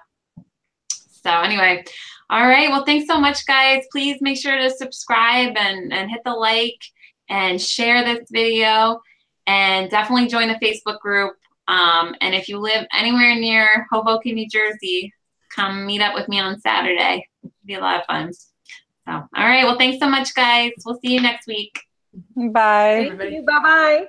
So 1.23 1.29
anyway, 1.29 1.83
all 2.29 2.47
right. 2.47 2.69
Well, 2.69 2.85
thanks 2.85 3.07
so 3.07 3.19
much, 3.19 3.45
guys. 3.45 3.83
Please 3.91 4.21
make 4.21 4.37
sure 4.37 4.57
to 4.57 4.69
subscribe 4.69 5.55
and 5.57 5.93
and 5.93 6.09
hit 6.09 6.21
the 6.23 6.31
like 6.31 6.79
and 7.29 7.61
share 7.61 8.03
this 8.03 8.27
video, 8.31 9.01
and 9.45 9.91
definitely 9.91 10.27
join 10.27 10.47
the 10.47 10.55
Facebook 10.55 10.99
group. 10.99 11.35
Um, 11.67 12.15
and 12.21 12.33
if 12.33 12.47
you 12.47 12.59
live 12.59 12.85
anywhere 12.93 13.35
near 13.35 13.85
Hoboken, 13.91 14.35
New 14.35 14.47
Jersey, 14.47 15.13
come 15.55 15.85
meet 15.85 16.01
up 16.01 16.15
with 16.15 16.27
me 16.27 16.39
on 16.39 16.59
Saturday. 16.59 17.27
It'll 17.43 17.53
be 17.65 17.73
a 17.75 17.79
lot 17.79 17.99
of 17.99 18.05
fun. 18.05 18.33
So, 18.33 18.47
all 19.07 19.27
right. 19.35 19.63
Well, 19.63 19.77
thanks 19.77 19.99
so 19.99 20.09
much, 20.09 20.33
guys. 20.33 20.71
We'll 20.85 20.99
see 20.99 21.13
you 21.13 21.21
next 21.21 21.47
week. 21.47 21.79
Bye. 22.35 23.11
Thank 23.17 23.31
you. 23.31 23.43
Bye 23.43 23.59
bye. 23.63 24.07